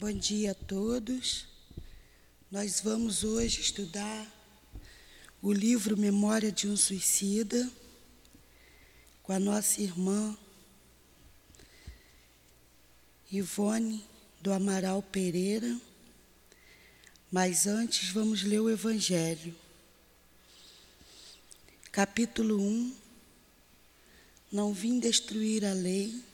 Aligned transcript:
Bom 0.00 0.12
dia 0.12 0.52
a 0.52 0.54
todos. 0.54 1.44
Nós 2.52 2.80
vamos 2.80 3.24
hoje 3.24 3.60
estudar 3.60 4.32
o 5.42 5.52
livro 5.52 5.96
Memória 5.96 6.52
de 6.52 6.68
um 6.68 6.76
Suicida 6.76 7.68
com 9.24 9.32
a 9.32 9.40
nossa 9.40 9.82
irmã 9.82 10.38
Ivone 13.28 14.06
do 14.40 14.52
Amaral 14.52 15.02
Pereira. 15.02 15.76
Mas 17.28 17.66
antes 17.66 18.10
vamos 18.10 18.44
ler 18.44 18.60
o 18.60 18.70
Evangelho. 18.70 19.52
Capítulo 21.90 22.56
1. 22.62 22.94
Não 24.52 24.72
vim 24.72 25.00
destruir 25.00 25.64
a 25.64 25.72
lei. 25.72 26.27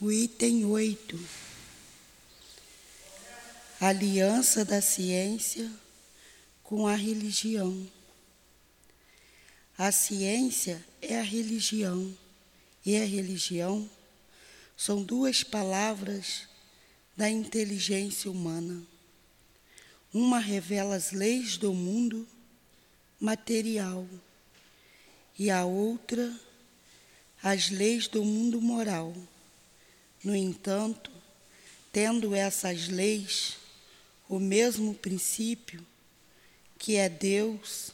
O 0.00 0.12
item 0.12 0.64
8. 0.64 1.18
Aliança 3.80 4.64
da 4.64 4.80
ciência 4.80 5.68
com 6.62 6.86
a 6.86 6.94
religião. 6.94 7.84
A 9.76 9.90
ciência 9.90 10.86
é 11.02 11.18
a 11.18 11.22
religião 11.22 12.16
e 12.86 12.96
a 12.96 13.04
religião 13.04 13.90
são 14.76 15.02
duas 15.02 15.42
palavras 15.42 16.46
da 17.16 17.28
inteligência 17.28 18.30
humana. 18.30 18.80
Uma 20.14 20.38
revela 20.38 20.94
as 20.94 21.10
leis 21.10 21.56
do 21.56 21.74
mundo 21.74 22.24
material 23.18 24.06
e 25.36 25.50
a 25.50 25.64
outra 25.64 26.32
as 27.42 27.70
leis 27.70 28.06
do 28.06 28.24
mundo 28.24 28.60
moral. 28.60 29.12
No 30.22 30.34
entanto, 30.34 31.10
tendo 31.92 32.34
essas 32.34 32.88
leis 32.88 33.56
o 34.28 34.38
mesmo 34.38 34.94
princípio, 34.94 35.84
que 36.78 36.96
é 36.96 37.08
Deus, 37.08 37.92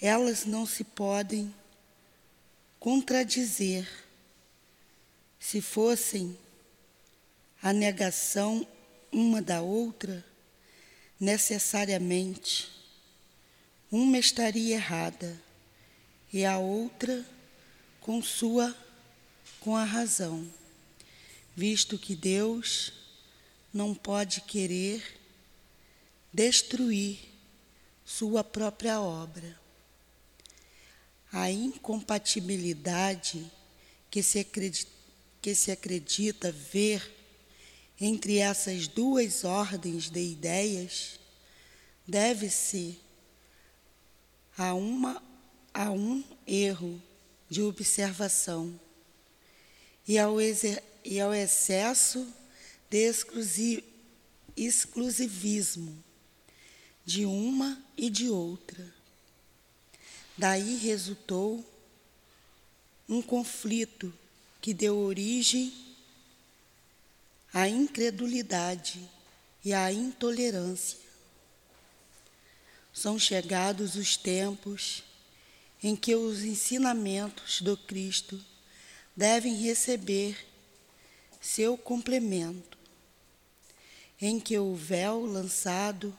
elas 0.00 0.44
não 0.44 0.66
se 0.66 0.84
podem 0.84 1.52
contradizer 2.78 3.88
se 5.38 5.60
fossem 5.60 6.36
a 7.62 7.72
negação 7.72 8.66
uma 9.10 9.40
da 9.40 9.62
outra, 9.62 10.24
necessariamente, 11.18 12.70
uma 13.90 14.18
estaria 14.18 14.74
errada 14.74 15.40
e 16.32 16.44
a 16.44 16.58
outra 16.58 17.24
com 18.00 18.22
sua 18.22 18.76
com 19.60 19.74
a 19.74 19.84
razão, 19.84 20.48
visto 21.58 21.98
que 21.98 22.14
Deus 22.14 22.92
não 23.74 23.92
pode 23.92 24.42
querer 24.42 25.02
destruir 26.32 27.18
sua 28.04 28.44
própria 28.44 29.00
obra. 29.00 29.58
A 31.32 31.50
incompatibilidade 31.50 33.44
que 34.08 34.22
se 34.22 34.38
acredita 34.38 34.96
que 35.40 35.54
se 35.54 35.70
acredita 35.70 36.50
ver 36.50 37.14
entre 38.00 38.38
essas 38.38 38.88
duas 38.88 39.44
ordens 39.44 40.10
de 40.10 40.20
ideias 40.20 41.18
deve-se 42.06 42.98
a, 44.56 44.74
uma, 44.74 45.22
a 45.72 45.90
um 45.92 46.24
erro 46.44 47.00
de 47.48 47.62
observação 47.62 48.78
e 50.08 50.18
ao, 50.18 50.40
e 51.10 51.18
ao 51.22 51.32
excesso 51.32 52.28
de 52.90 53.82
exclusivismo 54.54 56.04
de 57.02 57.24
uma 57.24 57.82
e 57.96 58.10
de 58.10 58.28
outra. 58.28 58.94
Daí 60.36 60.76
resultou 60.76 61.64
um 63.08 63.22
conflito 63.22 64.12
que 64.60 64.74
deu 64.74 64.98
origem 64.98 65.72
à 67.54 67.66
incredulidade 67.66 69.00
e 69.64 69.72
à 69.72 69.90
intolerância. 69.90 70.98
São 72.92 73.18
chegados 73.18 73.94
os 73.94 74.14
tempos 74.14 75.02
em 75.82 75.96
que 75.96 76.14
os 76.14 76.42
ensinamentos 76.42 77.62
do 77.62 77.78
Cristo 77.78 78.38
devem 79.16 79.54
receber 79.54 80.47
seu 81.40 81.76
complemento, 81.76 82.76
em 84.20 84.40
que 84.40 84.58
o 84.58 84.74
véu 84.74 85.24
lançado 85.24 86.16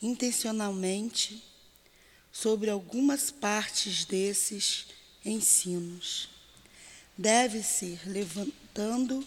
intencionalmente 0.00 1.42
sobre 2.32 2.70
algumas 2.70 3.30
partes 3.30 4.04
desses 4.04 4.86
ensinos 5.24 6.30
deve-se 7.18 7.98
levantando 8.06 9.26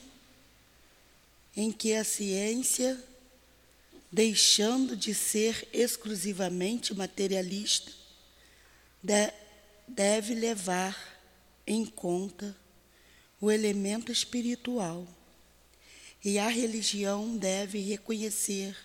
em 1.55 1.69
que 1.73 1.93
a 1.93 2.05
ciência, 2.05 2.97
deixando 4.09 4.95
de 4.95 5.13
ser 5.13 5.67
exclusivamente 5.73 6.93
materialista, 6.95 7.91
deve 9.85 10.33
levar 10.33 10.97
em 11.67 11.85
conta 11.85 12.55
o 13.41 13.51
elemento 13.51 14.11
espiritual. 14.11 15.05
E 16.23 16.39
a 16.39 16.47
religião 16.47 17.35
deve 17.35 17.79
reconhecer 17.79 18.77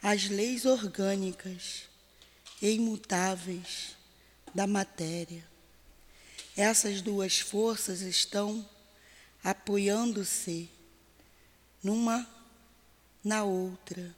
as 0.00 0.30
leis 0.30 0.64
orgânicas 0.64 1.82
e 2.62 2.70
imutáveis 2.70 3.96
da 4.54 4.66
matéria 4.66 5.44
essas 6.56 7.02
duas 7.02 7.38
forças 7.38 8.00
estão 8.00 8.66
apoiando-se 9.44 10.70
numa 11.82 12.26
na 13.22 13.44
outra 13.44 14.14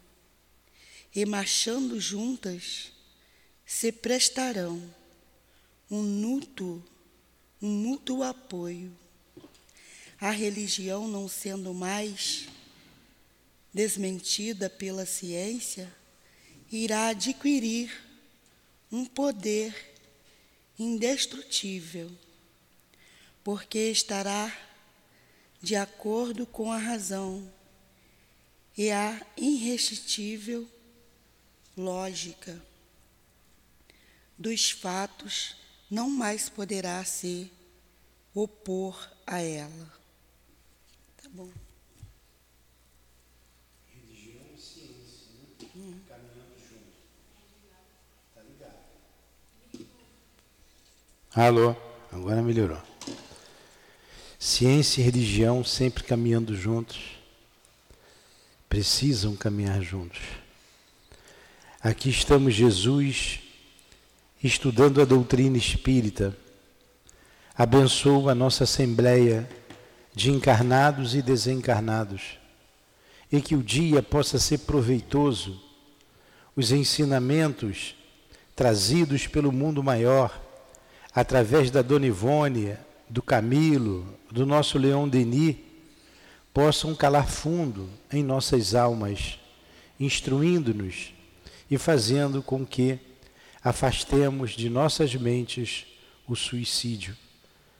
e 1.13 1.27
marchando 1.27 1.99
juntas 1.99 2.93
se 3.67 3.91
prestarão 3.91 4.81
um 5.91 6.01
mútuo, 6.01 6.83
um 7.61 7.69
mútuo 7.69 8.23
apoio. 8.23 8.97
A 10.21 10.31
religião 10.31 11.07
não 11.07 11.29
sendo 11.29 11.73
mais 11.73 12.49
desmentida 13.73 14.69
pela 14.69 15.07
ciência, 15.07 15.93
irá 16.71 17.09
adquirir 17.09 17.91
um 18.91 19.05
poder 19.05 19.75
indestrutível 20.79 22.11
porque 23.45 23.79
estará 23.79 24.55
de 25.63 25.75
acordo 25.75 26.47
com 26.47 26.71
a 26.73 26.77
razão 26.77 27.51
e 28.77 28.91
a 28.91 29.27
irresistível 29.37 30.69
lógica 31.77 32.61
dos 34.37 34.71
fatos 34.71 35.57
não 35.91 36.11
mais 36.11 36.49
poderá 36.49 37.05
se 37.05 37.51
opor 38.35 39.11
a 39.27 39.41
ela. 39.41 39.98
Tá 41.29 41.35
bom. 41.35 41.49
Religião 43.87 44.43
e 44.57 44.59
ciência, 44.59 45.27
né? 45.35 45.69
Hum. 45.77 46.01
Caminhando 46.09 46.55
junto. 46.71 46.97
Tá 48.35 48.41
ligado? 48.43 49.87
Alô, 51.35 51.77
agora 52.11 52.41
melhorou. 52.41 52.81
Ciência 54.39 55.03
e 55.03 55.05
religião 55.05 55.63
sempre 55.63 56.03
caminhando 56.03 56.57
juntos, 56.57 57.19
precisam 58.69 59.37
caminhar 59.37 59.83
juntos. 59.83 60.21
Aqui 61.83 62.09
estamos, 62.09 62.55
Jesus, 62.55 63.41
estudando 64.43 65.03
a 65.03 65.05
doutrina 65.05 65.59
espírita. 65.59 66.35
Abençoa 67.55 68.33
a 68.33 68.35
nossa 68.35 68.65
assembleia 68.65 69.47
de 70.15 70.31
encarnados 70.31 71.15
e 71.15 71.23
desencarnados, 71.23 72.39
e 73.31 73.41
que 73.41 73.55
o 73.55 73.63
dia 73.63 74.03
possa 74.03 74.39
ser 74.39 74.59
proveitoso, 74.59 75.61
os 76.57 76.73
ensinamentos 76.73 77.95
trazidos 78.57 79.27
pelo 79.27 79.53
mundo 79.53 79.83
maior, 79.83 80.41
através 81.15 81.71
da 81.71 81.83
Dona 81.83 82.07
Ivônia, 82.07 82.85
do 83.09 83.23
Camilo, 83.23 84.07
do 84.31 84.45
nosso 84.45 84.79
Leão 84.79 85.09
Denis, 85.09 85.57
possam 86.53 86.95
calar 86.95 87.29
fundo 87.29 87.89
em 88.13 88.23
nossas 88.23 88.75
almas, 88.75 89.39
instruindo-nos 90.01 91.15
e 91.71 91.79
fazendo 91.79 92.43
com 92.43 92.67
que 92.67 92.99
afastemos 93.63 94.53
de 94.53 94.69
nossas 94.69 95.15
mentes 95.15 95.87
o 96.27 96.35
suicídio, 96.35 97.17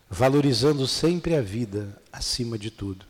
valorizando 0.09 0.87
sempre 0.87 1.35
a 1.35 1.43
vida 1.43 2.01
acima 2.13 2.59
de 2.59 2.71
tudo. 2.71 3.05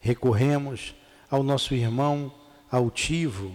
Recorremos 0.00 0.94
ao 1.30 1.42
nosso 1.42 1.74
irmão 1.74 2.32
altivo, 2.70 3.54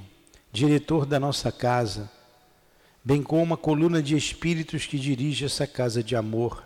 diretor 0.52 1.06
da 1.06 1.20
nossa 1.20 1.52
casa, 1.52 2.12
bem 3.04 3.24
como 3.24 3.54
a 3.54 3.58
coluna 3.58 4.02
de 4.02 4.16
espíritos 4.16 4.86
que 4.86 5.00
dirige 5.00 5.46
essa 5.46 5.66
casa 5.66 6.04
de 6.04 6.16
amor, 6.16 6.64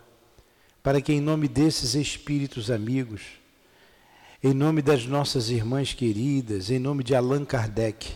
para 0.81 1.01
que, 1.01 1.13
em 1.13 1.21
nome 1.21 1.47
desses 1.47 1.95
espíritos 1.95 2.69
amigos, 2.69 3.21
em 4.41 4.53
nome 4.53 4.81
das 4.81 5.05
nossas 5.05 5.49
irmãs 5.49 5.93
queridas, 5.93 6.69
em 6.69 6.79
nome 6.79 7.03
de 7.03 7.15
Allan 7.15 7.45
Kardec, 7.45 8.15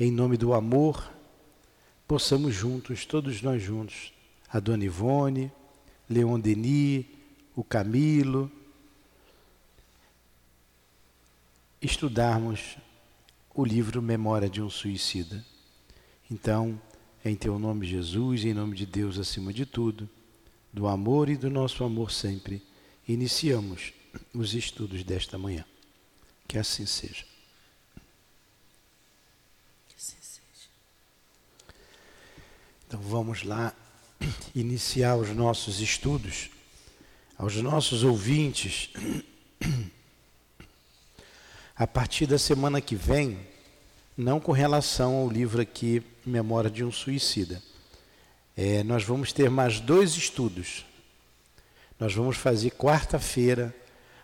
em 0.00 0.10
nome 0.10 0.38
do 0.38 0.54
amor, 0.54 1.12
possamos 2.06 2.54
juntos, 2.54 3.04
todos 3.04 3.42
nós 3.42 3.62
juntos, 3.62 4.12
a 4.48 4.58
Dona 4.58 4.84
Ivone, 4.84 5.52
Leon 6.08 6.40
Denis, 6.40 7.06
o 7.54 7.62
Camilo, 7.62 8.50
estudarmos 11.80 12.76
o 13.54 13.64
livro 13.64 14.00
Memória 14.00 14.48
de 14.48 14.62
um 14.62 14.70
Suicida. 14.70 15.44
Então, 16.30 16.80
em 17.24 17.34
teu 17.34 17.58
nome, 17.58 17.86
Jesus, 17.86 18.44
em 18.44 18.54
nome 18.54 18.76
de 18.76 18.86
Deus 18.86 19.18
acima 19.18 19.52
de 19.52 19.66
tudo, 19.66 20.08
do 20.72 20.86
amor 20.86 21.28
e 21.28 21.36
do 21.36 21.50
nosso 21.50 21.82
amor 21.84 22.10
sempre, 22.10 22.62
iniciamos 23.06 23.92
os 24.32 24.54
estudos 24.54 25.02
desta 25.02 25.36
manhã. 25.36 25.64
Que 26.46 26.58
assim 26.58 26.86
seja. 26.86 27.24
Então 32.88 33.00
vamos 33.02 33.42
lá 33.42 33.74
iniciar 34.54 35.16
os 35.16 35.30
nossos 35.30 35.80
estudos. 35.80 36.50
Aos 37.36 37.54
nossos 37.56 38.02
ouvintes, 38.02 38.90
a 41.76 41.86
partir 41.86 42.26
da 42.26 42.38
semana 42.38 42.80
que 42.80 42.96
vem, 42.96 43.38
não 44.16 44.40
com 44.40 44.50
relação 44.50 45.14
ao 45.14 45.30
livro 45.30 45.60
aqui, 45.62 46.02
Memória 46.26 46.68
de 46.68 46.82
um 46.84 46.90
Suicida, 46.90 47.62
é, 48.56 48.82
nós 48.82 49.04
vamos 49.04 49.32
ter 49.32 49.48
mais 49.48 49.78
dois 49.78 50.16
estudos. 50.16 50.84
Nós 51.98 52.12
vamos 52.12 52.36
fazer 52.36 52.70
quarta-feira, 52.72 53.74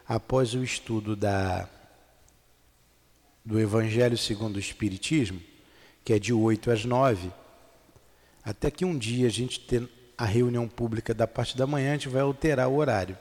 após 0.07 0.55
o 0.55 0.63
estudo 0.63 1.17
da, 1.17 1.69
do 3.45 3.59
Evangelho 3.59 4.19
segundo 4.19 4.57
o 4.57 4.61
Espiritismo, 4.61 5.41
que 6.05 6.13
é 6.13 6.19
de 6.19 6.33
8 6.33 6.71
às 6.71 6.85
9 6.85 7.31
até 8.45 8.71
que 8.71 8.85
um 8.85 8.97
dia 8.97 9.27
a 9.27 9.31
gente 9.31 9.61
ter 9.61 9.89
a 10.17 10.25
reunião 10.25 10.69
pública 10.69 11.15
da 11.15 11.27
parte 11.27 11.57
da 11.57 11.67
manhã, 11.67 11.91
a 11.91 11.93
gente 11.95 12.09
vai 12.09 12.23
alterar 12.23 12.69
o 12.69 12.77
horário. 12.77 13.17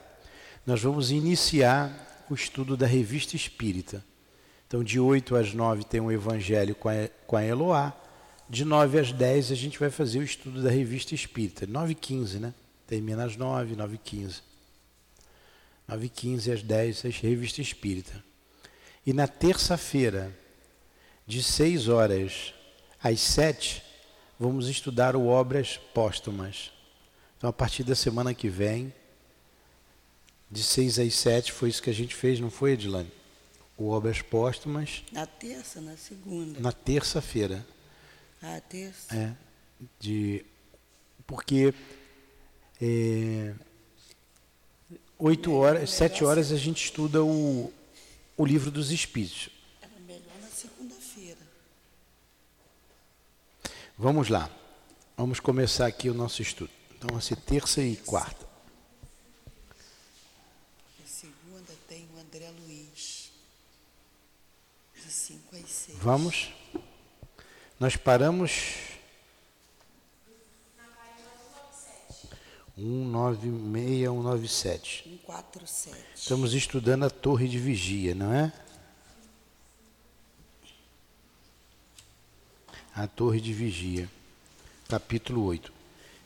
Nós 0.66 0.82
vamos 0.82 1.10
iniciar 1.10 2.24
o 2.28 2.34
estudo 2.34 2.76
da 2.76 2.86
revista 2.86 3.34
espírita. 3.34 4.04
Então, 4.66 4.82
de 4.82 4.98
8 4.98 5.36
às 5.36 5.54
9 5.54 5.84
tem 5.84 6.00
o 6.00 6.10
Evangelho 6.10 6.74
com 6.74 6.88
a, 6.88 7.08
com 7.26 7.36
a 7.36 7.44
Eloá. 7.44 7.92
De 8.48 8.64
9 8.64 8.98
às 8.98 9.12
10 9.12 9.52
a 9.52 9.54
gente 9.54 9.78
vai 9.78 9.90
fazer 9.90 10.18
o 10.18 10.22
estudo 10.22 10.62
da 10.62 10.70
revista 10.70 11.14
espírita. 11.14 11.66
9 11.66 11.92
e 11.92 11.94
15, 11.94 12.38
né? 12.38 12.54
Termina 12.86 13.24
às 13.24 13.36
9, 13.36 13.76
9 13.76 13.94
e 13.94 13.98
15. 13.98 14.42
9 15.88 16.06
e 16.06 16.08
15 16.08 16.52
às 16.52 16.62
10 16.62 17.04
a 17.04 17.08
revista 17.08 17.60
espírita. 17.60 18.22
E 19.06 19.12
na 19.12 19.26
terça-feira, 19.26 20.36
de 21.26 21.42
6 21.42 21.88
horas 21.88 22.54
às 23.02 23.20
7, 23.20 23.82
vamos 24.38 24.68
estudar 24.68 25.16
o 25.16 25.26
Obras 25.26 25.76
Póstumas. 25.92 26.72
Então, 27.36 27.50
a 27.50 27.52
partir 27.52 27.84
da 27.84 27.94
semana 27.94 28.34
que 28.34 28.48
vem, 28.48 28.92
de 30.50 30.62
6 30.62 30.98
às 30.98 31.14
7, 31.14 31.52
foi 31.52 31.68
isso 31.68 31.82
que 31.82 31.90
a 31.90 31.94
gente 31.94 32.14
fez, 32.14 32.40
não 32.40 32.50
foi, 32.50 32.72
Edilane? 32.72 33.10
O 33.76 33.90
Obras 33.90 34.22
Póstumas. 34.22 35.02
Na 35.12 35.26
terça, 35.26 35.80
na 35.80 35.96
segunda. 35.96 36.60
Na 36.60 36.72
terça-feira. 36.72 37.66
Ah, 38.42 38.60
terça. 38.68 39.14
É. 39.14 39.34
De, 39.98 40.44
porque 41.26 41.74
é, 42.80 43.54
8 45.18 45.52
horas, 45.52 45.90
7 45.90 46.24
horas 46.24 46.52
a 46.52 46.56
gente 46.56 46.84
estuda 46.84 47.24
o, 47.24 47.72
o 48.36 48.44
livro 48.44 48.70
dos 48.70 48.90
Espíritos. 48.90 49.48
Vamos 53.96 54.28
lá. 54.28 54.50
Vamos 55.16 55.38
começar 55.38 55.86
aqui 55.86 56.10
o 56.10 56.14
nosso 56.14 56.42
estudo. 56.42 56.70
Então, 56.96 57.08
vai 57.12 57.22
ser 57.22 57.36
terça 57.36 57.80
e 57.80 57.94
quarta. 57.96 58.44
A 61.02 61.06
segunda 61.06 61.72
tem 61.88 62.04
o 62.12 62.18
André 62.18 62.50
Luiz, 62.50 63.30
de 64.96 65.10
5 65.10 65.56
às 65.56 65.70
6. 65.70 65.98
Vamos? 65.98 66.52
Nós 67.78 67.94
paramos. 67.94 68.50
196, 72.76 74.08
197. 74.08 75.04
147. 75.04 76.04
Estamos 76.16 76.52
estudando 76.52 77.04
a 77.04 77.10
torre 77.10 77.46
de 77.46 77.60
vigia, 77.60 78.12
não 78.16 78.32
é? 78.34 78.52
A 82.94 83.08
torre 83.08 83.40
de 83.40 83.52
vigia, 83.52 84.08
capítulo 84.88 85.44
8. 85.44 85.72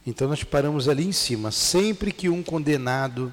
Então 0.06 0.29
nós 0.29 0.44
paramos 0.44 0.88
ali 0.88 1.05
em 1.05 1.12
cima. 1.12 1.50
Sempre 1.50 2.12
que 2.12 2.29
um 2.29 2.43
condenado. 2.43 3.32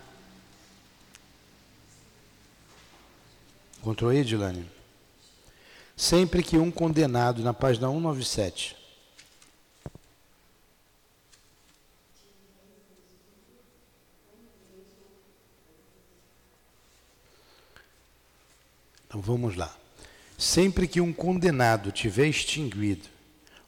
Encontrou 3.79 4.09
aí, 4.09 4.19
Edilane? 4.19 4.65
Sempre 5.97 6.41
que 6.41 6.57
um 6.57 6.71
condenado, 6.71 7.41
na 7.43 7.53
página 7.53 7.87
197. 7.87 8.75
Então 19.07 19.21
vamos 19.21 19.55
lá. 19.55 19.73
Sempre 20.38 20.88
que 20.88 20.99
um 20.99 21.13
condenado 21.13 21.91
tiver 21.91 22.27
extinguido 22.27 23.14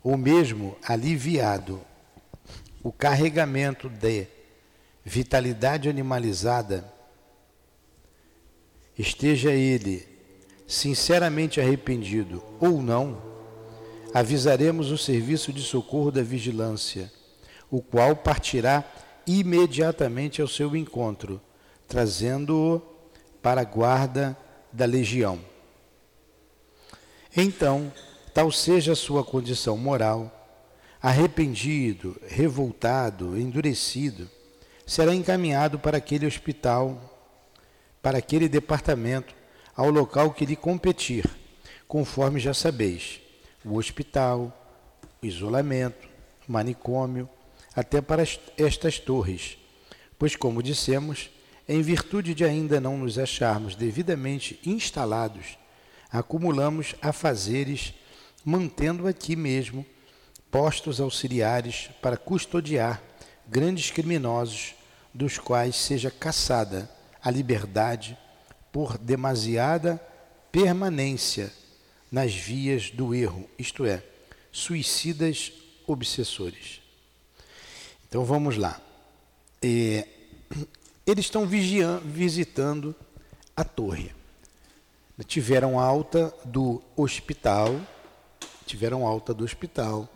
ou 0.07 0.15
mesmo 0.15 0.77
aliviado 0.81 1.81
o 2.81 2.94
carregamento 2.94 3.89
de 3.89 4.25
vitalidade 5.04 5.89
animalizada, 5.89 6.89
esteja 8.97 9.52
ele 9.52 10.07
sinceramente 10.66 11.59
arrependido 11.59 12.42
ou 12.57 12.81
não, 12.81 13.21
avisaremos 14.14 14.92
o 14.92 14.97
serviço 14.97 15.52
de 15.52 15.61
socorro 15.61 16.09
da 16.09 16.23
vigilância, 16.23 17.11
o 17.69 17.81
qual 17.81 18.16
partirá 18.16 18.85
imediatamente 19.28 20.42
ao 20.42 20.47
seu 20.47 20.73
encontro, 20.73 21.42
trazendo-o 21.85 22.81
para 23.42 23.59
a 23.59 23.66
guarda 23.66 24.37
da 24.71 24.85
legião. 24.85 25.37
Então, 27.35 27.92
tal 28.37 28.51
seja 28.51 28.91
a 28.91 28.95
sua 28.95 29.23
condição 29.23 29.75
moral, 29.75 30.31
arrependido, 31.01 32.15
revoltado, 32.27 33.35
endurecido, 33.35 34.29
será 34.85 35.15
encaminhado 35.15 35.79
para 35.79 35.97
aquele 35.97 36.27
hospital, 36.27 37.19
para 37.99 38.19
aquele 38.19 38.47
departamento, 38.47 39.33
ao 39.75 39.89
local 39.89 40.29
que 40.33 40.45
lhe 40.45 40.56
competir, 40.56 41.25
conforme 41.87 42.39
já 42.39 42.53
sabeis, 42.53 43.19
o 43.65 43.75
hospital, 43.75 44.56
o 45.19 45.25
isolamento, 45.25 46.07
o 46.47 46.51
manicômio, 46.51 47.27
até 47.75 48.01
para 48.01 48.21
estas 48.56 48.99
torres, 48.99 49.57
pois, 50.15 50.35
como 50.35 50.61
dissemos, 50.61 51.31
em 51.67 51.81
virtude 51.81 52.35
de 52.35 52.45
ainda 52.45 52.79
não 52.79 52.99
nos 52.99 53.17
acharmos 53.17 53.75
devidamente 53.75 54.59
instalados, 54.63 55.57
acumulamos 56.11 56.94
afazeres 57.01 57.95
mantendo 58.47 59.09
aqui 59.09 59.35
mesmo 59.35 59.85
postos 60.49 61.01
auxiliares 61.01 61.89
para 62.01 62.16
custodiar 62.16 63.04
grandes 63.45 63.92
criminosos, 63.92 64.73
dos 65.13 65.37
quais 65.37 65.75
seja 65.75 66.09
caçada 66.09 66.89
a 67.21 67.30
liberdade 67.30 68.18
por 68.71 68.97
demasiada 68.97 70.01
permanência 70.49 71.51
nas 72.09 72.33
vias 72.33 72.89
do 72.89 73.13
erro, 73.13 73.49
isto 73.59 73.85
é, 73.85 74.01
suicidas 74.49 75.51
obsessores. 75.85 76.80
Então 78.07 78.23
vamos 78.23 78.56
lá. 78.56 78.80
É, 79.61 80.07
eles 81.06 81.25
estão 81.25 81.45
visitando 81.45 82.95
a 83.54 83.66
torre. 83.66 84.16
Tiveram 85.25 85.77
alta 85.77 86.33
do 86.45 86.81
hospital 86.95 87.75
tiveram 88.68 89.07
alta 89.07 89.33
do 89.33 89.44
hospital. 89.44 90.07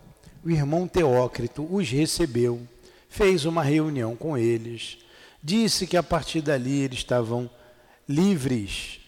O 0.44 0.50
irmão 0.50 0.86
Teócrito 0.86 1.66
os 1.70 1.88
recebeu, 1.90 2.60
fez 3.08 3.44
uma 3.44 3.62
reunião 3.62 4.14
com 4.14 4.36
eles, 4.36 4.98
Disse 5.42 5.88
que 5.88 5.96
a 5.96 6.04
partir 6.04 6.40
dali 6.40 6.82
eles 6.82 6.98
estavam 6.98 7.50
livres, 8.08 9.00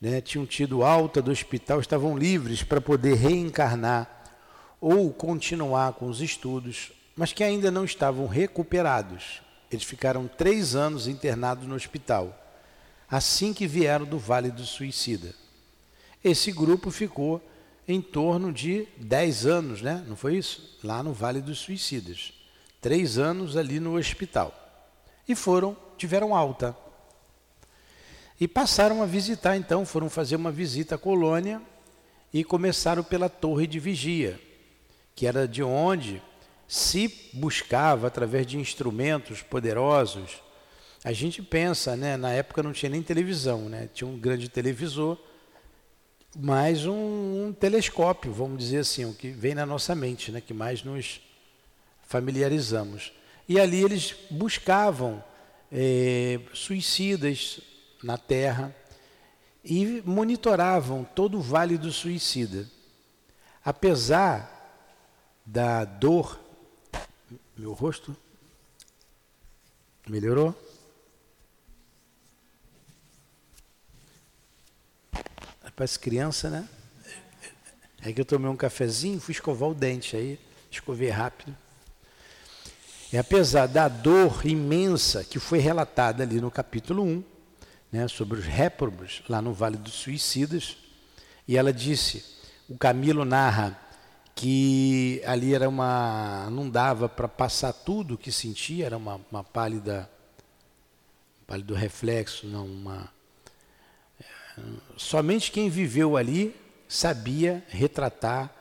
né? 0.00 0.20
tinham 0.20 0.46
tido 0.46 0.84
alta 0.84 1.20
do 1.20 1.32
hospital, 1.32 1.80
estavam 1.80 2.16
livres 2.16 2.62
para 2.62 2.80
poder 2.80 3.16
reencarnar 3.16 4.08
ou 4.80 5.12
continuar 5.12 5.94
com 5.94 6.06
os 6.06 6.20
estudos, 6.20 6.92
mas 7.16 7.32
que 7.32 7.42
ainda 7.42 7.72
não 7.72 7.84
estavam 7.84 8.28
recuperados. 8.28 9.42
Eles 9.68 9.84
ficaram 9.84 10.28
três 10.28 10.76
anos 10.76 11.08
internados 11.08 11.66
no 11.66 11.74
hospital, 11.74 12.38
assim 13.10 13.52
que 13.52 13.66
vieram 13.66 14.06
do 14.06 14.18
Vale 14.18 14.52
do 14.52 14.64
Suicida. 14.64 15.34
Esse 16.22 16.52
grupo 16.52 16.92
ficou 16.92 17.42
em 17.92 18.00
torno 18.00 18.52
de 18.52 18.86
dez 18.96 19.46
anos, 19.46 19.82
né? 19.82 20.04
não 20.06 20.16
foi 20.16 20.36
isso? 20.36 20.78
Lá 20.82 21.02
no 21.02 21.12
Vale 21.12 21.40
dos 21.40 21.58
Suicidas. 21.58 22.32
Três 22.80 23.18
anos 23.18 23.56
ali 23.56 23.80
no 23.80 23.96
hospital. 23.96 24.54
E 25.28 25.34
foram, 25.34 25.76
tiveram 25.96 26.34
alta. 26.34 26.76
E 28.40 28.48
passaram 28.48 29.02
a 29.02 29.06
visitar, 29.06 29.56
então, 29.56 29.84
foram 29.84 30.08
fazer 30.08 30.36
uma 30.36 30.50
visita 30.50 30.94
à 30.94 30.98
colônia 30.98 31.60
e 32.32 32.42
começaram 32.42 33.02
pela 33.04 33.28
torre 33.28 33.66
de 33.66 33.78
vigia, 33.78 34.40
que 35.14 35.26
era 35.26 35.46
de 35.46 35.62
onde 35.62 36.22
se 36.66 37.30
buscava, 37.34 38.06
através 38.06 38.46
de 38.46 38.56
instrumentos 38.56 39.42
poderosos. 39.42 40.40
A 41.04 41.12
gente 41.12 41.42
pensa, 41.42 41.96
né, 41.96 42.16
na 42.16 42.30
época 42.30 42.62
não 42.62 42.72
tinha 42.72 42.88
nem 42.88 43.02
televisão, 43.02 43.68
né, 43.68 43.88
tinha 43.92 44.08
um 44.08 44.16
grande 44.16 44.48
televisor, 44.48 45.18
mais 46.38 46.86
um, 46.86 47.46
um 47.46 47.52
telescópio, 47.52 48.32
vamos 48.32 48.58
dizer 48.58 48.78
assim, 48.78 49.04
o 49.04 49.14
que 49.14 49.30
vem 49.30 49.54
na 49.54 49.66
nossa 49.66 49.94
mente, 49.94 50.30
né, 50.30 50.40
que 50.40 50.54
mais 50.54 50.82
nos 50.82 51.20
familiarizamos. 52.06 53.12
E 53.48 53.58
ali 53.58 53.82
eles 53.82 54.14
buscavam 54.30 55.22
é, 55.72 56.40
suicidas, 56.52 57.60
na 58.02 58.16
terra 58.16 58.74
e 59.64 60.02
monitoravam 60.04 61.04
todo 61.04 61.38
o 61.38 61.42
vale 61.42 61.76
do 61.76 61.92
suicida. 61.92 62.66
Apesar 63.64 64.58
da 65.44 65.84
dor, 65.84 66.40
meu 67.56 67.72
rosto 67.72 68.16
melhorou? 70.08 70.54
Parece 75.80 75.98
criança, 75.98 76.50
né? 76.50 76.68
É 78.02 78.12
que 78.12 78.20
eu 78.20 78.24
tomei 78.26 78.50
um 78.50 78.56
cafezinho, 78.56 79.18
fui 79.18 79.32
escovar 79.32 79.70
o 79.70 79.74
dente 79.74 80.14
aí, 80.14 80.38
escovei 80.70 81.08
rápido. 81.08 81.56
E 83.10 83.16
apesar 83.16 83.66
da 83.66 83.88
dor 83.88 84.44
imensa 84.44 85.24
que 85.24 85.38
foi 85.38 85.58
relatada 85.58 86.22
ali 86.22 86.38
no 86.38 86.50
capítulo 86.50 87.02
1, 87.02 87.24
né, 87.90 88.08
sobre 88.08 88.40
os 88.40 88.44
réprobos 88.44 89.22
lá 89.26 89.40
no 89.40 89.54
Vale 89.54 89.78
dos 89.78 89.94
Suicidas, 89.94 90.76
e 91.48 91.56
ela 91.56 91.72
disse, 91.72 92.26
o 92.68 92.76
Camilo 92.76 93.24
narra 93.24 93.80
que 94.34 95.22
ali 95.24 95.54
era 95.54 95.66
uma, 95.66 96.46
não 96.50 96.68
dava 96.68 97.08
para 97.08 97.26
passar 97.26 97.72
tudo 97.72 98.16
o 98.16 98.18
que 98.18 98.30
sentia, 98.30 98.84
era 98.84 98.98
uma, 98.98 99.18
uma 99.32 99.42
pálida, 99.42 100.10
pálido 101.46 101.72
reflexo, 101.72 102.46
não 102.46 102.66
uma, 102.66 103.10
somente 104.96 105.50
quem 105.50 105.68
viveu 105.68 106.16
ali 106.16 106.54
sabia 106.88 107.64
retratar, 107.68 108.54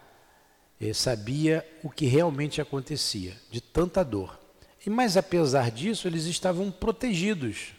eh, 0.80 0.94
sabia 0.94 1.68
o 1.84 1.90
que 1.90 2.06
realmente 2.06 2.62
acontecia, 2.62 3.36
de 3.50 3.60
tanta 3.60 4.04
dor. 4.04 4.40
E 4.86 4.90
mas 4.90 5.18
apesar 5.18 5.72
disso, 5.72 6.08
eles 6.08 6.26
estavam 6.26 6.72
protegidos 6.72 7.74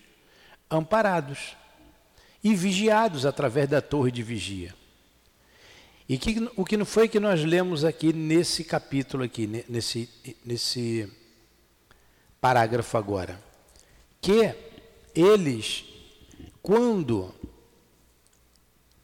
amparados 0.70 1.56
e 2.42 2.54
vigiados 2.54 3.26
através 3.26 3.68
da 3.68 3.80
torre 3.80 4.10
de 4.10 4.22
vigia. 4.22 4.74
E 6.08 6.18
que, 6.18 6.50
o 6.56 6.64
que 6.64 6.76
não 6.76 6.84
foi 6.84 7.08
que 7.08 7.20
nós 7.20 7.44
lemos 7.44 7.84
aqui 7.84 8.12
nesse 8.12 8.64
capítulo 8.64 9.22
aqui, 9.22 9.46
nesse, 9.68 10.08
nesse 10.44 11.08
parágrafo 12.40 12.98
agora? 12.98 13.40
Que 14.20 14.52
eles, 15.14 15.84
quando, 16.60 17.32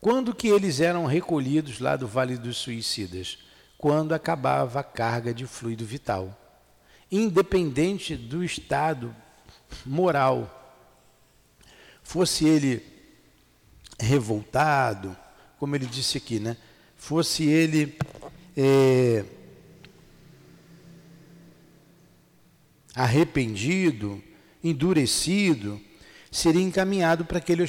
quando 0.00 0.34
que 0.34 0.48
eles 0.48 0.80
eram 0.80 1.06
recolhidos 1.06 1.80
lá 1.80 1.96
do 1.96 2.06
Vale 2.06 2.36
dos 2.36 2.56
Suicidas? 2.58 3.38
Quando 3.78 4.12
acabava 4.14 4.80
a 4.80 4.84
carga 4.84 5.34
de 5.34 5.46
fluido 5.46 5.84
vital. 5.84 6.36
Independente 7.10 8.16
do 8.16 8.42
estado 8.42 9.14
moral 9.84 10.52
fosse 12.02 12.46
ele 12.46 12.82
revoltado, 13.98 15.16
como 15.58 15.74
ele 15.74 15.86
disse 15.86 16.18
aqui, 16.18 16.38
né? 16.38 16.56
Fosse 16.96 17.44
ele 17.44 17.96
é, 18.56 19.24
arrependido, 22.94 24.22
endurecido, 24.62 25.80
seria 26.30 26.62
encaminhado 26.62 27.24
para 27.24 27.38
aquele 27.38 27.62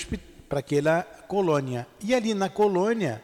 para 0.47 0.59
aquela 0.59 1.03
colônia. 1.27 1.87
E 2.01 2.13
ali 2.13 2.33
na 2.33 2.49
colônia, 2.49 3.23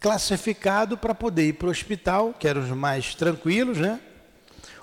classificado 0.00 0.96
para 0.98 1.14
poder 1.14 1.48
ir 1.48 1.52
para 1.54 1.68
o 1.68 1.70
hospital, 1.70 2.34
que 2.38 2.48
eram 2.48 2.62
os 2.62 2.70
mais 2.70 3.14
tranquilos, 3.14 3.78
né? 3.78 4.00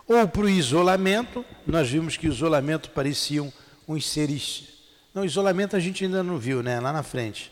Ou 0.08 0.28
para 0.28 0.42
o 0.42 0.50
isolamento, 0.50 1.46
nós 1.66 1.90
vimos 1.90 2.18
que 2.18 2.28
o 2.28 2.32
isolamento 2.32 2.90
pareciam 2.90 3.52
uns 3.88 4.10
seres 4.10 4.72
não, 5.14 5.26
isolamento 5.26 5.76
a 5.76 5.80
gente 5.80 6.06
ainda 6.06 6.24
não 6.24 6.38
viu, 6.38 6.64
né? 6.64 6.80
Lá 6.80 6.94
na 6.94 7.04
frente. 7.04 7.52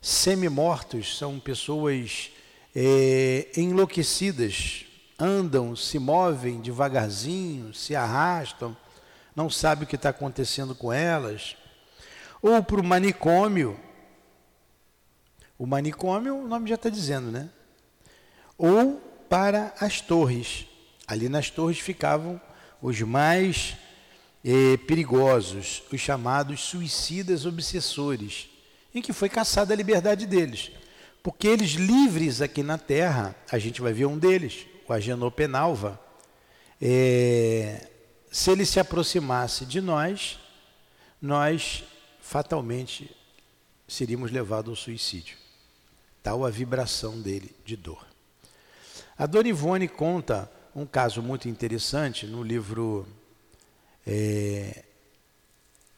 Semi-mortos 0.00 1.18
são 1.18 1.40
pessoas 1.40 2.30
é, 2.74 3.48
enlouquecidas, 3.56 4.84
andam, 5.18 5.74
se 5.74 5.98
movem 5.98 6.60
devagarzinho, 6.60 7.74
se 7.74 7.96
arrastam, 7.96 8.76
não 9.34 9.50
sabe 9.50 9.82
o 9.82 9.86
que 9.86 9.96
está 9.96 10.10
acontecendo 10.10 10.76
com 10.76 10.92
elas. 10.92 11.56
Ou 12.42 12.62
para 12.62 12.80
o 12.80 12.84
manicômio. 12.84 13.78
O 15.56 15.64
manicômio, 15.64 16.36
o 16.36 16.48
nome 16.48 16.68
já 16.68 16.74
está 16.74 16.90
dizendo, 16.90 17.30
né? 17.30 17.48
Ou 18.58 19.00
para 19.30 19.72
as 19.80 20.00
torres. 20.00 20.66
Ali 21.06 21.28
nas 21.28 21.48
torres 21.48 21.78
ficavam 21.78 22.40
os 22.82 23.00
mais 23.00 23.76
eh, 24.44 24.76
perigosos, 24.88 25.84
os 25.92 26.00
chamados 26.00 26.60
suicidas 26.62 27.46
obsessores, 27.46 28.48
em 28.92 29.00
que 29.00 29.12
foi 29.12 29.28
caçada 29.28 29.72
a 29.72 29.76
liberdade 29.76 30.26
deles. 30.26 30.72
Porque 31.22 31.46
eles 31.46 31.72
livres 31.72 32.42
aqui 32.42 32.62
na 32.62 32.76
Terra, 32.76 33.36
a 33.50 33.58
gente 33.58 33.80
vai 33.80 33.92
ver 33.92 34.06
um 34.06 34.18
deles, 34.18 34.66
o 34.88 34.92
Agenor 34.92 35.30
Penalva, 35.30 36.00
é, 36.80 37.88
se 38.30 38.50
ele 38.50 38.66
se 38.66 38.80
aproximasse 38.80 39.64
de 39.64 39.80
nós, 39.80 40.40
nós 41.20 41.84
fatalmente 42.22 43.14
seríamos 43.86 44.30
levados 44.30 44.70
ao 44.70 44.76
suicídio. 44.76 45.36
Tal 46.22 46.46
a 46.46 46.50
vibração 46.50 47.20
dele 47.20 47.54
de 47.64 47.76
dor. 47.76 48.06
A 49.18 49.26
Dona 49.26 49.48
Ivone 49.48 49.88
conta 49.88 50.50
um 50.74 50.86
caso 50.86 51.20
muito 51.20 51.48
interessante 51.48 52.24
no 52.26 52.42
livro 52.42 53.06
é, 54.06 54.84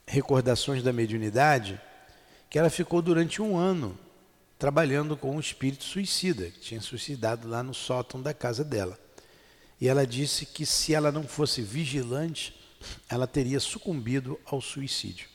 Recordações 0.06 0.82
da 0.82 0.92
Mediunidade, 0.92 1.80
que 2.50 2.58
ela 2.58 2.70
ficou 2.70 3.00
durante 3.02 3.40
um 3.40 3.56
ano 3.56 3.96
trabalhando 4.58 5.16
com 5.16 5.36
um 5.36 5.40
espírito 5.40 5.84
suicida, 5.84 6.46
que 6.46 6.58
tinha 6.58 6.80
suicidado 6.80 7.46
lá 7.46 7.62
no 7.62 7.74
sótão 7.74 8.20
da 8.20 8.32
casa 8.32 8.64
dela. 8.64 8.98
E 9.78 9.88
ela 9.88 10.06
disse 10.06 10.46
que 10.46 10.64
se 10.64 10.94
ela 10.94 11.12
não 11.12 11.24
fosse 11.24 11.60
vigilante, 11.60 12.56
ela 13.08 13.26
teria 13.26 13.60
sucumbido 13.60 14.40
ao 14.46 14.60
suicídio. 14.60 15.33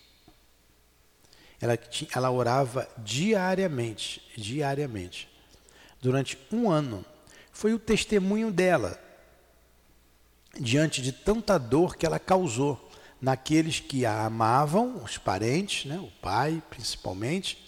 Ela, 1.61 1.77
ela 2.15 2.31
orava 2.31 2.87
diariamente, 2.97 4.21
diariamente, 4.37 5.27
durante 6.01 6.37
um 6.51 6.69
ano. 6.69 7.05
Foi 7.51 7.73
o 7.73 7.79
testemunho 7.79 8.51
dela 8.51 8.99
diante 10.57 11.01
de 11.01 11.11
tanta 11.11 11.57
dor 11.57 11.95
que 11.95 12.05
ela 12.05 12.19
causou 12.19 12.89
naqueles 13.21 13.79
que 13.79 14.05
a 14.05 14.25
amavam, 14.25 15.03
os 15.03 15.17
parentes, 15.17 15.85
né, 15.85 15.99
o 15.99 16.09
pai 16.21 16.63
principalmente, 16.69 17.67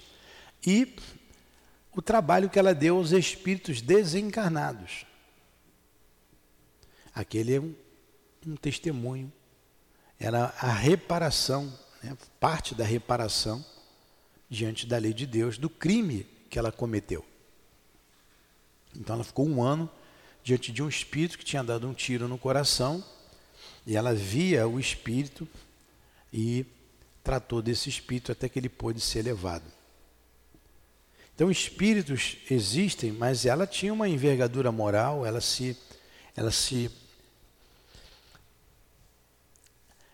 e 0.65 0.95
o 1.93 2.01
trabalho 2.01 2.49
que 2.49 2.57
ela 2.57 2.73
deu 2.73 2.95
aos 2.95 3.11
espíritos 3.11 3.81
desencarnados. 3.81 5.05
Aquele 7.13 7.55
é 7.55 7.59
um, 7.59 7.75
um 8.47 8.55
testemunho, 8.55 9.31
era 10.17 10.53
a 10.61 10.71
reparação, 10.71 11.77
né, 12.01 12.17
parte 12.39 12.73
da 12.73 12.85
reparação 12.85 13.65
diante 14.51 14.85
da 14.85 14.97
lei 14.97 15.13
de 15.13 15.25
Deus, 15.25 15.57
do 15.57 15.69
crime 15.69 16.27
que 16.49 16.59
ela 16.59 16.71
cometeu. 16.71 17.25
Então 18.93 19.15
ela 19.15 19.23
ficou 19.23 19.47
um 19.47 19.63
ano 19.63 19.89
diante 20.43 20.71
de 20.71 20.83
um 20.83 20.89
espírito 20.89 21.37
que 21.37 21.45
tinha 21.45 21.63
dado 21.63 21.87
um 21.87 21.93
tiro 21.93 22.27
no 22.27 22.37
coração 22.37 23.03
e 23.87 23.95
ela 23.95 24.13
via 24.13 24.67
o 24.67 24.77
espírito 24.77 25.47
e 26.33 26.65
tratou 27.23 27.61
desse 27.61 27.87
espírito 27.87 28.31
até 28.31 28.49
que 28.49 28.59
ele 28.59 28.67
pôde 28.67 28.99
ser 28.99 29.23
levado. 29.23 29.63
Então, 31.33 31.49
espíritos 31.49 32.37
existem, 32.49 33.11
mas 33.11 33.45
ela 33.45 33.65
tinha 33.65 33.93
uma 33.93 34.07
envergadura 34.07 34.71
moral, 34.71 35.25
ela 35.25 35.41
se. 35.41 35.77
Ela 36.35 36.51
se 36.51 36.91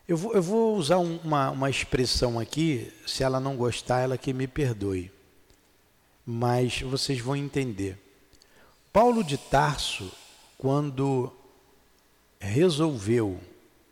eu, 0.08 0.16
vou, 0.16 0.32
eu 0.32 0.42
vou 0.42 0.76
usar 0.76 0.96
uma, 0.96 1.50
uma 1.50 1.68
expressão 1.68 2.40
aqui, 2.40 2.90
se 3.06 3.22
ela 3.22 3.38
não 3.38 3.56
gostar, 3.56 4.00
ela 4.00 4.16
que 4.16 4.32
me 4.32 4.48
perdoe. 4.48 5.12
Mas 6.24 6.80
vocês 6.80 7.20
vão 7.20 7.36
entender. 7.36 7.98
Paulo 8.90 9.22
de 9.22 9.36
Tarso, 9.36 10.10
quando 10.56 11.30
resolveu 12.40 13.38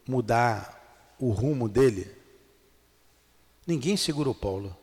mudar 0.08 1.14
o 1.18 1.30
rumo 1.30 1.68
dele, 1.68 2.10
ninguém 3.66 3.96
segurou 3.96 4.34
Paulo. 4.34 4.74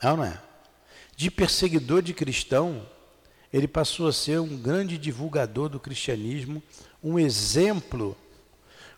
É 0.00 0.08
ou 0.10 0.16
não 0.18 0.24
é? 0.24 0.40
De 1.16 1.28
perseguidor 1.28 2.02
de 2.02 2.14
cristão, 2.14 2.88
ele 3.52 3.66
passou 3.66 4.06
a 4.06 4.12
ser 4.12 4.38
um 4.38 4.56
grande 4.56 4.96
divulgador 4.96 5.68
do 5.68 5.80
cristianismo, 5.80 6.62
um 7.02 7.18
exemplo, 7.18 8.16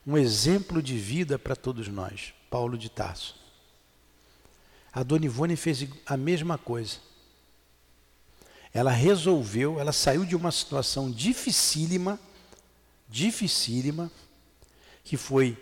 um 0.08 0.16
exemplo 0.16 0.82
de 0.82 0.96
vida 0.96 1.38
para 1.38 1.54
todos 1.54 1.86
nós. 1.86 2.32
Paulo 2.48 2.78
de 2.78 2.88
Tarso. 2.88 3.36
A 4.90 5.02
Dona 5.02 5.26
Ivone 5.26 5.54
fez 5.54 5.86
a 6.06 6.16
mesma 6.16 6.56
coisa. 6.56 6.96
Ela 8.72 8.90
resolveu, 8.90 9.78
ela 9.78 9.92
saiu 9.92 10.24
de 10.24 10.34
uma 10.34 10.50
situação 10.50 11.10
dificílima, 11.10 12.18
dificílima, 13.06 14.10
que 15.04 15.18
foi 15.18 15.58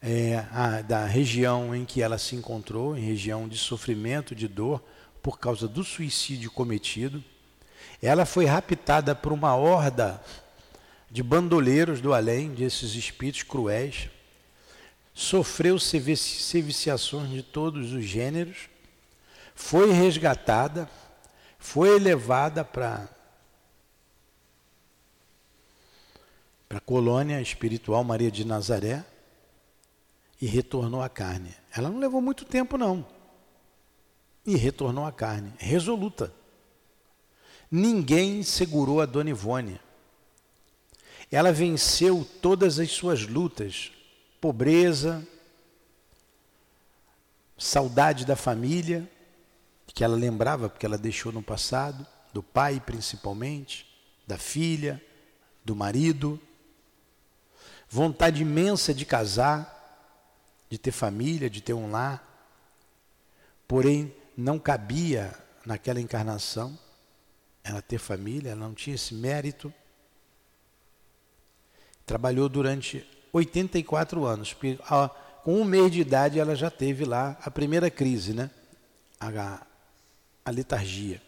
é, 0.00 0.46
a, 0.52 0.80
da 0.80 1.04
região 1.04 1.74
em 1.74 1.84
que 1.84 2.00
ela 2.00 2.16
se 2.16 2.36
encontrou, 2.36 2.96
em 2.96 3.04
região 3.04 3.48
de 3.48 3.58
sofrimento, 3.58 4.36
de 4.36 4.46
dor, 4.46 4.80
por 5.20 5.40
causa 5.40 5.66
do 5.66 5.82
suicídio 5.82 6.48
cometido. 6.52 7.24
Ela 8.00 8.24
foi 8.24 8.44
raptada 8.44 9.16
por 9.16 9.32
uma 9.32 9.56
horda 9.56 10.22
de 11.10 11.22
bandoleiros 11.22 12.00
do 12.00 12.12
além, 12.12 12.50
desses 12.50 12.94
espíritos 12.94 13.42
cruéis. 13.42 14.08
Sofreu 15.14 15.78
seviciações 15.78 17.30
de 17.30 17.42
todos 17.42 17.92
os 17.92 18.04
gêneros. 18.04 18.68
Foi 19.54 19.90
resgatada, 19.92 20.88
foi 21.58 21.98
levada 21.98 22.64
para 22.64 23.08
para 26.68 26.78
a 26.78 26.82
colônia 26.82 27.40
espiritual 27.40 28.04
Maria 28.04 28.30
de 28.30 28.44
Nazaré 28.44 29.02
e 30.38 30.46
retornou 30.46 31.00
à 31.00 31.08
carne. 31.08 31.54
Ela 31.74 31.88
não 31.88 31.98
levou 31.98 32.20
muito 32.20 32.44
tempo, 32.44 32.76
não 32.76 33.06
e 34.48 34.56
retornou 34.56 35.04
à 35.04 35.12
carne, 35.12 35.52
resoluta. 35.58 36.32
Ninguém 37.70 38.42
segurou 38.42 38.98
a 38.98 39.04
Dona 39.04 39.28
Ivone. 39.28 39.78
Ela 41.30 41.52
venceu 41.52 42.26
todas 42.40 42.78
as 42.78 42.90
suas 42.90 43.26
lutas, 43.26 43.92
pobreza, 44.40 45.26
saudade 47.56 48.24
da 48.24 48.36
família, 48.36 49.10
que 49.86 50.04
ela 50.04 50.16
lembrava 50.16 50.68
porque 50.68 50.86
ela 50.86 50.96
deixou 50.96 51.32
no 51.32 51.42
passado, 51.42 52.06
do 52.32 52.42
pai 52.42 52.80
principalmente, 52.80 53.86
da 54.26 54.38
filha, 54.38 55.02
do 55.64 55.74
marido, 55.74 56.40
vontade 57.88 58.42
imensa 58.42 58.94
de 58.94 59.04
casar, 59.04 59.74
de 60.70 60.78
ter 60.78 60.92
família, 60.92 61.50
de 61.50 61.60
ter 61.60 61.72
um 61.72 61.90
lar, 61.90 62.24
porém 63.66 64.14
não 64.36 64.58
cabia 64.58 65.34
naquela 65.66 66.00
encarnação 66.00 66.78
ela 67.64 67.82
ter 67.82 67.98
família, 67.98 68.52
ela 68.52 68.60
não 68.60 68.74
tinha 68.74 68.94
esse 68.94 69.14
mérito. 69.14 69.72
Trabalhou 72.08 72.48
durante 72.48 73.06
84 73.34 74.24
anos. 74.24 74.56
Com 75.44 75.60
um 75.60 75.62
mês 75.62 75.92
de 75.92 76.00
idade 76.00 76.40
ela 76.40 76.56
já 76.56 76.70
teve 76.70 77.04
lá 77.04 77.38
a 77.42 77.50
primeira 77.50 77.90
crise, 77.90 78.32
né? 78.32 78.50
A, 79.20 79.66
a 80.42 80.50
letargia. 80.50 81.20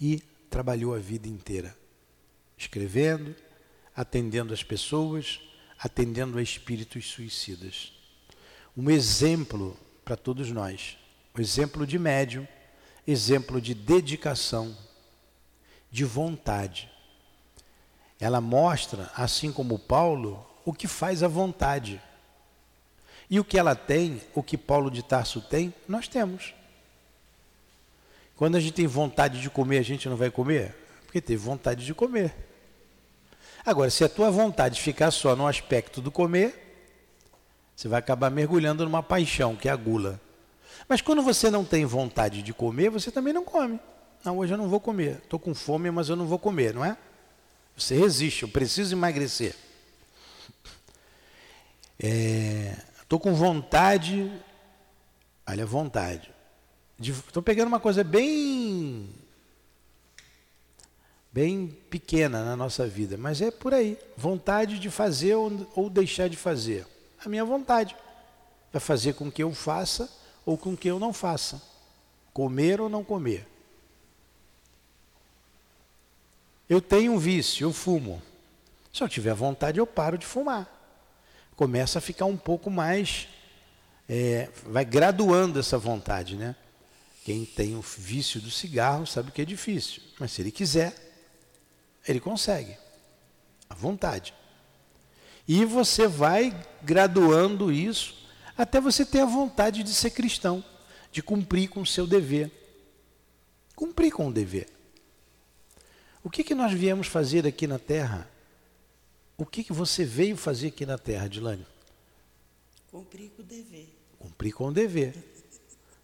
E 0.00 0.22
trabalhou 0.48 0.94
a 0.94 1.00
vida 1.00 1.26
inteira, 1.26 1.76
escrevendo, 2.56 3.34
atendendo 3.96 4.54
as 4.54 4.62
pessoas, 4.62 5.40
atendendo 5.76 6.38
a 6.38 6.42
espíritos 6.42 7.08
suicidas. 7.08 7.92
Um 8.76 8.88
exemplo 8.88 9.76
para 10.04 10.16
todos 10.16 10.52
nós. 10.52 10.96
O 11.36 11.40
exemplo 11.40 11.84
de 11.84 11.98
médium, 11.98 12.46
exemplo 13.04 13.60
de 13.60 13.74
dedicação, 13.74 14.78
de 15.90 16.04
vontade. 16.04 16.88
Ela 18.20 18.40
mostra, 18.40 19.10
assim 19.16 19.52
como 19.52 19.78
Paulo, 19.78 20.44
o 20.64 20.72
que 20.72 20.88
faz 20.88 21.22
a 21.22 21.28
vontade. 21.28 22.00
E 23.30 23.38
o 23.38 23.44
que 23.44 23.58
ela 23.58 23.74
tem, 23.74 24.20
o 24.34 24.42
que 24.42 24.56
Paulo 24.56 24.90
de 24.90 25.02
Tarso 25.02 25.40
tem, 25.40 25.72
nós 25.86 26.08
temos. 26.08 26.54
Quando 28.36 28.56
a 28.56 28.60
gente 28.60 28.72
tem 28.72 28.86
vontade 28.86 29.40
de 29.40 29.50
comer, 29.50 29.78
a 29.78 29.82
gente 29.82 30.08
não 30.08 30.16
vai 30.16 30.30
comer? 30.30 30.74
Porque 31.04 31.20
teve 31.20 31.42
vontade 31.42 31.84
de 31.84 31.94
comer. 31.94 32.34
Agora, 33.64 33.90
se 33.90 34.04
a 34.04 34.08
tua 34.08 34.30
vontade 34.30 34.80
ficar 34.80 35.10
só 35.10 35.36
no 35.36 35.46
aspecto 35.46 36.00
do 36.00 36.10
comer, 36.10 36.68
você 37.74 37.88
vai 37.88 37.98
acabar 37.98 38.30
mergulhando 38.30 38.84
numa 38.84 39.02
paixão, 39.02 39.54
que 39.54 39.68
é 39.68 39.72
a 39.72 39.76
gula. 39.76 40.20
Mas 40.88 41.00
quando 41.00 41.22
você 41.22 41.50
não 41.50 41.64
tem 41.64 41.84
vontade 41.84 42.42
de 42.42 42.52
comer, 42.52 42.90
você 42.90 43.10
também 43.10 43.32
não 43.32 43.44
come. 43.44 43.78
Não, 44.24 44.38
hoje 44.38 44.54
eu 44.54 44.58
não 44.58 44.68
vou 44.68 44.80
comer. 44.80 45.20
Estou 45.22 45.38
com 45.38 45.54
fome, 45.54 45.90
mas 45.90 46.08
eu 46.08 46.16
não 46.16 46.26
vou 46.26 46.38
comer, 46.38 46.74
não 46.74 46.84
é? 46.84 46.96
Você 47.78 47.96
resiste, 47.96 48.42
eu 48.42 48.48
preciso 48.48 48.92
emagrecer. 48.92 49.54
Estou 51.96 53.18
é, 53.18 53.22
com 53.22 53.34
vontade, 53.34 54.32
olha, 55.46 55.64
vontade. 55.64 56.34
Estou 57.00 57.40
pegando 57.40 57.68
uma 57.68 57.78
coisa 57.78 58.02
bem 58.02 59.08
bem 61.32 61.68
pequena 61.88 62.44
na 62.44 62.56
nossa 62.56 62.84
vida, 62.84 63.16
mas 63.16 63.40
é 63.40 63.52
por 63.52 63.72
aí. 63.72 63.96
Vontade 64.16 64.80
de 64.80 64.90
fazer 64.90 65.36
ou, 65.36 65.68
ou 65.76 65.88
deixar 65.88 66.28
de 66.28 66.36
fazer 66.36 66.84
a 67.24 67.28
minha 67.28 67.44
vontade. 67.44 67.94
Vai 68.72 68.80
fazer 68.80 69.12
com 69.12 69.30
que 69.30 69.42
eu 69.42 69.54
faça 69.54 70.10
ou 70.44 70.58
com 70.58 70.76
que 70.76 70.88
eu 70.88 70.98
não 70.98 71.12
faça. 71.12 71.62
Comer 72.32 72.80
ou 72.80 72.88
não 72.88 73.04
comer. 73.04 73.46
Eu 76.68 76.80
tenho 76.80 77.12
um 77.12 77.18
vício, 77.18 77.64
eu 77.64 77.72
fumo. 77.72 78.22
Se 78.92 79.02
eu 79.02 79.08
tiver 79.08 79.34
vontade, 79.34 79.78
eu 79.78 79.86
paro 79.86 80.18
de 80.18 80.26
fumar. 80.26 80.68
Começa 81.56 81.98
a 81.98 82.02
ficar 82.02 82.26
um 82.26 82.36
pouco 82.36 82.70
mais. 82.70 83.28
É, 84.08 84.48
vai 84.66 84.84
graduando 84.84 85.58
essa 85.58 85.78
vontade, 85.78 86.36
né? 86.36 86.54
Quem 87.24 87.44
tem 87.44 87.76
o 87.76 87.80
vício 87.80 88.40
do 88.40 88.50
cigarro 88.50 89.06
sabe 89.06 89.30
que 89.30 89.42
é 89.42 89.44
difícil, 89.44 90.02
mas 90.18 90.32
se 90.32 90.40
ele 90.40 90.50
quiser, 90.50 90.94
ele 92.06 92.20
consegue. 92.20 92.76
A 93.68 93.74
vontade. 93.74 94.32
E 95.46 95.64
você 95.64 96.06
vai 96.06 96.58
graduando 96.82 97.72
isso 97.72 98.26
até 98.56 98.80
você 98.80 99.04
ter 99.04 99.20
a 99.20 99.26
vontade 99.26 99.82
de 99.82 99.90
ser 99.90 100.10
cristão, 100.10 100.64
de 101.12 101.22
cumprir 101.22 101.68
com 101.68 101.80
o 101.80 101.86
seu 101.86 102.06
dever. 102.06 102.50
Cumprir 103.74 104.10
com 104.10 104.28
o 104.28 104.32
dever. 104.32 104.77
O 106.28 106.30
que, 106.30 106.44
que 106.44 106.54
nós 106.54 106.74
viemos 106.74 107.06
fazer 107.06 107.46
aqui 107.46 107.66
na 107.66 107.78
Terra? 107.78 108.28
O 109.38 109.46
que, 109.46 109.64
que 109.64 109.72
você 109.72 110.04
veio 110.04 110.36
fazer 110.36 110.68
aqui 110.68 110.84
na 110.84 110.98
Terra, 110.98 111.26
Dilane? 111.26 111.66
Cumprir 112.92 113.30
com 113.30 113.40
o 113.40 113.44
dever. 113.46 113.88
Cumprir 114.18 114.52
com 114.52 114.66
o 114.66 114.70
dever. 114.70 115.14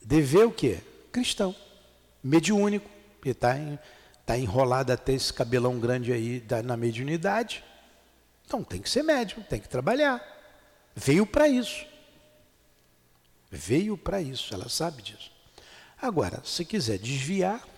Dever 0.03 0.47
o 0.47 0.51
quê? 0.51 0.81
Cristão. 1.13 1.55
Mediúnico. 2.23 2.89
Porque 3.17 3.33
está 3.33 3.55
tá 4.25 4.39
enrolado 4.39 4.95
até 4.95 5.13
esse 5.13 5.31
cabelão 5.31 5.79
grande 5.79 6.11
aí 6.11 6.41
da, 6.41 6.63
na 6.63 6.75
mediunidade. 6.75 7.63
Então 8.47 8.65
tem 8.65 8.81
que 8.81 8.89
ser 8.89 9.03
médium, 9.03 9.43
tem 9.43 9.61
que 9.61 9.69
trabalhar. 9.69 10.25
Veio 10.97 11.27
para 11.27 11.47
isso. 11.49 11.85
Veio 13.51 13.99
para 13.99 14.23
isso, 14.23 14.55
ela 14.55 14.71
sabe 14.71 15.03
disso. 15.03 15.31
Agora, 16.01 16.41
se 16.47 16.65
quiser 16.65 16.97
desviar, 16.97 17.74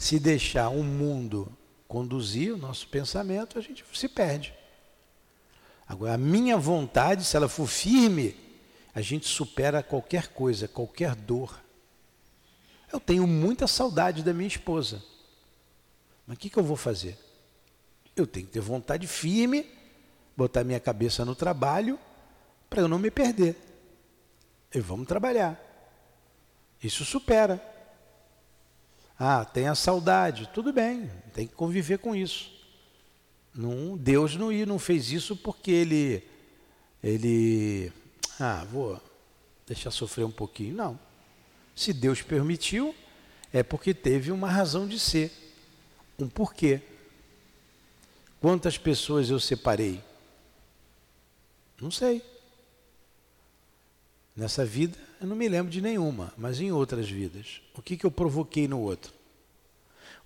se 0.00 0.18
deixar 0.18 0.70
o 0.70 0.82
mundo 0.82 1.54
conduzir 1.86 2.54
o 2.54 2.56
nosso 2.56 2.88
pensamento, 2.88 3.58
a 3.58 3.60
gente 3.60 3.84
se 3.92 4.08
perde. 4.08 4.54
Agora, 5.86 6.14
a 6.14 6.18
minha 6.18 6.56
vontade, 6.56 7.22
se 7.22 7.36
ela 7.36 7.50
for 7.50 7.66
firme, 7.66 8.34
a 8.94 9.02
gente 9.02 9.28
supera 9.28 9.82
qualquer 9.82 10.28
coisa, 10.28 10.66
qualquer 10.66 11.14
dor. 11.14 11.62
Eu 12.90 12.98
tenho 12.98 13.26
muita 13.26 13.66
saudade 13.66 14.22
da 14.22 14.32
minha 14.32 14.48
esposa. 14.48 15.04
Mas 16.26 16.38
o 16.38 16.40
que, 16.40 16.48
que 16.48 16.56
eu 16.56 16.64
vou 16.64 16.78
fazer? 16.78 17.18
Eu 18.16 18.26
tenho 18.26 18.46
que 18.46 18.52
ter 18.52 18.60
vontade 18.60 19.06
firme, 19.06 19.66
botar 20.34 20.64
minha 20.64 20.80
cabeça 20.80 21.26
no 21.26 21.34
trabalho 21.34 21.98
para 22.70 22.80
eu 22.80 22.88
não 22.88 22.98
me 22.98 23.10
perder. 23.10 23.54
E 24.74 24.80
vamos 24.80 25.06
trabalhar. 25.06 25.60
Isso 26.82 27.04
supera. 27.04 27.69
Ah, 29.22 29.44
tem 29.44 29.68
a 29.68 29.74
saudade, 29.74 30.48
tudo 30.54 30.72
bem, 30.72 31.10
tem 31.34 31.46
que 31.46 31.52
conviver 31.54 31.98
com 31.98 32.16
isso. 32.16 32.50
Não, 33.54 33.94
Deus 33.94 34.34
não, 34.34 34.50
não 34.50 34.78
fez 34.78 35.12
isso 35.12 35.36
porque 35.36 35.70
ele, 35.70 36.24
ele, 37.04 37.92
ah, 38.38 38.64
vou 38.64 38.98
deixar 39.66 39.90
sofrer 39.90 40.24
um 40.24 40.30
pouquinho. 40.30 40.74
Não. 40.74 40.98
Se 41.76 41.92
Deus 41.92 42.22
permitiu, 42.22 42.94
é 43.52 43.62
porque 43.62 43.92
teve 43.92 44.32
uma 44.32 44.48
razão 44.48 44.88
de 44.88 44.98
ser, 44.98 45.30
um 46.18 46.26
porquê. 46.26 46.80
Quantas 48.40 48.78
pessoas 48.78 49.28
eu 49.28 49.38
separei? 49.38 50.02
Não 51.78 51.90
sei. 51.90 52.22
Nessa 54.34 54.64
vida, 54.64 54.96
eu 55.20 55.26
não 55.26 55.36
me 55.36 55.48
lembro 55.48 55.70
de 55.70 55.82
nenhuma, 55.82 56.32
mas 56.38 56.60
em 56.60 56.72
outras 56.72 57.08
vidas. 57.08 57.60
O 57.74 57.82
que, 57.82 57.96
que 57.96 58.06
eu 58.06 58.10
provoquei 58.10 58.66
no 58.66 58.80
outro? 58.80 59.12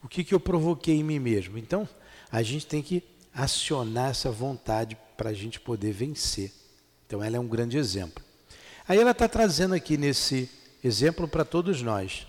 O 0.01 0.09
que, 0.09 0.23
que 0.23 0.33
eu 0.33 0.39
provoquei 0.39 0.97
em 0.97 1.03
mim 1.03 1.19
mesmo? 1.19 1.59
Então, 1.59 1.89
a 2.31 2.43
gente 2.43 2.65
tem 2.65 2.81
que 2.81 3.03
acionar 3.35 4.11
essa 4.11 4.31
vontade 4.31 4.97
para 5.17 5.31
a 5.31 5.35
gente 5.35 5.59
poder 5.59 5.93
vencer. 5.93 6.53
Então, 7.07 7.23
ela 7.23 7.37
é 7.37 7.41
um 7.41 7.49
grande 7.49 7.77
exemplo. 7.77 8.23
Aí, 8.87 8.99
ela 8.99 9.11
está 9.11 9.29
trazendo 9.29 9.75
aqui 9.75 9.97
nesse 9.97 10.49
exemplo 10.83 11.27
para 11.27 11.45
todos 11.45 11.83
nós. 11.83 12.27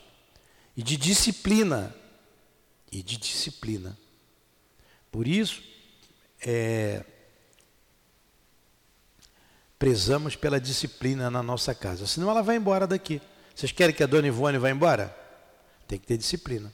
E 0.75 0.81
de 0.81 0.97
disciplina. 0.97 1.95
E 2.91 3.03
de 3.03 3.17
disciplina. 3.17 3.95
Por 5.11 5.27
isso, 5.27 5.61
é, 6.41 7.05
prezamos 9.77 10.35
pela 10.35 10.59
disciplina 10.59 11.29
na 11.29 11.43
nossa 11.43 11.75
casa. 11.75 12.07
Senão 12.07 12.29
ela 12.29 12.41
vai 12.41 12.55
embora 12.55 12.87
daqui. 12.87 13.21
Vocês 13.53 13.71
querem 13.71 13.95
que 13.95 14.03
a 14.03 14.07
dona 14.07 14.27
Ivone 14.27 14.57
vá 14.57 14.69
embora? 14.69 15.15
Tem 15.87 15.99
que 15.99 16.07
ter 16.07 16.17
disciplina. 16.17 16.71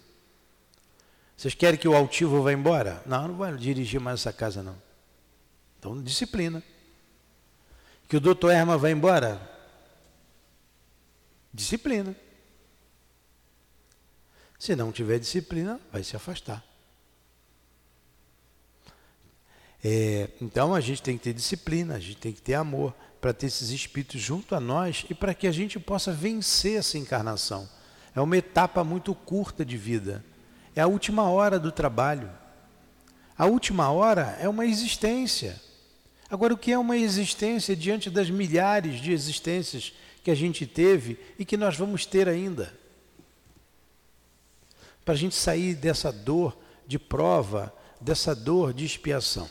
Vocês 1.36 1.54
querem 1.54 1.80
que 1.80 1.88
o 1.88 1.96
altivo 1.96 2.42
vá 2.44 2.54
embora? 2.54 3.02
Não, 3.06 3.30
não 3.30 3.36
vai 3.36 3.56
dirigir 3.56 4.00
mais 4.00 4.20
essa 4.20 4.32
casa, 4.32 4.62
não. 4.62 4.76
Então, 5.80 6.02
disciplina. 6.02 6.64
Que 8.08 8.18
o 8.18 8.20
doutor 8.20 8.52
Erma 8.52 8.78
vá 8.78 8.92
embora? 8.92 9.42
Disciplina. 11.54 12.16
Se 14.60 14.76
não 14.76 14.92
tiver 14.92 15.18
disciplina, 15.18 15.80
vai 15.92 16.04
se 16.04 16.16
afastar. 16.16 16.64
É, 19.84 20.30
então 20.39 20.76
a 20.76 20.80
gente 20.80 21.02
tem 21.02 21.17
que 21.17 21.24
ter 21.24 21.34
disciplina, 21.34 21.96
a 21.96 22.00
gente 22.00 22.17
tem 22.17 22.32
que 22.32 22.41
ter 22.41 22.54
amor 22.54 22.94
para 23.20 23.34
ter 23.34 23.48
esses 23.48 23.70
espíritos 23.70 24.22
junto 24.22 24.56
a 24.56 24.60
nós 24.60 25.06
e 25.10 25.13
para 25.13 25.34
que 25.34 25.48
a 25.48 25.52
gente 25.52 25.80
possa 25.80 26.12
vencer 26.12 26.80
essa 26.80 26.98
encarnação. 26.98 27.67
É 28.15 28.22
uma 28.22 28.38
etapa 28.38 28.84
muito 28.84 29.13
curta 29.13 29.63
de 29.63 29.78
vida. 29.78 30.24
É 30.76 30.82
a 30.82 30.88
última 30.88 31.30
hora 31.30 31.60
do 31.60 31.72
trabalho. 31.72 32.30
A 33.38 33.46
última 33.46 33.89
hora 33.91 34.38
é 34.39 34.48
uma 34.48 34.65
existência. 34.65 35.60
Agora, 36.30 36.54
o 36.54 36.58
que 36.58 36.72
é 36.72 36.78
uma 36.78 36.98
existência 36.98 37.76
diante 37.76 38.10
das 38.10 38.30
milhares 38.30 39.02
de 39.02 39.12
existências 39.12 39.94
que 40.24 40.32
a 40.32 40.36
gente 40.36 40.65
teve 40.65 41.20
e 41.38 41.44
que 41.44 41.58
nós 41.58 41.76
vamos 41.76 42.06
ter 42.06 42.30
ainda? 42.30 42.74
Para 45.04 45.13
a 45.13 45.17
gente 45.17 45.36
sair 45.36 45.76
dessa 45.76 46.12
dor 46.12 46.58
de 46.88 47.00
prova, 47.00 47.74
dessa 48.00 48.36
dor 48.36 48.74
de 48.74 48.86
expiação. 48.86 49.50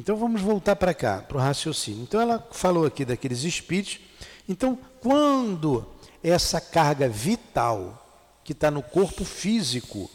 Então 0.00 0.16
vamos 0.16 0.40
voltar 0.40 0.76
para 0.76 0.94
cá, 0.94 1.20
para 1.20 1.36
o 1.36 1.40
raciocínio. 1.40 2.04
Então 2.04 2.22
ela 2.22 2.48
falou 2.52 2.86
aqui 2.86 3.04
daqueles 3.04 3.44
espíritos. 3.44 4.00
Então, 4.48 4.78
quando 4.98 5.86
essa 6.22 6.58
carga 6.58 7.06
vital 7.06 8.40
que 8.42 8.52
está 8.52 8.70
no 8.70 8.82
corpo 8.82 9.26
físico, 9.26 10.10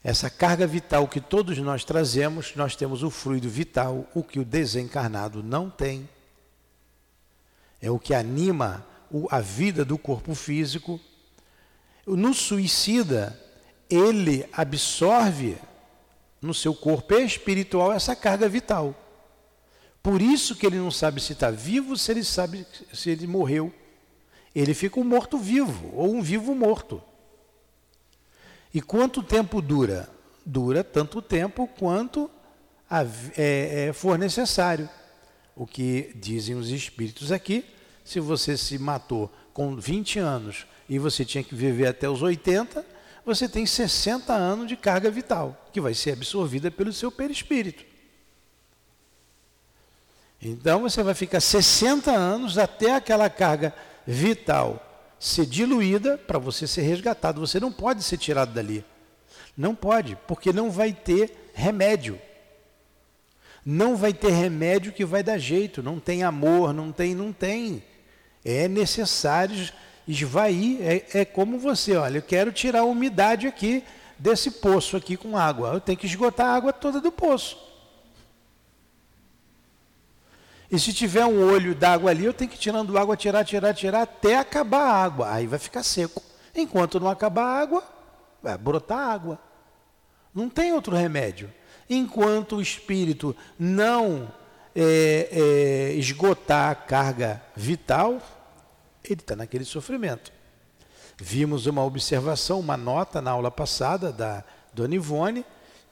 essa 0.00 0.30
carga 0.30 0.64
vital 0.64 1.08
que 1.08 1.20
todos 1.20 1.58
nós 1.58 1.84
trazemos, 1.84 2.54
nós 2.54 2.76
temos 2.76 3.02
o 3.02 3.10
fluido 3.10 3.48
vital, 3.48 4.06
o 4.14 4.22
que 4.22 4.38
o 4.38 4.44
desencarnado 4.44 5.42
não 5.42 5.68
tem. 5.68 6.08
É 7.82 7.90
o 7.90 7.98
que 7.98 8.14
anima 8.14 8.86
a 9.28 9.40
vida 9.40 9.84
do 9.84 9.98
corpo 9.98 10.36
físico. 10.36 11.00
No 12.06 12.32
suicida, 12.32 13.36
ele 13.90 14.48
absorve 14.52 15.58
no 16.40 16.54
seu 16.54 16.74
corpo 16.74 17.14
espiritual 17.14 17.92
essa 17.92 18.14
carga 18.14 18.48
vital. 18.48 18.94
Por 20.02 20.22
isso 20.22 20.56
que 20.56 20.66
ele 20.66 20.78
não 20.78 20.90
sabe 20.90 21.20
se 21.20 21.32
está 21.32 21.50
vivo, 21.50 21.96
se 21.96 22.12
ele 22.12 22.24
sabe 22.24 22.66
se 22.92 23.10
ele 23.10 23.26
morreu. 23.26 23.72
Ele 24.54 24.72
fica 24.74 24.98
um 24.98 25.04
morto-vivo 25.04 25.90
ou 25.94 26.14
um 26.14 26.22
vivo-morto. 26.22 27.02
E 28.72 28.80
quanto 28.80 29.22
tempo 29.22 29.60
dura? 29.60 30.08
Dura 30.44 30.82
tanto 30.82 31.20
tempo 31.20 31.68
quanto 31.78 32.30
a, 32.88 33.02
é, 33.36 33.88
é, 33.88 33.92
for 33.92 34.18
necessário. 34.18 34.88
O 35.54 35.66
que 35.66 36.12
dizem 36.14 36.54
os 36.54 36.70
espíritos 36.70 37.32
aqui, 37.32 37.64
se 38.04 38.20
você 38.20 38.56
se 38.56 38.78
matou 38.78 39.30
com 39.52 39.76
20 39.76 40.18
anos 40.20 40.66
e 40.88 40.98
você 40.98 41.24
tinha 41.24 41.42
que 41.42 41.54
viver 41.54 41.86
até 41.86 42.08
os 42.08 42.22
80, 42.22 42.84
você 43.28 43.46
tem 43.46 43.66
60 43.66 44.32
anos 44.32 44.66
de 44.66 44.74
carga 44.74 45.10
vital, 45.10 45.68
que 45.70 45.82
vai 45.82 45.92
ser 45.92 46.12
absorvida 46.12 46.70
pelo 46.70 46.92
seu 46.94 47.12
perispírito. 47.12 47.84
Então 50.40 50.80
você 50.80 51.02
vai 51.02 51.12
ficar 51.12 51.38
60 51.38 52.10
anos 52.10 52.56
até 52.56 52.94
aquela 52.94 53.28
carga 53.28 53.74
vital 54.06 54.82
ser 55.18 55.44
diluída 55.44 56.16
para 56.16 56.38
você 56.38 56.66
ser 56.66 56.82
resgatado. 56.82 57.40
Você 57.40 57.60
não 57.60 57.70
pode 57.70 58.02
ser 58.02 58.16
tirado 58.16 58.54
dali. 58.54 58.82
Não 59.54 59.74
pode, 59.74 60.16
porque 60.26 60.50
não 60.50 60.70
vai 60.70 60.94
ter 60.94 61.50
remédio. 61.52 62.18
Não 63.62 63.94
vai 63.94 64.14
ter 64.14 64.30
remédio 64.30 64.92
que 64.92 65.04
vai 65.04 65.22
dar 65.22 65.36
jeito, 65.36 65.82
não 65.82 66.00
tem 66.00 66.22
amor, 66.22 66.72
não 66.72 66.90
tem, 66.90 67.14
não 67.14 67.30
tem. 67.30 67.84
É 68.42 68.68
necessário 68.68 69.70
esvair, 70.08 70.78
é, 70.80 71.20
é 71.20 71.24
como 71.24 71.58
você, 71.58 71.94
olha, 71.94 72.18
eu 72.18 72.22
quero 72.22 72.50
tirar 72.50 72.80
a 72.80 72.84
umidade 72.84 73.46
aqui 73.46 73.84
desse 74.18 74.50
poço 74.50 74.96
aqui 74.96 75.16
com 75.16 75.36
água. 75.36 75.74
Eu 75.74 75.80
tenho 75.80 75.98
que 75.98 76.06
esgotar 76.06 76.46
a 76.46 76.54
água 76.54 76.72
toda 76.72 77.00
do 77.00 77.12
poço. 77.12 77.58
E 80.70 80.78
se 80.78 80.92
tiver 80.92 81.24
um 81.24 81.50
olho 81.50 81.74
d'água 81.74 82.10
ali, 82.10 82.24
eu 82.24 82.34
tenho 82.34 82.50
que 82.50 82.56
ir 82.56 82.60
tirando 82.60 82.96
água, 82.98 83.16
tirar, 83.16 83.44
tirar, 83.44 83.74
tirar, 83.74 84.02
até 84.02 84.36
acabar 84.36 84.82
a 84.82 85.04
água. 85.04 85.32
Aí 85.32 85.46
vai 85.46 85.58
ficar 85.58 85.82
seco. 85.82 86.22
Enquanto 86.54 86.98
não 86.98 87.08
acabar 87.08 87.44
a 87.44 87.60
água, 87.60 87.82
vai 88.42 88.56
brotar 88.56 88.98
água. 88.98 89.38
Não 90.34 90.48
tem 90.48 90.72
outro 90.72 90.96
remédio. 90.96 91.52
Enquanto 91.88 92.56
o 92.56 92.62
espírito 92.62 93.34
não 93.58 94.30
é, 94.74 95.28
é, 95.30 95.92
esgotar 95.94 96.70
a 96.70 96.74
carga 96.74 97.42
vital, 97.56 98.20
ele 99.04 99.20
está 99.20 99.34
naquele 99.36 99.64
sofrimento. 99.64 100.32
Vimos 101.20 101.66
uma 101.66 101.84
observação, 101.84 102.60
uma 102.60 102.76
nota 102.76 103.20
na 103.20 103.32
aula 103.32 103.50
passada 103.50 104.12
da 104.12 104.44
Dona 104.72 104.94
Ivone, 104.94 105.44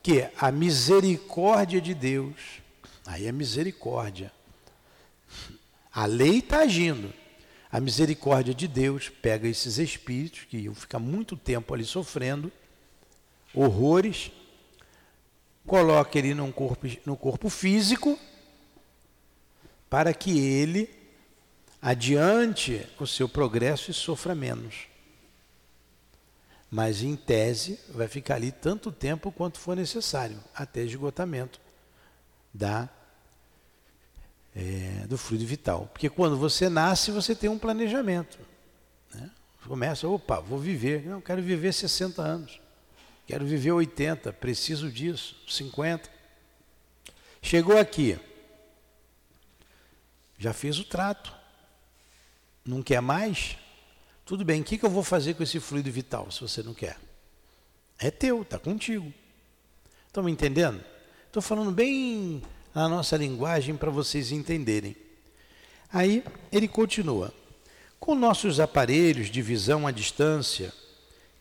que 0.03 0.29
a 0.39 0.53
misericórdia 0.53 1.81
de 1.81 1.95
Deus, 1.95 2.37
aí 3.05 3.27
é 3.27 3.33
misericórdia. 3.33 4.31
A 5.93 6.07
lei 6.07 6.39
está 6.39 6.61
agindo. 6.61 7.13
A 7.73 7.81
misericórdia 7.81 8.55
de 8.55 8.69
Deus 8.69 9.09
pega 9.09 9.49
esses 9.49 9.79
espíritos 9.79 10.45
que 10.45 10.59
iam 10.59 10.75
ficar 10.75 10.99
muito 10.99 11.37
tempo 11.37 11.75
ali 11.75 11.85
sofrendo 11.85 12.53
horrores, 13.53 14.31
coloca 15.67 16.19
ele 16.19 16.35
num 16.35 16.53
corpo, 16.53 16.87
no 17.05 17.17
corpo 17.17 17.49
físico, 17.49 18.19
para 19.91 20.15
que 20.15 20.39
ele 20.39 20.89
adiante 21.87 22.85
o 22.99 23.07
seu 23.07 23.29
progresso 23.29 23.93
e 23.93 23.95
sofra 23.95 24.35
menos. 24.35 24.89
Mas, 26.69 27.01
em 27.01 27.15
tese, 27.15 27.79
vai 27.91 28.09
ficar 28.09 28.35
ali 28.35 28.51
tanto 28.51 28.91
tempo 28.91 29.31
quanto 29.31 29.61
for 29.61 29.77
necessário, 29.77 30.37
até 30.53 30.83
esgotamento 30.83 31.61
da, 32.53 32.89
é, 34.53 35.07
do 35.07 35.17
fluido 35.17 35.47
vital. 35.47 35.89
Porque 35.93 36.11
quando 36.11 36.37
você 36.37 36.69
nasce, 36.69 37.13
você 37.13 37.37
tem 37.37 37.49
um 37.49 37.59
planejamento. 37.59 38.37
Né? 39.15 39.31
Começa, 39.69 40.09
opa, 40.09 40.41
vou 40.41 40.59
viver. 40.59 41.07
Não, 41.07 41.21
quero 41.21 41.41
viver 41.41 41.73
60 41.73 42.21
anos. 42.21 42.61
Quero 43.29 43.47
viver 43.47 43.71
80, 43.71 44.33
preciso 44.33 44.91
disso, 44.91 45.37
50. 45.47 46.11
Chegou 47.41 47.79
aqui, 47.79 48.19
já 50.37 50.53
fez 50.53 50.81
o 50.81 50.85
trato 50.85 51.36
não 52.67 52.83
quer 52.83 53.01
mais, 53.01 53.57
tudo 54.25 54.45
bem, 54.45 54.61
o 54.61 54.65
que, 54.65 54.77
que 54.77 54.85
eu 54.85 54.91
vou 54.91 55.05
fazer 55.05 55.35
com 55.35 55.43
esse 55.45 55.61
fluido 55.61 55.91
vital 55.91 56.31
se 56.33 56.41
você 56.41 56.63
não 56.63 56.75
quer? 56.75 56.99
É 57.99 58.11
teu, 58.11 58.43
está 58.43 58.59
contigo. 58.59 59.13
Estão 60.09 60.25
me 60.25 60.33
entendendo? 60.33 60.83
Estou 61.27 61.41
falando 61.41 61.71
bem 61.71 62.43
na 62.75 62.89
nossa 62.89 63.17
linguagem 63.17 63.77
para 63.77 63.91
vocês 63.91 64.33
entenderem. 64.33 64.97
Aí 65.93 66.25
ele 66.51 66.67
continua: 66.67 67.33
com 68.01 68.15
nossos 68.15 68.59
aparelhos 68.59 69.31
de 69.31 69.41
visão 69.41 69.87
à 69.87 69.91
distância, 69.91 70.73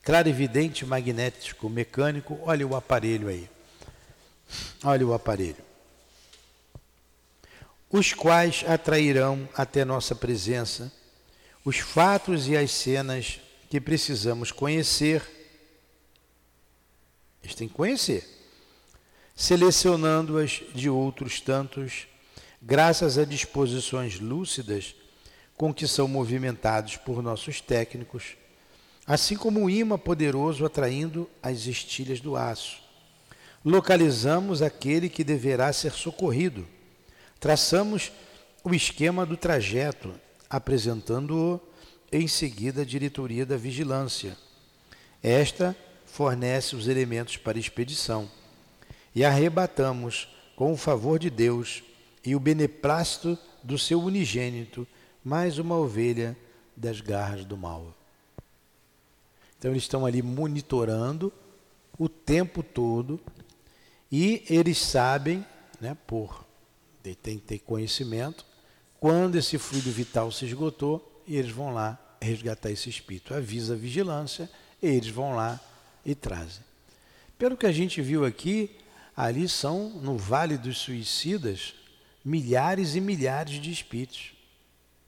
clarividente 0.03 0.85
magnético 0.85 1.67
mecânico, 1.67 2.39
olha 2.43 2.67
o 2.67 2.75
aparelho 2.75 3.27
aí. 3.27 3.49
Olha 4.83 5.07
o 5.07 5.13
aparelho. 5.13 5.63
Os 7.89 8.13
quais 8.13 8.63
atrairão 8.67 9.49
até 9.55 9.83
nossa 9.83 10.13
presença 10.13 10.91
os 11.65 11.80
fatos 11.80 12.47
e 12.47 12.56
as 12.56 12.69
cenas 12.69 13.41
que 13.71 13.82
precisamos 13.82 14.51
conhecer. 14.51 15.28
Eles 17.43 17.56
têm 17.56 17.67
que 17.67 17.73
conhecer. 17.73 18.23
Selecionando-as 19.36 20.62
de 20.75 20.89
outros 20.89 21.41
tantos, 21.41 22.08
graças 22.62 23.17
a 23.17 23.25
disposições 23.25 24.19
lúcidas 24.19 24.95
com 25.58 25.73
que 25.73 25.88
são 25.88 26.08
movimentados 26.08 26.97
por 26.97 27.23
nossos 27.23 27.60
técnicos, 27.60 28.38
assim 29.08 29.36
como 29.36 29.65
o 29.65 29.69
imã 29.69 29.97
poderoso 29.97 30.65
atraindo 30.65 31.30
as 31.41 31.65
estilhas 31.65 32.21
do 32.21 32.36
aço. 32.36 32.78
Localizamos 33.63 34.62
aquele 34.62 35.10
que 35.10 35.23
deverá 35.23 35.73
ser 35.73 35.93
socorrido. 35.93 36.67
Traçamos 37.39 38.12
o 38.63 38.73
esquema 38.73 39.25
do 39.25 39.36
trajeto, 39.36 40.13
apresentando-o 40.55 41.59
em 42.09 42.29
seguida 42.29 42.83
à 42.83 42.85
diretoria 42.85 43.45
da 43.45 43.57
vigilância. 43.57 44.37
Esta 45.21 45.75
fornece 46.05 46.77
os 46.77 46.87
elementos 46.87 47.35
para 47.35 47.59
expedição. 47.59 48.31
E 49.13 49.25
arrebatamos, 49.25 50.29
com 50.55 50.71
o 50.71 50.77
favor 50.77 51.19
de 51.19 51.29
Deus 51.29 51.83
e 52.23 52.33
o 52.37 52.39
beneplácito 52.39 53.37
do 53.61 53.77
seu 53.77 54.01
unigênito, 54.01 54.87
mais 55.21 55.59
uma 55.59 55.75
ovelha 55.75 56.37
das 56.73 57.01
garras 57.01 57.43
do 57.43 57.57
mal. 57.57 57.93
Então 59.59 59.71
eles 59.71 59.83
estão 59.83 60.05
ali 60.05 60.21
monitorando 60.21 61.33
o 61.99 62.07
tempo 62.07 62.63
todo 62.63 63.19
e 64.09 64.45
eles 64.49 64.77
sabem, 64.77 65.45
né, 65.81 65.97
por 66.07 66.45
tem 67.21 67.37
que 67.37 67.45
ter 67.45 67.59
conhecimento, 67.59 68.45
quando 68.99 69.36
esse 69.36 69.58
fluido 69.58 69.91
vital 69.91 70.31
se 70.31 70.45
esgotou, 70.45 71.23
e 71.27 71.36
eles 71.36 71.51
vão 71.51 71.73
lá 71.73 71.99
resgatar 72.21 72.69
esse 72.69 72.89
espírito. 72.89 73.34
Avisa 73.34 73.73
a 73.73 73.77
vigilância, 73.77 74.49
eles 74.81 75.10
vão 75.10 75.36
lá 75.36 75.60
e 76.05 76.13
trazem. 76.13 76.63
Pelo 77.38 77.58
que 77.58 77.65
a 77.65 77.71
gente 77.71 78.01
viu 78.01 78.25
aqui, 78.25 78.75
ali 79.15 79.49
são, 79.49 79.89
no 79.89 80.17
Vale 80.17 80.58
dos 80.58 80.77
Suicidas, 80.77 81.73
milhares 82.23 82.95
e 82.95 83.01
milhares 83.01 83.62
de 83.62 83.71
espíritos 83.71 84.36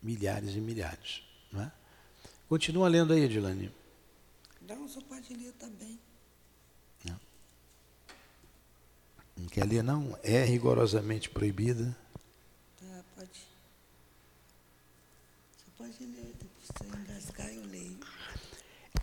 milhares 0.02 0.56
e 0.56 0.62
milhares. 0.62 1.24
Não 1.52 1.62
é? 1.64 1.72
Continua 2.48 2.88
lendo 2.88 3.14
aí, 3.14 3.24
Edilane. 3.24 3.72
Não, 4.62 4.88
só 4.88 5.02
pode 5.02 5.34
ler 5.34 5.52
também. 5.54 6.00
Não. 7.06 7.20
não 9.38 9.48
quer 9.48 9.66
ler, 9.66 9.84
não? 9.84 10.18
É 10.24 10.44
rigorosamente 10.44 11.30
proibida. 11.30 11.96
Tá, 12.80 13.04
pode. 13.16 13.48
Você 15.58 15.66
pode 15.77 15.77
ler, 15.77 15.77
depois 15.77 15.77
você 15.77 15.77
engasgar, 15.77 15.77
eu 15.77 15.77
leio. 15.77 15.77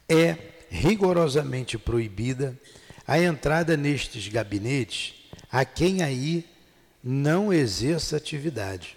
É 0.08 0.36
rigorosamente 0.70 1.78
proibida 1.78 2.58
a 3.06 3.18
entrada 3.18 3.76
nestes 3.76 4.28
gabinetes 4.28 5.14
a 5.50 5.64
quem 5.64 6.02
aí 6.02 6.44
não 7.02 7.52
exerça 7.52 8.16
atividade 8.16 8.96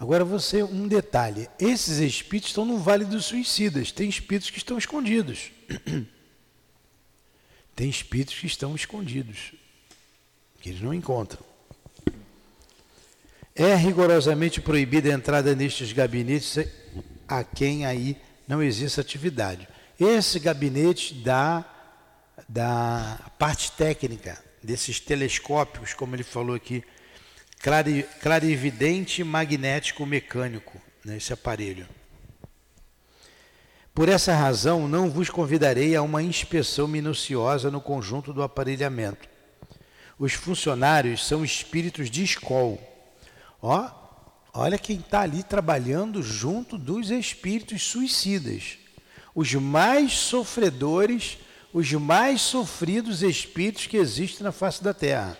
Agora 0.00 0.24
você, 0.24 0.62
um 0.62 0.88
detalhe, 0.88 1.46
esses 1.58 1.98
espíritos 1.98 2.48
estão 2.48 2.64
no 2.64 2.78
Vale 2.78 3.04
dos 3.04 3.26
Suicidas, 3.26 3.92
tem 3.92 4.08
espíritos 4.08 4.48
que 4.48 4.56
estão 4.56 4.78
escondidos. 4.78 5.52
Tem 7.76 7.88
espíritos 7.88 8.34
que 8.34 8.46
estão 8.46 8.74
escondidos, 8.74 9.54
que 10.60 10.68
eles 10.68 10.82
não 10.82 10.92
encontram. 10.92 11.42
É 13.62 13.74
rigorosamente 13.74 14.58
proibida 14.58 15.10
a 15.10 15.12
entrada 15.12 15.54
nestes 15.54 15.92
gabinetes 15.92 16.66
a 17.28 17.44
quem 17.44 17.84
aí 17.84 18.16
não 18.48 18.62
existe 18.62 18.98
atividade. 18.98 19.68
Esse 20.00 20.38
gabinete 20.38 21.12
da, 21.12 21.62
da 22.48 23.20
parte 23.38 23.70
técnica, 23.72 24.42
desses 24.62 24.98
telescópios, 24.98 25.92
como 25.92 26.16
ele 26.16 26.22
falou 26.22 26.56
aqui, 26.56 26.82
clarividente 28.22 29.22
magnético 29.22 30.06
mecânico, 30.06 30.80
nesse 31.04 31.34
aparelho. 31.34 31.86
Por 33.94 34.08
essa 34.08 34.34
razão, 34.34 34.88
não 34.88 35.10
vos 35.10 35.28
convidarei 35.28 35.94
a 35.94 36.00
uma 36.00 36.22
inspeção 36.22 36.88
minuciosa 36.88 37.70
no 37.70 37.82
conjunto 37.82 38.32
do 38.32 38.42
aparelhamento. 38.42 39.28
Os 40.18 40.32
funcionários 40.32 41.26
são 41.26 41.44
espíritos 41.44 42.10
de 42.10 42.24
escola. 42.24 42.88
Ó, 43.62 43.90
olha 44.52 44.78
quem 44.78 44.96
está 44.96 45.20
ali 45.20 45.42
trabalhando 45.42 46.22
junto 46.22 46.78
dos 46.78 47.10
espíritos 47.10 47.82
suicidas. 47.82 48.78
Os 49.34 49.54
mais 49.54 50.12
sofredores, 50.12 51.38
os 51.72 51.92
mais 51.92 52.40
sofridos 52.40 53.22
espíritos 53.22 53.86
que 53.86 53.96
existem 53.96 54.42
na 54.42 54.52
face 54.52 54.82
da 54.82 54.92
Terra. 54.94 55.38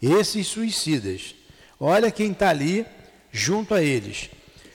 Esses 0.00 0.46
suicidas, 0.46 1.34
olha 1.78 2.10
quem 2.10 2.32
está 2.32 2.50
ali 2.50 2.86
junto 3.32 3.74
a 3.74 3.82
eles. 3.82 4.30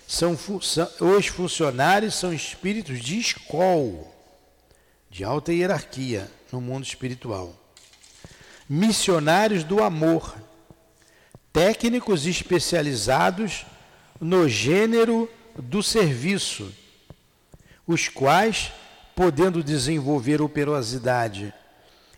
São, 0.08 0.38
são, 0.62 0.88
os 1.18 1.28
funcionários 1.28 2.14
são 2.16 2.34
espíritos 2.34 3.00
de 3.00 3.18
escola, 3.18 4.06
de 5.10 5.24
alta 5.24 5.54
hierarquia 5.54 6.30
no 6.52 6.62
mundo 6.62 6.84
espiritual. 6.84 7.54
Missionários 8.70 9.64
do 9.64 9.82
amor, 9.82 10.36
técnicos 11.54 12.26
especializados 12.26 13.64
no 14.20 14.50
gênero 14.50 15.30
do 15.56 15.84
serviço, 15.84 16.74
os 17.86 18.10
quais, 18.10 18.72
podendo 19.16 19.64
desenvolver 19.64 20.42
operosidade 20.42 21.54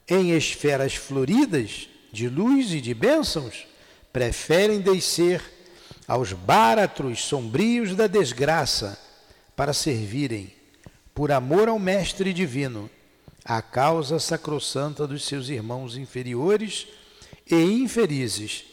em 0.08 0.32
esferas 0.32 0.96
floridas, 0.96 1.90
de 2.14 2.30
luz 2.30 2.72
e 2.72 2.80
de 2.80 2.94
bênçãos, 2.94 3.68
preferem 4.14 4.80
descer 4.80 5.42
aos 6.08 6.32
báratros 6.32 7.26
sombrios 7.26 7.94
da 7.94 8.08
desgraça 8.08 8.98
para 9.54 9.74
servirem, 9.74 10.54
por 11.14 11.32
amor 11.32 11.68
ao 11.68 11.78
Mestre 11.78 12.32
Divino, 12.32 12.90
a 13.44 13.62
causa 13.62 14.18
sacrossanta 14.18 15.06
dos 15.06 15.26
seus 15.26 15.50
irmãos 15.50 15.98
inferiores 15.98 16.88
e 17.50 17.56
infelizes, 17.56 18.64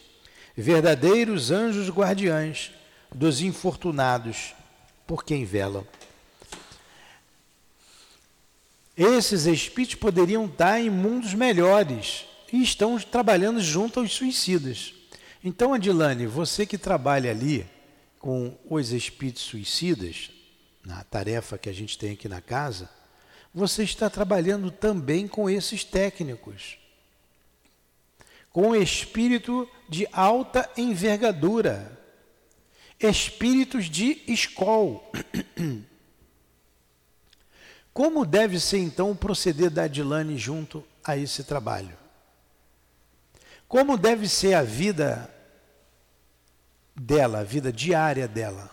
verdadeiros 0.56 1.50
anjos 1.50 1.88
guardiães 1.88 2.72
dos 3.14 3.40
infortunados 3.40 4.54
por 5.06 5.24
quem 5.24 5.44
velam. 5.44 5.86
Esses 8.96 9.46
espíritos 9.46 9.94
poderiam 9.96 10.44
estar 10.46 10.80
em 10.80 10.90
mundos 10.90 11.34
melhores, 11.34 12.26
e 12.52 12.62
estão 12.62 12.98
trabalhando 12.98 13.60
junto 13.60 13.98
aos 13.98 14.12
suicidas. 14.12 14.92
Então, 15.42 15.72
Adilane, 15.72 16.26
você 16.26 16.66
que 16.66 16.76
trabalha 16.76 17.30
ali 17.30 17.66
com 18.18 18.56
os 18.68 18.92
espíritos 18.92 19.42
suicidas, 19.42 20.30
na 20.84 21.02
tarefa 21.02 21.56
que 21.56 21.70
a 21.70 21.72
gente 21.72 21.96
tem 21.96 22.12
aqui 22.12 22.28
na 22.28 22.40
casa, 22.40 22.90
você 23.54 23.82
está 23.82 24.10
trabalhando 24.10 24.70
também 24.70 25.26
com 25.26 25.48
esses 25.48 25.82
técnicos. 25.82 26.78
Com 28.52 28.76
espírito 28.76 29.68
de 29.88 30.06
alta 30.12 30.68
envergadura, 30.76 31.98
espíritos 33.00 33.86
de 33.86 34.22
escola. 34.26 35.00
Como 37.92 38.24
deve 38.24 38.58
ser 38.58 38.78
então 38.78 39.10
o 39.10 39.16
proceder 39.16 39.70
da 39.70 39.84
Adilane 39.84 40.38
junto 40.38 40.84
a 41.04 41.16
esse 41.16 41.44
trabalho? 41.44 41.96
Como 43.68 43.96
deve 43.96 44.28
ser 44.28 44.54
a 44.54 44.62
vida 44.62 45.32
dela, 46.94 47.40
a 47.40 47.44
vida 47.44 47.72
diária 47.72 48.28
dela? 48.28 48.70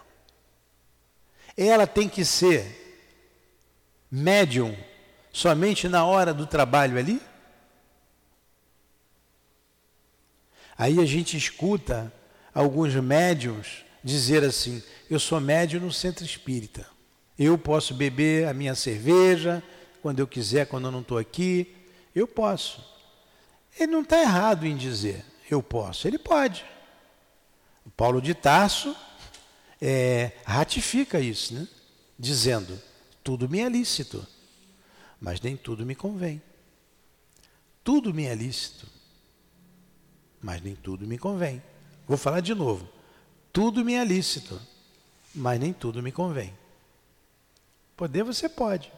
Ela 1.56 1.86
tem 1.86 2.08
que 2.08 2.24
ser 2.24 2.86
médium 4.10 4.76
somente 5.32 5.88
na 5.88 6.06
hora 6.06 6.34
do 6.34 6.48
trabalho 6.48 6.98
ali? 6.98 7.22
Aí 10.80 10.98
a 11.00 11.06
gente 11.06 11.36
escuta 11.36 12.12
alguns 12.56 12.96
médiums 12.96 13.84
dizer 14.02 14.46
assim: 14.46 14.82
eu 15.10 15.20
sou 15.20 15.42
médium 15.42 15.82
no 15.82 15.92
centro 15.92 16.24
espírita. 16.24 16.88
Eu 17.38 17.58
posso 17.58 17.94
beber 17.94 18.48
a 18.48 18.54
minha 18.54 18.74
cerveja 18.74 19.62
quando 20.02 20.20
eu 20.20 20.28
quiser, 20.28 20.68
quando 20.68 20.86
eu 20.86 20.92
não 20.92 21.02
estou 21.02 21.18
aqui. 21.18 21.76
Eu 22.16 22.26
posso 22.26 22.84
Ele 23.78 23.92
não 23.92 24.02
está 24.02 24.22
errado 24.22 24.66
em 24.66 24.76
dizer 24.76 25.26
eu 25.50 25.62
posso. 25.62 26.08
Ele 26.08 26.18
pode. 26.18 26.66
O 27.86 27.90
Paulo 27.90 28.22
de 28.22 28.34
Tarso 28.34 28.96
é, 29.82 30.32
ratifica 30.46 31.20
isso, 31.20 31.54
né? 31.54 31.68
dizendo: 32.18 32.80
tudo 33.24 33.50
me 33.50 33.60
é 33.60 33.70
lícito, 33.70 34.26
mas 35.20 35.42
nem 35.42 35.58
tudo 35.58 35.86
me 35.86 35.96
convém. 35.96 36.42
Tudo 37.84 38.14
me 38.14 38.26
é 38.26 38.36
lícito, 38.36 38.88
mas 40.42 40.62
nem 40.62 40.76
tudo 40.76 41.06
me 41.06 41.18
convém. 41.18 41.62
Vou 42.08 42.18
falar 42.18 42.40
de 42.40 42.56
novo. 42.56 42.88
Tudo 43.52 43.84
me 43.84 43.94
é 43.94 44.04
lícito, 44.04 44.60
mas 45.34 45.60
nem 45.60 45.74
tudo 45.74 46.02
me 46.02 46.12
convém. 46.12 46.54
Poder 47.96 48.24
você 48.24 48.48
pode. 48.48 48.92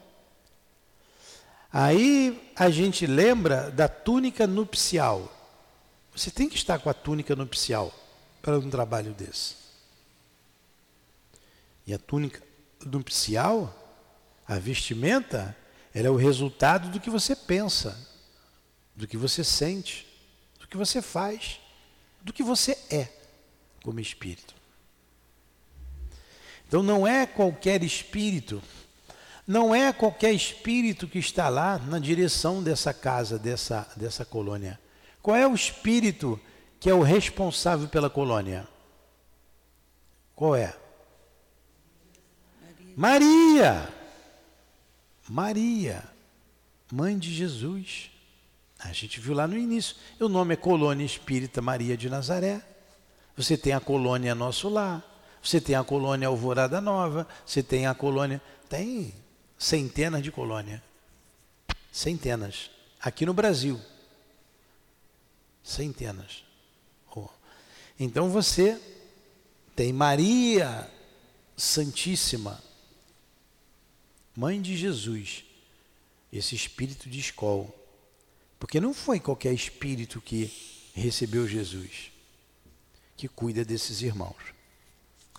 Aí 1.72 2.52
a 2.54 2.70
gente 2.70 3.06
lembra 3.06 3.70
da 3.70 3.88
túnica 3.88 4.46
nupcial. 4.46 5.32
Você 6.14 6.30
tem 6.30 6.48
que 6.48 6.56
estar 6.56 6.78
com 6.78 6.90
a 6.90 6.94
túnica 6.94 7.34
nupcial 7.34 7.92
para 8.42 8.58
um 8.58 8.68
trabalho 8.68 9.14
desse. 9.14 9.56
E 11.86 11.94
a 11.94 11.98
túnica 11.98 12.42
nupcial, 12.84 13.74
a 14.46 14.58
vestimenta, 14.58 15.56
ela 15.94 16.08
é 16.08 16.10
o 16.10 16.16
resultado 16.16 16.90
do 16.90 17.00
que 17.00 17.08
você 17.08 17.34
pensa, 17.34 17.98
do 18.94 19.06
que 19.06 19.16
você 19.16 19.42
sente, 19.42 20.06
que 20.72 20.76
você 20.78 21.02
faz, 21.02 21.60
do 22.22 22.32
que 22.32 22.42
você 22.42 22.78
é 22.90 23.06
como 23.84 24.00
espírito. 24.00 24.54
Então 26.66 26.82
não 26.82 27.06
é 27.06 27.26
qualquer 27.26 27.84
espírito, 27.84 28.62
não 29.46 29.74
é 29.74 29.92
qualquer 29.92 30.32
espírito 30.32 31.06
que 31.06 31.18
está 31.18 31.50
lá 31.50 31.78
na 31.78 31.98
direção 31.98 32.62
dessa 32.62 32.94
casa, 32.94 33.38
dessa, 33.38 33.86
dessa 33.94 34.24
colônia. 34.24 34.80
Qual 35.20 35.36
é 35.36 35.46
o 35.46 35.54
espírito 35.54 36.40
que 36.80 36.88
é 36.88 36.94
o 36.94 37.02
responsável 37.02 37.86
pela 37.86 38.08
colônia? 38.08 38.66
Qual 40.34 40.56
é? 40.56 40.74
Maria. 42.96 43.92
Maria, 45.28 46.02
mãe 46.90 47.18
de 47.18 47.30
Jesus. 47.32 48.11
A 48.84 48.92
gente 48.92 49.20
viu 49.20 49.34
lá 49.34 49.46
no 49.46 49.56
início. 49.56 49.96
O 50.18 50.28
nome 50.28 50.54
é 50.54 50.56
Colônia 50.56 51.04
Espírita 51.04 51.62
Maria 51.62 51.96
de 51.96 52.10
Nazaré. 52.10 52.60
Você 53.36 53.56
tem 53.56 53.72
a 53.72 53.80
colônia 53.80 54.34
Nosso 54.34 54.68
Lar. 54.68 55.02
Você 55.42 55.60
tem 55.60 55.74
a 55.74 55.84
colônia 55.84 56.28
Alvorada 56.28 56.80
Nova. 56.80 57.26
Você 57.46 57.62
tem 57.62 57.86
a 57.86 57.94
colônia. 57.94 58.42
Tem 58.68 59.14
centenas 59.56 60.22
de 60.22 60.32
colônias. 60.32 60.80
Centenas. 61.92 62.70
Aqui 63.00 63.24
no 63.24 63.32
Brasil. 63.32 63.80
Centenas. 65.62 66.44
Oh. 67.14 67.28
Então 67.98 68.30
você 68.30 68.80
tem 69.76 69.92
Maria 69.92 70.90
Santíssima, 71.56 72.62
mãe 74.34 74.60
de 74.60 74.76
Jesus, 74.76 75.44
esse 76.32 76.56
espírito 76.56 77.08
de 77.08 77.20
escola. 77.20 77.81
Porque 78.62 78.78
não 78.78 78.94
foi 78.94 79.18
qualquer 79.18 79.52
espírito 79.52 80.20
que 80.20 80.48
recebeu 80.94 81.48
Jesus, 81.48 82.12
que 83.16 83.26
cuida 83.26 83.64
desses 83.64 84.02
irmãos. 84.02 84.36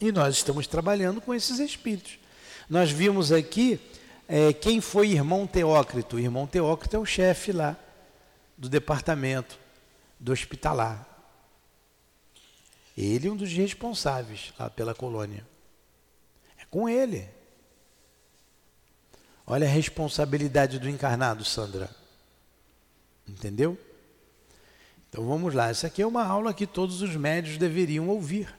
E 0.02 0.12
nós 0.12 0.36
estamos 0.36 0.68
trabalhando 0.68 1.22
com 1.22 1.34
esses 1.34 1.58
espíritos. 1.58 2.20
Nós 2.70 2.92
vimos 2.92 3.32
aqui 3.32 3.80
é, 4.28 4.52
quem 4.52 4.82
foi 4.82 5.12
irmão 5.12 5.48
Teócrito. 5.48 6.18
O 6.18 6.20
irmão 6.20 6.46
Teócrito 6.46 6.98
é 6.98 7.00
o 7.00 7.06
chefe 7.06 7.54
lá 7.54 7.78
do 8.58 8.68
departamento 8.68 9.58
do 10.20 10.34
hospitalar. 10.34 11.08
Ele 12.98 13.30
é 13.30 13.32
um 13.32 13.38
dos 13.38 13.54
responsáveis 13.54 14.54
lá 14.60 14.70
pela 14.70 14.94
colônia. 14.94 15.48
É 16.60 16.66
com 16.66 16.90
ele. 16.90 17.26
Olha 19.48 19.66
a 19.66 19.72
responsabilidade 19.72 20.78
do 20.78 20.90
encarnado, 20.90 21.46
Sandra. 21.46 22.03
Entendeu? 23.28 23.78
Então 25.10 25.26
vamos 25.26 25.54
lá. 25.54 25.70
Essa 25.70 25.88
aqui 25.88 26.02
é 26.02 26.08
uma 26.08 26.26
aula 26.26 26.54
que 26.54 26.66
todos 26.66 27.02
os 27.02 27.16
médios 27.16 27.58
deveriam 27.58 28.10
ouvir. 28.10 28.54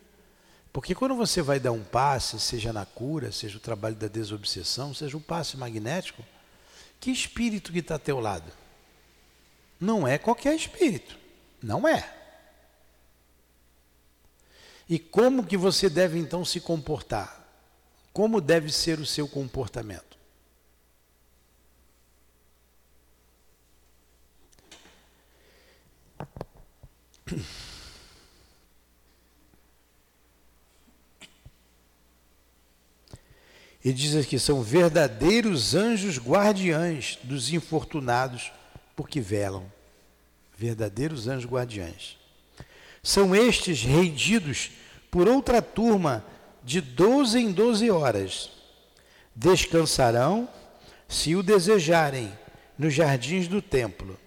Porque 0.72 0.94
quando 0.94 1.14
você 1.14 1.40
vai 1.40 1.60
dar 1.60 1.72
um 1.72 1.84
passe, 1.84 2.38
seja 2.40 2.72
na 2.72 2.84
cura, 2.84 3.30
seja 3.30 3.58
o 3.58 3.60
trabalho 3.60 3.94
da 3.94 4.08
desobsessão, 4.08 4.92
seja 4.92 5.16
o 5.16 5.20
passe 5.20 5.56
magnético, 5.56 6.24
que 7.00 7.10
espírito 7.10 7.72
que 7.72 7.78
está 7.78 7.94
ao 7.94 8.00
teu 8.00 8.18
lado? 8.18 8.50
Não 9.78 10.06
é 10.06 10.18
qualquer 10.18 10.54
espírito. 10.54 11.16
Não 11.62 11.86
é. 11.86 12.12
E 14.88 14.98
como 14.98 15.46
que 15.46 15.56
você 15.56 15.88
deve 15.88 16.18
então 16.18 16.44
se 16.44 16.60
comportar? 16.60 17.42
Como 18.12 18.40
deve 18.40 18.70
ser 18.70 18.98
o 19.00 19.06
seu 19.06 19.26
comportamento? 19.26 20.13
E 33.84 33.92
diz 33.92 34.16
aqui: 34.16 34.38
são 34.38 34.62
verdadeiros 34.62 35.74
anjos 35.74 36.18
guardiães 36.18 37.18
dos 37.22 37.52
infortunados, 37.52 38.50
porque 38.96 39.20
velam 39.20 39.70
verdadeiros 40.56 41.28
anjos 41.28 41.50
guardiães. 41.50 42.16
São 43.02 43.34
estes 43.34 43.82
reididos 43.82 44.70
por 45.10 45.28
outra 45.28 45.60
turma 45.60 46.24
de 46.62 46.80
doze 46.80 47.38
em 47.38 47.52
doze 47.52 47.90
horas. 47.90 48.50
Descansarão, 49.36 50.48
se 51.08 51.36
o 51.36 51.42
desejarem, 51.42 52.32
nos 52.78 52.94
jardins 52.94 53.46
do 53.46 53.60
templo, 53.60 54.18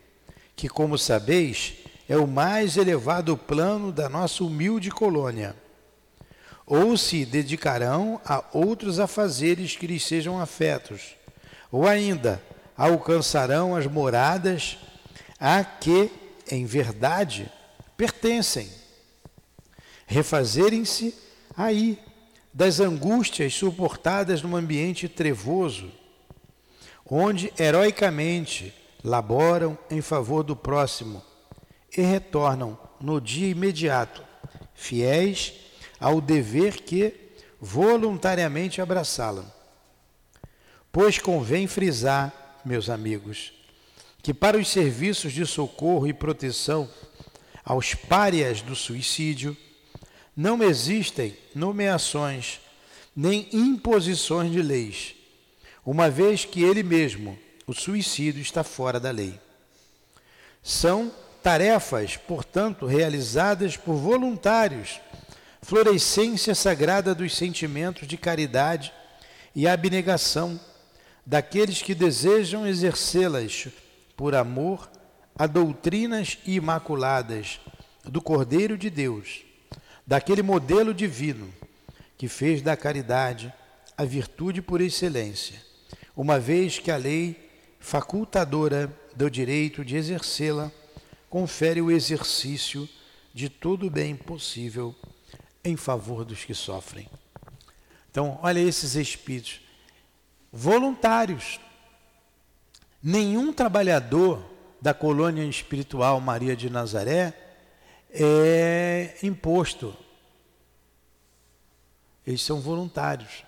que, 0.55 0.69
como 0.69 0.97
sabeis, 0.97 1.73
é 2.07 2.15
o 2.17 2.27
mais 2.27 2.77
elevado 2.77 3.35
plano 3.35 3.91
da 3.91 4.07
nossa 4.07 4.43
humilde 4.43 4.89
colônia. 4.89 5.55
Ou 6.65 6.97
se 6.97 7.25
dedicarão 7.25 8.21
a 8.25 8.43
outros 8.53 8.99
afazeres 8.99 9.75
que 9.75 9.87
lhes 9.87 10.05
sejam 10.05 10.39
afetos, 10.39 11.15
ou 11.71 11.85
ainda 11.85 12.41
alcançarão 12.77 13.75
as 13.75 13.87
moradas 13.87 14.77
a 15.39 15.63
que, 15.63 16.09
em 16.49 16.65
verdade, 16.65 17.51
pertencem. 17.95 18.69
Refazerem-se 20.05 21.13
aí 21.55 21.99
das 22.53 22.79
angústias 22.79 23.53
suportadas 23.53 24.41
num 24.41 24.55
ambiente 24.55 25.09
trevoso, 25.09 25.91
onde 27.09 27.51
heroicamente 27.57 28.73
laboram 29.03 29.77
em 29.89 30.01
favor 30.01 30.43
do 30.43 30.55
próximo 30.55 31.21
e 31.95 32.01
retornam 32.01 32.77
no 32.99 33.21
dia 33.21 33.49
imediato, 33.49 34.23
fiéis 34.73 35.53
ao 35.99 36.21
dever 36.21 36.81
que 36.81 37.13
voluntariamente 37.59 38.81
abraçá-la. 38.81 39.45
Pois 40.91 41.17
convém 41.19 41.67
frisar, 41.67 42.61
meus 42.65 42.89
amigos, 42.89 43.53
que 44.21 44.33
para 44.33 44.57
os 44.57 44.67
serviços 44.67 45.31
de 45.31 45.45
socorro 45.45 46.07
e 46.07 46.13
proteção 46.13 46.89
aos 47.63 47.93
párias 47.93 48.61
do 48.61 48.75
suicídio 48.75 49.55
não 50.35 50.61
existem 50.61 51.35
nomeações 51.55 52.59
nem 53.15 53.47
imposições 53.51 54.51
de 54.51 54.61
leis, 54.61 55.15
uma 55.83 56.09
vez 56.09 56.45
que 56.45 56.61
ele 56.61 56.83
mesmo, 56.83 57.37
o 57.65 57.73
suicídio, 57.73 58.41
está 58.41 58.63
fora 58.63 58.99
da 58.99 59.09
lei. 59.09 59.39
São 60.61 61.11
tarefas, 61.47 62.17
portanto, 62.17 62.85
realizadas 62.85 63.77
por 63.77 63.95
voluntários, 63.95 64.99
florescência 65.61 66.53
sagrada 66.53 67.15
dos 67.15 67.37
sentimentos 67.37 68.05
de 68.05 68.17
caridade 68.17 68.91
e 69.55 69.65
abnegação 69.65 70.59
daqueles 71.25 71.81
que 71.81 71.95
desejam 71.95 72.67
exercê-las 72.67 73.69
por 74.17 74.35
amor 74.35 74.89
a 75.39 75.47
doutrinas 75.47 76.37
imaculadas 76.45 77.61
do 78.03 78.21
Cordeiro 78.21 78.77
de 78.77 78.89
Deus, 78.89 79.45
daquele 80.05 80.43
modelo 80.43 80.93
divino 80.93 81.47
que 82.17 82.27
fez 82.27 82.61
da 82.61 82.75
caridade 82.75 83.53
a 83.97 84.03
virtude 84.03 84.61
por 84.61 84.81
excelência, 84.81 85.55
uma 86.13 86.41
vez 86.41 86.77
que 86.77 86.91
a 86.91 86.97
lei 86.97 87.49
facultadora 87.79 88.93
do 89.15 89.31
direito 89.31 89.85
de 89.85 89.95
exercê-la 89.95 90.69
confere 91.29 91.81
o 91.81 91.91
exercício 91.91 92.87
de 93.33 93.49
todo 93.49 93.87
o 93.87 93.89
bem 93.89 94.15
possível 94.15 94.95
em 95.63 95.75
favor 95.75 96.25
dos 96.25 96.43
que 96.43 96.53
sofrem. 96.53 97.09
Então, 98.09 98.39
olha 98.41 98.59
esses 98.59 98.95
espíritos 98.95 99.61
voluntários 100.51 101.59
Nenhum 103.01 103.53
trabalhador 103.53 104.43
da 104.81 104.93
colônia 104.93 105.43
espiritual 105.45 106.19
Maria 106.19 106.55
de 106.55 106.69
Nazaré 106.69 107.33
é 108.09 109.17
imposto. 109.23 109.95
Eles 112.25 112.41
são 112.41 112.59
voluntários. 112.59 113.45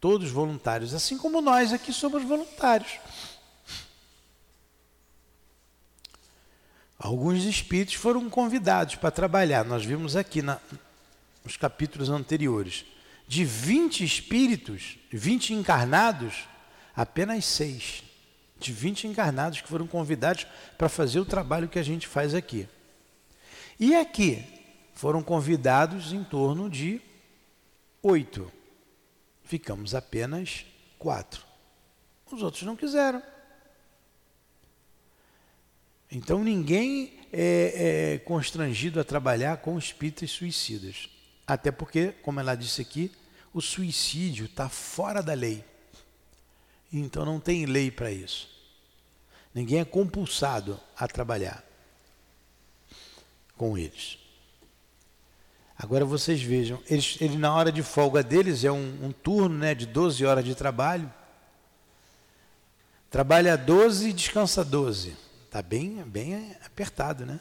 Todos 0.00 0.30
voluntários, 0.30 0.92
assim 0.92 1.16
como 1.16 1.40
nós 1.40 1.72
aqui 1.72 1.92
somos 1.92 2.22
voluntários. 2.24 2.98
Alguns 7.04 7.44
espíritos 7.44 7.96
foram 7.96 8.30
convidados 8.30 8.94
para 8.94 9.10
trabalhar, 9.10 9.62
nós 9.62 9.84
vimos 9.84 10.16
aqui 10.16 10.40
na, 10.40 10.58
nos 11.44 11.54
capítulos 11.54 12.08
anteriores. 12.08 12.86
De 13.28 13.44
20 13.44 14.02
espíritos, 14.02 14.96
20 15.12 15.52
encarnados, 15.52 16.48
apenas 16.96 17.44
seis. 17.44 18.02
De 18.58 18.72
20 18.72 19.06
encarnados 19.06 19.60
que 19.60 19.68
foram 19.68 19.86
convidados 19.86 20.46
para 20.78 20.88
fazer 20.88 21.20
o 21.20 21.26
trabalho 21.26 21.68
que 21.68 21.78
a 21.78 21.82
gente 21.82 22.08
faz 22.08 22.34
aqui. 22.34 22.66
E 23.78 23.94
aqui 23.94 24.42
foram 24.94 25.22
convidados 25.22 26.10
em 26.10 26.24
torno 26.24 26.70
de 26.70 27.02
oito. 28.02 28.50
Ficamos 29.42 29.94
apenas 29.94 30.64
quatro. 30.98 31.44
Os 32.32 32.42
outros 32.42 32.62
não 32.62 32.74
quiseram. 32.74 33.22
Então 36.10 36.44
ninguém 36.44 37.18
é, 37.32 38.12
é 38.14 38.18
constrangido 38.18 39.00
a 39.00 39.04
trabalhar 39.04 39.56
com 39.58 39.78
espíritas 39.78 40.30
suicidas. 40.30 41.08
Até 41.46 41.70
porque, 41.70 42.12
como 42.22 42.40
ela 42.40 42.54
disse 42.54 42.80
aqui, 42.80 43.12
o 43.52 43.60
suicídio 43.60 44.46
está 44.46 44.68
fora 44.68 45.22
da 45.22 45.34
lei. 45.34 45.64
Então 46.92 47.24
não 47.24 47.40
tem 47.40 47.66
lei 47.66 47.90
para 47.90 48.10
isso. 48.10 48.48
Ninguém 49.54 49.80
é 49.80 49.84
compulsado 49.84 50.80
a 50.96 51.06
trabalhar 51.06 51.64
com 53.56 53.78
eles. 53.78 54.18
Agora 55.76 56.04
vocês 56.04 56.40
vejam, 56.40 56.80
eles, 56.88 57.16
ele 57.20 57.36
na 57.36 57.54
hora 57.54 57.70
de 57.70 57.82
folga 57.82 58.22
deles 58.22 58.64
é 58.64 58.70
um, 58.70 59.06
um 59.06 59.12
turno 59.12 59.58
né, 59.58 59.74
de 59.74 59.86
12 59.86 60.24
horas 60.24 60.44
de 60.44 60.54
trabalho. 60.54 61.12
Trabalha 63.10 63.56
12 63.56 64.08
e 64.08 64.12
descansa 64.12 64.64
12. 64.64 65.16
Está 65.54 65.62
bem, 65.62 66.02
bem 66.02 66.56
apertado, 66.66 67.24
né? 67.24 67.38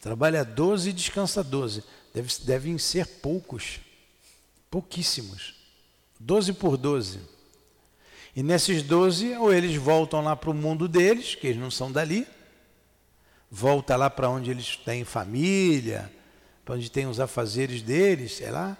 Trabalha 0.00 0.44
12 0.44 0.90
e 0.90 0.92
descansa 0.92 1.44
12. 1.44 1.84
Deve, 2.12 2.28
devem 2.42 2.76
ser 2.76 3.06
poucos, 3.06 3.78
pouquíssimos. 4.68 5.54
12 6.18 6.54
por 6.54 6.76
12. 6.76 7.20
E 8.34 8.42
nesses 8.42 8.82
12, 8.82 9.36
ou 9.36 9.54
eles 9.54 9.76
voltam 9.76 10.22
lá 10.22 10.34
para 10.34 10.50
o 10.50 10.54
mundo 10.54 10.88
deles, 10.88 11.36
que 11.36 11.46
eles 11.46 11.60
não 11.60 11.70
são 11.70 11.92
dali, 11.92 12.26
volta 13.48 13.94
lá 13.94 14.10
para 14.10 14.28
onde 14.28 14.50
eles 14.50 14.76
têm 14.76 15.04
família, 15.04 16.12
para 16.64 16.74
onde 16.74 16.90
tem 16.90 17.06
os 17.06 17.20
afazeres 17.20 17.80
deles, 17.80 18.38
sei 18.38 18.50
lá. 18.50 18.76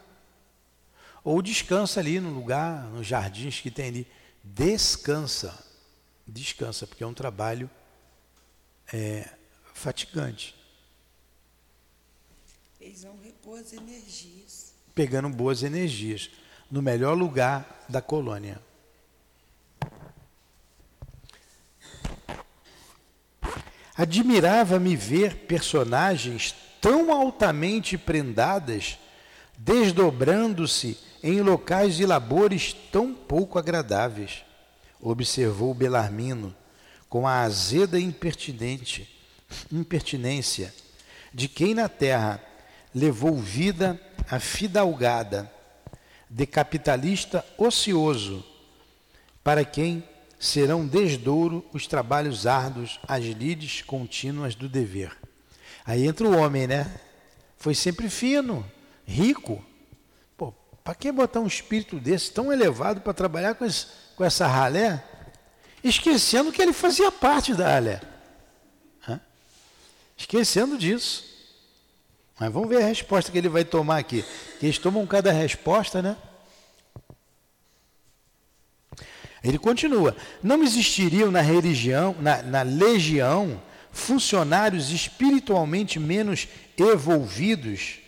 Ou 1.22 1.40
descansa 1.40 2.00
ali 2.00 2.18
no 2.18 2.30
lugar, 2.30 2.82
nos 2.86 3.06
jardins 3.06 3.60
que 3.60 3.70
tem 3.70 3.86
ali. 3.86 4.08
Descansa. 4.42 5.56
Descansa, 6.26 6.84
porque 6.84 7.04
é 7.04 7.06
um 7.06 7.14
trabalho 7.14 7.70
é, 8.92 9.28
fatigante. 9.72 10.54
Eles 12.80 13.02
vão 13.04 13.16
repor 13.22 13.58
as 13.58 13.72
energias. 13.72 14.74
Pegando 14.94 15.28
boas 15.28 15.62
energias. 15.62 16.30
No 16.70 16.82
melhor 16.82 17.16
lugar 17.16 17.86
da 17.88 18.02
colônia. 18.02 18.60
Admirava-me 23.94 24.96
ver 24.96 25.46
personagens 25.46 26.54
tão 26.80 27.12
altamente 27.12 27.98
prendadas, 27.98 28.98
desdobrando-se 29.56 30.98
em 31.22 31.40
locais 31.40 32.00
e 32.00 32.06
labores 32.06 32.72
tão 32.90 33.14
pouco 33.14 33.58
agradáveis, 33.58 34.44
observou 35.00 35.72
Belarmino 35.72 36.54
com 37.12 37.28
a 37.28 37.42
azeda 37.42 38.00
impertinente 38.00 39.06
impertinência 39.70 40.72
de 41.30 41.46
quem 41.46 41.74
na 41.74 41.86
terra 41.86 42.42
levou 42.94 43.36
vida 43.36 44.00
a 44.30 44.40
fidalgada, 44.40 45.52
de 46.30 46.46
capitalista 46.46 47.44
ocioso, 47.58 48.42
para 49.44 49.62
quem 49.62 50.02
serão 50.38 50.86
desdouro 50.86 51.62
os 51.70 51.86
trabalhos 51.86 52.46
árduos, 52.46 52.98
as 53.06 53.22
lides 53.22 53.82
contínuas 53.82 54.54
do 54.54 54.66
dever. 54.66 55.14
Aí 55.84 56.06
entra 56.06 56.26
o 56.26 56.38
homem, 56.38 56.66
né? 56.66 56.90
Foi 57.58 57.74
sempre 57.74 58.08
fino, 58.08 58.64
rico. 59.04 59.62
Pô, 60.34 60.50
para 60.82 60.94
que 60.94 61.12
botar 61.12 61.40
um 61.40 61.46
espírito 61.46 62.00
desse 62.00 62.32
tão 62.32 62.50
elevado 62.50 63.02
para 63.02 63.12
trabalhar 63.12 63.54
com, 63.54 63.66
esse, 63.66 63.86
com 64.16 64.24
essa 64.24 64.46
ralé? 64.46 65.11
Esquecendo 65.82 66.52
que 66.52 66.62
ele 66.62 66.72
fazia 66.72 67.10
parte 67.10 67.54
da. 67.54 67.78
Hã? 69.08 69.20
Esquecendo 70.16 70.78
disso. 70.78 71.24
Mas 72.38 72.52
vamos 72.52 72.68
ver 72.68 72.82
a 72.82 72.86
resposta 72.86 73.30
que 73.30 73.38
ele 73.38 73.48
vai 73.48 73.64
tomar 73.64 73.98
aqui. 73.98 74.24
Eles 74.62 74.78
tomam 74.78 75.06
cada 75.06 75.32
resposta, 75.32 76.00
né? 76.00 76.16
Ele 79.42 79.58
continua: 79.58 80.16
não 80.42 80.62
existiriam 80.62 81.30
na 81.30 81.40
religião, 81.40 82.14
na, 82.20 82.42
na 82.42 82.62
legião, 82.62 83.60
funcionários 83.90 84.90
espiritualmente 84.90 85.98
menos 85.98 86.48
evolvidos, 86.78 87.98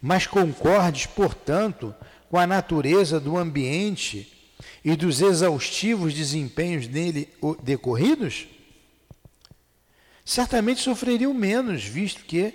mas 0.00 0.26
concordes, 0.26 1.06
portanto, 1.06 1.94
com 2.28 2.38
a 2.38 2.46
natureza 2.46 3.18
do 3.18 3.36
ambiente 3.36 4.35
e 4.86 4.94
dos 4.94 5.20
exaustivos 5.20 6.14
desempenhos 6.14 6.86
nele 6.86 7.28
decorridos? 7.60 8.46
Certamente 10.24 10.80
sofreriam 10.80 11.34
menos, 11.34 11.82
visto 11.82 12.24
que 12.24 12.54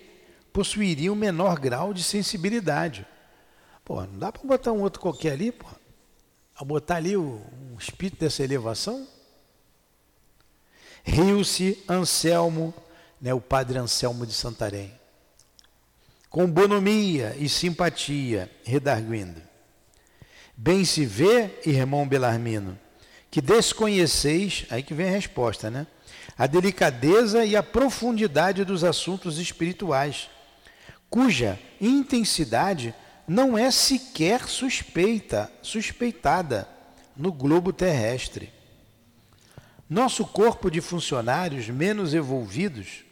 possuiriam 0.53 1.13
menor 1.13 1.59
grau 1.59 1.93
de 1.93 2.01
sensibilidade. 2.01 3.05
Pô, 3.83 4.01
não 4.05 4.17
dá 4.17 4.31
para 4.31 4.47
botar 4.47 4.71
um 4.71 4.79
outro 4.79 5.01
qualquer 5.01 5.33
ali, 5.33 5.51
pô. 5.51 5.67
A 6.55 6.63
botar 6.63 6.95
ali 6.95 7.17
o, 7.17 7.41
o 7.73 7.77
espírito 7.77 8.21
dessa 8.21 8.41
elevação? 8.41 9.05
Riu-se 11.03 11.83
Anselmo, 11.89 12.73
né, 13.19 13.33
o 13.33 13.41
padre 13.41 13.77
Anselmo 13.77 14.25
de 14.25 14.33
Santarém, 14.33 14.93
com 16.29 16.49
bonomia 16.49 17.35
e 17.37 17.49
simpatia, 17.49 18.49
redarguindo. 18.63 19.50
Bem 20.63 20.85
se 20.85 21.07
vê, 21.07 21.59
irmão 21.65 22.07
Belarmino, 22.07 22.77
que 23.31 23.41
desconheceis, 23.41 24.67
aí 24.69 24.83
que 24.83 24.93
vem 24.93 25.07
a 25.07 25.11
resposta, 25.11 25.71
né? 25.71 25.87
A 26.37 26.45
delicadeza 26.45 27.43
e 27.43 27.55
a 27.55 27.63
profundidade 27.63 28.63
dos 28.63 28.83
assuntos 28.83 29.39
espirituais, 29.39 30.29
cuja 31.09 31.59
intensidade 31.81 32.93
não 33.27 33.57
é 33.57 33.71
sequer 33.71 34.47
suspeita, 34.47 35.51
suspeitada 35.63 36.69
no 37.17 37.31
globo 37.33 37.73
terrestre. 37.73 38.53
Nosso 39.89 40.23
corpo 40.27 40.69
de 40.69 40.79
funcionários 40.79 41.69
menos 41.69 42.13
evolvidos, 42.13 43.03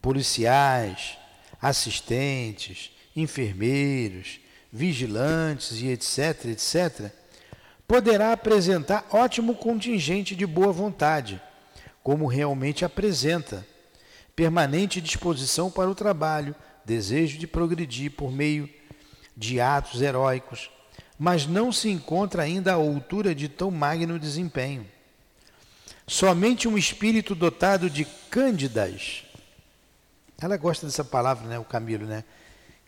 policiais, 0.00 1.16
assistentes, 1.60 2.90
enfermeiros, 3.14 4.41
vigilantes 4.72 5.82
e 5.82 5.88
etc., 5.88 6.46
etc., 6.46 7.12
poderá 7.86 8.32
apresentar 8.32 9.06
ótimo 9.10 9.54
contingente 9.54 10.34
de 10.34 10.46
boa 10.46 10.72
vontade, 10.72 11.40
como 12.02 12.26
realmente 12.26 12.84
apresenta, 12.84 13.66
permanente 14.34 15.00
disposição 15.00 15.70
para 15.70 15.90
o 15.90 15.94
trabalho, 15.94 16.54
desejo 16.86 17.38
de 17.38 17.46
progredir 17.46 18.12
por 18.12 18.32
meio 18.32 18.68
de 19.36 19.60
atos 19.60 20.00
heróicos, 20.00 20.70
mas 21.18 21.46
não 21.46 21.70
se 21.70 21.90
encontra 21.90 22.42
ainda 22.42 22.72
à 22.72 22.76
altura 22.76 23.34
de 23.34 23.48
tão 23.48 23.70
magno 23.70 24.18
desempenho. 24.18 24.86
Somente 26.06 26.66
um 26.66 26.78
espírito 26.78 27.34
dotado 27.34 27.90
de 27.90 28.06
cândidas, 28.30 29.22
ela 30.40 30.56
gosta 30.56 30.86
dessa 30.86 31.04
palavra, 31.04 31.46
né, 31.46 31.58
o 31.58 31.64
Camilo, 31.64 32.06
né? 32.06 32.24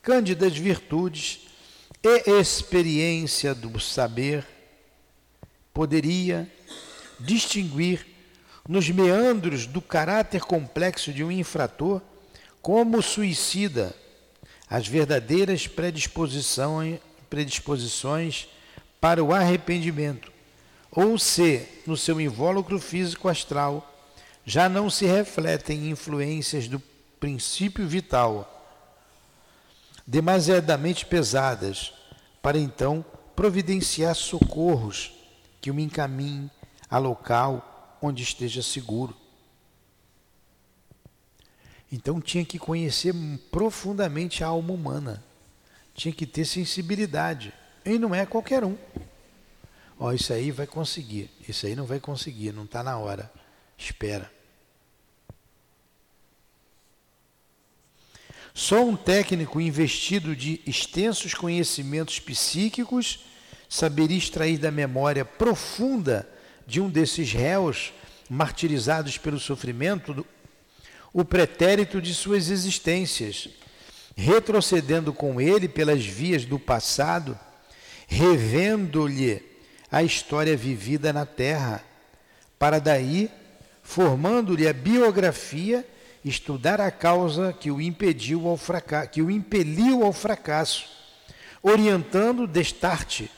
Cândidas 0.03 0.57
virtudes 0.57 1.43
e 2.05 2.31
experiência 2.39 3.55
do 3.55 3.81
saber 3.81 4.47
poderia 5.73 6.47
distinguir 7.19 8.07
nos 8.69 8.91
meandros 8.91 9.67
do 9.67 9.81
caráter 9.81 10.43
complexo 10.43 11.15
de 11.15 11.25
um 11.25 11.33
infrator 11.33 12.03
como 12.61 13.01
suicida 13.01 13.95
as 14.69 14.87
verdadeiras 14.87 15.67
predisposições, 15.67 17.01
predisposições 17.31 18.49
para 19.01 19.25
o 19.25 19.33
arrependimento 19.33 20.31
ou 20.91 21.19
se, 21.19 21.67
no 21.87 21.97
seu 21.97 22.21
invólucro 22.21 22.79
físico 22.79 23.29
astral, 23.29 23.91
já 24.45 24.69
não 24.69 24.91
se 24.91 25.07
refletem 25.07 25.89
influências 25.89 26.69
do 26.69 26.81
princípio 27.19 27.89
vital 27.89 28.54
demasiadamente 30.07 31.07
pesadas, 31.07 31.93
para 32.43 32.59
então 32.59 33.05
providenciar 33.35 34.15
socorros 34.15 35.13
que 35.61 35.71
o 35.71 35.81
encaminhem 35.81 36.51
a 36.91 36.99
local 36.99 37.99
onde 38.01 38.23
esteja 38.23 38.63
seguro. 38.63 39.17
Então 41.91 42.21
tinha 42.21 42.45
que 42.45 42.59
conhecer 42.59 43.15
profundamente 43.51 44.43
a 44.43 44.49
alma 44.49 44.73
humana, 44.73 45.25
tinha 45.95 46.13
que 46.13 46.27
ter 46.27 46.45
sensibilidade, 46.45 47.53
e 47.85 47.99
não 47.99 48.15
é 48.15 48.27
qualquer 48.27 48.65
um. 48.65 48.77
Ó, 49.99 50.13
isso 50.13 50.33
aí 50.33 50.51
vai 50.51 50.67
conseguir, 50.67 51.31
isso 51.49 51.67
aí 51.67 51.77
não 51.77 51.87
vai 51.87 52.01
conseguir, 52.01 52.53
não 52.53 52.65
está 52.65 52.83
na 52.83 52.99
hora, 52.99 53.33
espera. 53.79 54.34
Só 58.57 58.85
um 58.85 58.95
técnico 58.95 59.61
investido 59.61 60.37
de 60.37 60.61
extensos 60.65 61.35
conhecimentos 61.35 62.21
psíquicos 62.21 63.27
saberia 63.69 64.17
extrair 64.17 64.59
da 64.59 64.71
memória 64.71 65.25
profunda 65.25 66.29
de 66.65 66.81
um 66.81 66.89
desses 66.89 67.33
réus 67.33 67.93
martirizados 68.31 69.19
pelo 69.19 69.41
sofrimento 69.41 70.25
o 71.13 71.25
pretérito 71.25 72.01
de 72.01 72.15
suas 72.15 72.49
existências, 72.49 73.49
retrocedendo 74.17 75.13
com 75.13 75.41
ele 75.41 75.69
pelas 75.69 76.05
vias 76.05 76.45
do 76.45 76.59
passado, 76.59 77.39
revendo-lhe 78.07 79.43
a 79.91 80.05
história 80.05 80.57
vivida 80.57 81.13
na 81.13 81.27
terra, 81.27 81.85
para 82.57 82.81
daí, 82.81 83.29
formando-lhe 83.83 84.67
a 84.69 84.73
biografia 84.73 85.85
estudar 86.25 86.81
a 86.81 86.91
causa 86.91 87.53
que 87.53 87.70
o 87.70 87.81
impediu 87.81 88.49
ao 88.49 88.57
fracasso, 88.57 89.11
que 89.11 89.22
o 89.22 89.31
impeliu 89.31 90.05
ao 90.05 90.12
fracasso, 90.12 90.87
orientando 91.62 92.47
destarte 92.47 93.31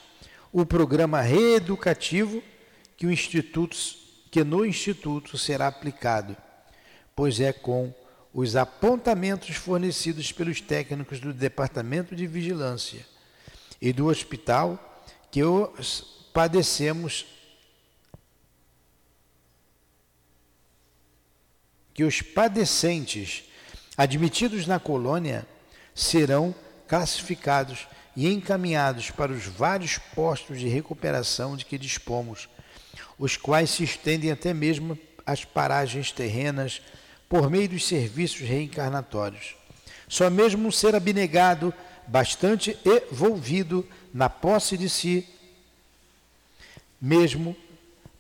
o 0.53 0.65
programa 0.65 1.21
reeducativo 1.21 2.43
que 2.97 3.07
o 3.07 3.11
instituto 3.11 3.77
que 4.31 4.45
no 4.45 4.67
instituto 4.67 5.39
será 5.39 5.67
aplicado, 5.67 6.37
pois 7.15 7.41
é 7.41 7.53
com 7.53 7.95
os 8.35 8.55
apontamentos 8.55 9.57
fornecidos 9.57 10.31
pelos 10.31 10.61
técnicos 10.61 11.21
do 11.21 11.33
departamento 11.33 12.15
de 12.15 12.27
vigilância 12.27 13.07
e 13.81 13.93
do 13.93 14.07
hospital 14.07 15.03
que 15.31 15.43
os 15.43 16.01
padecemos 16.35 17.25
que 21.97 22.05
os 22.05 22.21
padecentes 22.21 23.45
admitidos 23.97 24.67
na 24.67 24.79
colônia 24.79 25.47
serão 25.95 26.55
classificados 26.87 27.89
e 28.15 28.31
encaminhados 28.31 29.11
para 29.11 29.33
os 29.33 29.47
vários 29.47 29.97
postos 29.97 30.61
de 30.61 30.69
recuperação 30.69 31.57
de 31.57 31.65
que 31.65 31.79
dispomos, 31.79 32.51
os 33.19 33.39
quais 33.39 33.71
se 33.71 33.83
estendem 33.83 34.31
até 34.31 34.53
mesmo 34.53 34.99
às 35.25 35.43
paragens 35.43 36.13
terrenas 36.13 36.83
por 37.31 37.49
meio 37.49 37.71
dos 37.71 37.87
serviços 37.87 38.47
reencarnatórios. 38.47 39.57
Só 40.07 40.29
mesmo 40.29 40.69
um 40.69 40.71
ser 40.71 40.95
abnegado, 40.95 41.73
bastante 42.07 42.77
envolvido 42.85 43.89
na 44.13 44.29
posse 44.29 44.77
de 44.77 44.91
si, 44.91 45.27
mesmo 47.01 47.57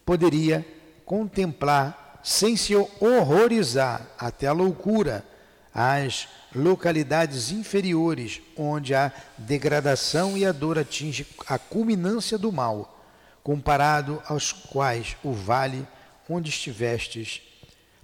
poderia 0.03 0.67
contemplar 1.05 2.06
sem 2.27 2.57
se 2.57 2.75
horrorizar 2.75 4.05
até 4.19 4.49
a 4.49 4.53
loucura, 4.53 5.25
as 5.73 6.27
localidades 6.53 7.53
inferiores, 7.53 8.43
onde 8.57 8.97
a 8.97 9.13
degradação 9.39 10.37
e 10.37 10.45
a 10.45 10.51
dor 10.51 10.77
atinge 10.77 11.25
a 11.47 11.57
culminância 11.57 12.37
do 12.37 12.51
mal, 12.51 13.01
comparado 13.45 14.21
aos 14.27 14.51
quais 14.51 15.17
o 15.23 15.33
vale 15.33 15.87
onde 16.29 16.51
estivestes 16.51 17.43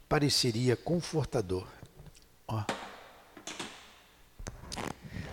pareceria 0.09 0.77
confortador. 0.77 1.67
Ó. 2.47 2.63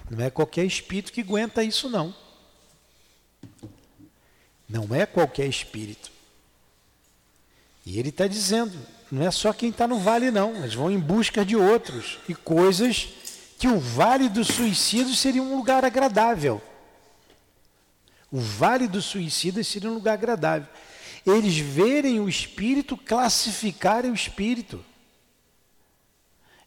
Não 0.10 0.26
é 0.26 0.32
qualquer 0.32 0.66
espírito 0.66 1.14
que 1.14 1.22
aguenta 1.22 1.64
isso, 1.64 1.92
não. 1.92 2.12
Não 4.68 4.96
é 4.96 5.06
qualquer 5.06 5.46
espírito. 5.46 6.18
E 7.86 7.98
ele 7.98 8.10
está 8.10 8.28
dizendo, 8.28 8.78
não 9.12 9.26
é 9.26 9.32
só 9.32 9.52
quem 9.52 9.70
está 9.70 9.88
no 9.88 10.00
vale, 10.00 10.32
não. 10.32 10.56
Eles 10.56 10.74
vão 10.74 10.92
em 10.92 11.00
busca 11.00 11.44
de 11.44 11.56
outros 11.56 12.20
e 12.28 12.36
coisas 12.36 13.10
que 13.58 13.68
o 13.68 13.80
vale 13.80 14.30
do 14.30 14.44
suicídio 14.46 15.16
seria 15.16 15.42
um 15.42 15.56
lugar 15.56 15.84
agradável. 15.84 16.62
O 18.32 18.40
vale 18.40 18.88
do 18.88 19.02
suicida 19.02 19.64
seria 19.64 19.90
um 19.90 19.96
lugar 19.96 20.14
agradável. 20.14 20.68
Eles 21.26 21.58
verem 21.58 22.20
o 22.20 22.30
espírito, 22.30 22.96
classificarem 22.96 24.12
o 24.12 24.16
espírito. 24.16 24.84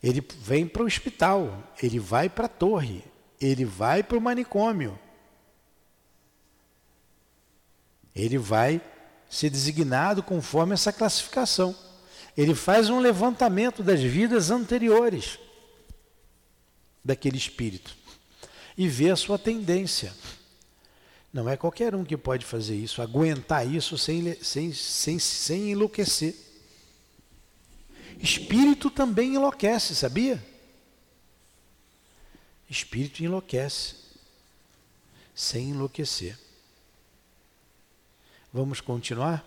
Ele 0.02 0.22
vem 0.40 0.66
para 0.66 0.82
o 0.82 0.86
hospital, 0.86 1.72
ele 1.80 2.00
vai 2.00 2.28
para 2.28 2.46
a 2.46 2.48
torre, 2.48 3.04
ele 3.40 3.64
vai 3.64 4.02
para 4.02 4.18
o 4.18 4.20
manicômio. 4.20 4.98
Ele 8.14 8.36
vai 8.36 8.80
ser 9.32 9.48
designado 9.48 10.22
conforme 10.22 10.74
essa 10.74 10.92
classificação. 10.92 11.74
Ele 12.36 12.54
faz 12.54 12.90
um 12.90 13.00
levantamento 13.00 13.82
das 13.82 13.98
vidas 13.98 14.50
anteriores 14.50 15.38
daquele 17.02 17.38
espírito 17.38 17.96
e 18.76 18.86
vê 18.86 19.10
a 19.10 19.16
sua 19.16 19.38
tendência. 19.38 20.12
Não 21.32 21.48
é 21.48 21.56
qualquer 21.56 21.94
um 21.94 22.04
que 22.04 22.14
pode 22.14 22.44
fazer 22.44 22.76
isso, 22.76 23.00
aguentar 23.00 23.66
isso 23.66 23.96
sem, 23.96 24.36
sem, 24.42 24.70
sem, 24.70 25.18
sem 25.18 25.70
enlouquecer. 25.70 26.36
Espírito 28.18 28.90
também 28.90 29.36
enlouquece, 29.36 29.96
sabia? 29.96 30.44
Espírito 32.68 33.24
enlouquece 33.24 33.94
sem 35.34 35.70
enlouquecer. 35.70 36.38
Vamos 38.54 38.82
continuar? 38.82 39.42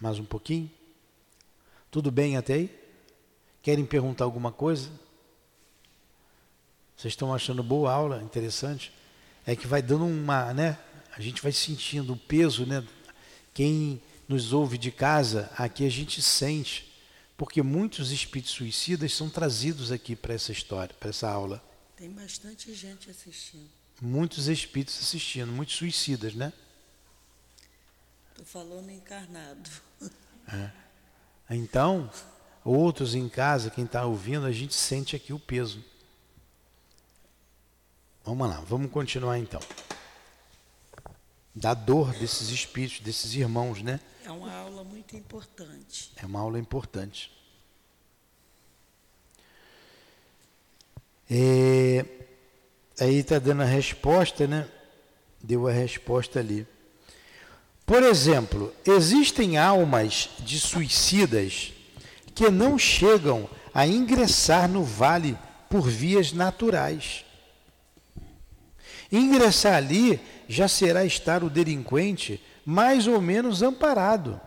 Mais 0.00 0.18
um 0.18 0.24
pouquinho? 0.24 0.68
Tudo 1.92 2.10
bem 2.10 2.36
até 2.36 2.54
aí? 2.54 2.78
Querem 3.62 3.86
perguntar 3.86 4.24
alguma 4.24 4.50
coisa? 4.50 4.90
Vocês 6.96 7.12
estão 7.12 7.32
achando 7.32 7.62
boa 7.62 7.92
a 7.92 7.94
aula? 7.94 8.20
Interessante? 8.20 8.92
É 9.46 9.54
que 9.54 9.68
vai 9.68 9.80
dando 9.80 10.06
uma, 10.06 10.52
né? 10.52 10.76
A 11.16 11.20
gente 11.20 11.40
vai 11.40 11.52
sentindo 11.52 12.14
o 12.14 12.16
peso, 12.16 12.66
né? 12.66 12.84
Quem 13.54 14.02
nos 14.26 14.52
ouve 14.52 14.76
de 14.76 14.90
casa, 14.90 15.48
aqui 15.56 15.86
a 15.86 15.90
gente 15.90 16.20
sente, 16.20 16.92
porque 17.36 17.62
muitos 17.62 18.10
espíritos 18.10 18.54
suicidas 18.54 19.14
são 19.14 19.30
trazidos 19.30 19.92
aqui 19.92 20.16
para 20.16 20.34
essa 20.34 20.50
história, 20.50 20.92
para 20.98 21.10
essa 21.10 21.30
aula. 21.30 21.62
Tem 21.94 22.10
bastante 22.10 22.74
gente 22.74 23.08
assistindo. 23.08 23.70
Muitos 24.02 24.48
espíritos 24.48 24.98
assistindo, 24.98 25.52
muitos 25.52 25.76
suicidas, 25.76 26.34
né? 26.34 26.52
Estou 28.34 28.44
falando 28.44 28.90
encarnado. 28.90 29.70
É. 30.52 30.70
Então, 31.50 32.10
outros 32.64 33.14
em 33.14 33.28
casa, 33.28 33.70
quem 33.70 33.84
está 33.84 34.04
ouvindo, 34.04 34.44
a 34.44 34.50
gente 34.50 34.74
sente 34.74 35.14
aqui 35.14 35.32
o 35.32 35.38
peso. 35.38 35.84
Vamos 38.24 38.48
lá, 38.48 38.60
vamos 38.62 38.90
continuar 38.90 39.38
então. 39.38 39.60
Da 41.54 41.74
dor 41.74 42.12
desses 42.14 42.48
espíritos, 42.48 42.98
desses 42.98 43.34
irmãos, 43.34 43.80
né? 43.82 44.00
É 44.24 44.30
uma 44.32 44.52
aula 44.52 44.82
muito 44.82 45.16
importante. 45.16 46.12
É 46.16 46.26
uma 46.26 46.40
aula 46.40 46.58
importante. 46.58 47.30
É, 51.30 52.04
aí 52.98 53.18
está 53.18 53.38
dando 53.38 53.62
a 53.62 53.66
resposta, 53.66 54.48
né? 54.48 54.68
Deu 55.40 55.68
a 55.68 55.72
resposta 55.72 56.40
ali. 56.40 56.66
Por 57.86 58.02
exemplo, 58.02 58.72
existem 58.86 59.58
almas 59.58 60.30
de 60.38 60.58
suicidas 60.58 61.72
que 62.34 62.48
não 62.50 62.78
chegam 62.78 63.48
a 63.74 63.86
ingressar 63.86 64.68
no 64.68 64.82
vale 64.82 65.36
por 65.68 65.88
vias 65.88 66.32
naturais. 66.32 67.24
Ingressar 69.12 69.74
ali 69.74 70.20
já 70.48 70.66
será 70.66 71.04
estar 71.04 71.44
o 71.44 71.50
delinquente 71.50 72.42
mais 72.64 73.06
ou 73.06 73.20
menos 73.20 73.62
amparado, 73.62 74.40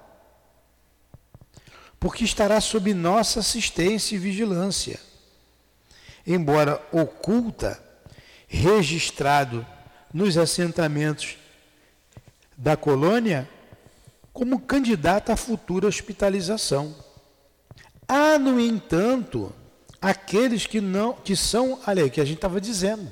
porque 1.99 2.23
estará 2.23 2.59
sob 2.59 2.93
nossa 2.93 3.41
assistência 3.41 4.15
e 4.15 4.19
vigilância. 4.19 4.99
Embora 6.25 6.81
oculta, 6.91 7.81
registrado 8.47 9.65
nos 10.11 10.37
assentamentos 10.37 11.37
da 12.57 12.75
colônia 12.75 13.47
como 14.33 14.59
candidata 14.59 15.33
à 15.33 15.37
futura 15.37 15.87
hospitalização. 15.87 16.95
Há, 18.07 18.39
no 18.39 18.59
entanto, 18.59 19.53
aqueles 20.01 20.65
que 20.65 20.81
não, 20.81 21.13
que 21.13 21.35
são, 21.35 21.79
olha 21.85 22.03
aí, 22.03 22.09
que 22.09 22.21
a 22.21 22.25
gente 22.25 22.37
estava 22.37 22.59
dizendo. 22.59 23.11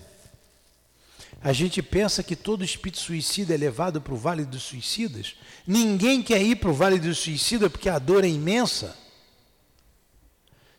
A 1.41 1.53
gente 1.53 1.81
pensa 1.81 2.23
que 2.23 2.35
todo 2.35 2.63
espírito 2.63 2.99
suicida 2.99 3.53
é 3.53 3.57
levado 3.57 4.01
para 4.01 4.13
o 4.13 4.17
vale 4.17 4.45
dos 4.45 4.63
suicidas. 4.63 5.35
Ninguém 5.67 6.23
quer 6.23 6.41
ir 6.41 6.55
para 6.55 6.69
o 6.69 6.73
vale 6.73 6.97
dos 6.97 7.19
suicidas 7.19 7.71
porque 7.71 7.89
a 7.89 7.99
dor 7.99 8.23
é 8.23 8.27
imensa. 8.27 8.97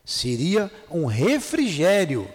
Seria 0.05 0.71
um 0.91 1.07
refrigério 1.07 2.29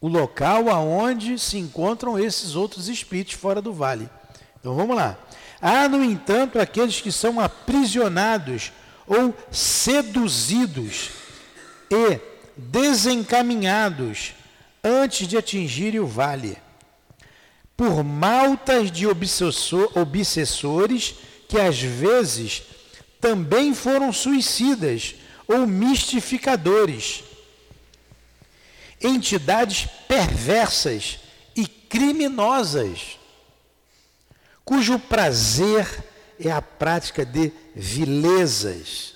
o 0.00 0.08
local 0.08 0.70
aonde 0.70 1.38
se 1.38 1.58
encontram 1.58 2.18
esses 2.18 2.56
outros 2.56 2.88
espíritos 2.88 3.34
fora 3.34 3.60
do 3.60 3.72
vale. 3.72 4.08
Então 4.60 4.76
vamos 4.76 4.94
lá. 4.94 5.18
Há, 5.60 5.88
no 5.88 6.04
entanto, 6.04 6.60
aqueles 6.60 7.00
que 7.00 7.10
são 7.10 7.40
aprisionados 7.40 8.70
ou 9.06 9.34
seduzidos 9.50 11.10
e 11.90 12.20
desencaminhados 12.56 14.34
antes 14.84 15.26
de 15.26 15.36
atingirem 15.36 15.98
o 16.00 16.06
vale, 16.06 16.56
por 17.76 18.04
maltas 18.04 18.92
de 18.92 19.06
obsessores 19.06 21.14
que 21.48 21.58
às 21.58 21.80
vezes 21.80 22.62
também 23.20 23.74
foram 23.74 24.12
suicidas 24.12 25.16
ou 25.48 25.66
mistificadores 25.66 27.24
entidades 29.00 29.88
perversas 30.06 31.18
e 31.56 31.66
criminosas, 31.66 33.18
cujo 34.70 35.00
prazer 35.00 35.84
é 36.38 36.48
a 36.48 36.62
prática 36.62 37.26
de 37.26 37.50
vilezas, 37.74 39.14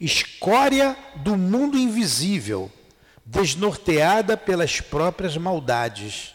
escória 0.00 0.96
do 1.14 1.36
mundo 1.36 1.78
invisível, 1.78 2.68
desnorteada 3.24 4.36
pelas 4.36 4.80
próprias 4.80 5.36
maldades, 5.36 6.34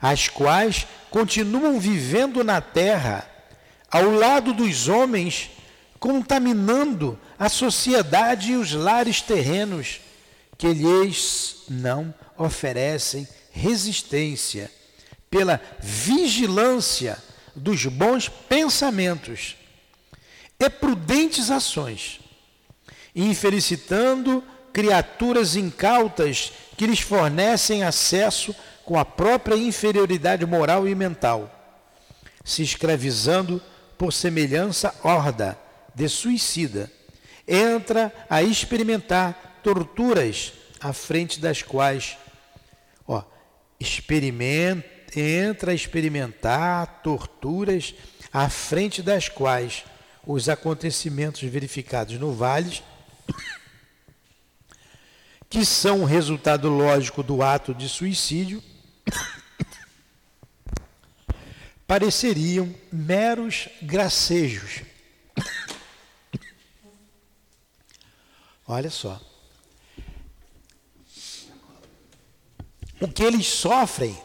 as 0.00 0.30
quais 0.30 0.86
continuam 1.10 1.78
vivendo 1.78 2.42
na 2.42 2.62
terra, 2.62 3.28
ao 3.90 4.10
lado 4.10 4.54
dos 4.54 4.88
homens, 4.88 5.50
contaminando 6.00 7.20
a 7.38 7.50
sociedade 7.50 8.52
e 8.52 8.56
os 8.56 8.72
lares 8.72 9.20
terrenos 9.20 10.00
que 10.56 10.68
lhes 10.68 11.64
não 11.68 12.14
oferecem 12.38 13.28
resistência 13.52 14.70
pela 15.36 15.60
vigilância 15.82 17.22
dos 17.54 17.84
bons 17.84 18.26
pensamentos 18.26 19.54
e 20.58 20.70
prudentes 20.70 21.50
ações, 21.50 22.20
infelicitando 23.14 24.42
criaturas 24.72 25.54
incautas 25.54 26.54
que 26.74 26.86
lhes 26.86 27.00
fornecem 27.00 27.84
acesso 27.84 28.56
com 28.82 28.98
a 28.98 29.04
própria 29.04 29.56
inferioridade 29.56 30.46
moral 30.46 30.88
e 30.88 30.94
mental, 30.94 31.52
se 32.42 32.62
escravizando 32.62 33.60
por 33.98 34.14
semelhança 34.14 34.94
horda 35.02 35.58
de 35.94 36.08
suicida, 36.08 36.90
entra 37.46 38.10
a 38.30 38.42
experimentar 38.42 39.60
torturas 39.62 40.54
à 40.80 40.94
frente 40.94 41.38
das 41.38 41.60
quais, 41.60 42.16
ó, 43.06 43.22
experimenta, 43.78 44.95
entra 45.14 45.72
a 45.72 45.74
experimentar 45.74 47.02
torturas 47.02 47.94
à 48.32 48.48
frente 48.48 49.02
das 49.02 49.28
quais 49.28 49.84
os 50.26 50.48
acontecimentos 50.48 51.42
verificados 51.42 52.18
no 52.18 52.32
vale, 52.32 52.82
que 55.48 55.64
são 55.64 56.02
o 56.02 56.04
resultado 56.04 56.68
lógico 56.68 57.22
do 57.22 57.42
ato 57.42 57.74
de 57.74 57.88
suicídio, 57.88 58.62
pareceriam 61.86 62.74
meros 62.90 63.68
gracejos. 63.82 64.82
Olha 68.66 68.90
só. 68.90 69.20
o 73.00 73.08
que 73.08 73.22
eles 73.22 73.46
sofrem 73.46 74.16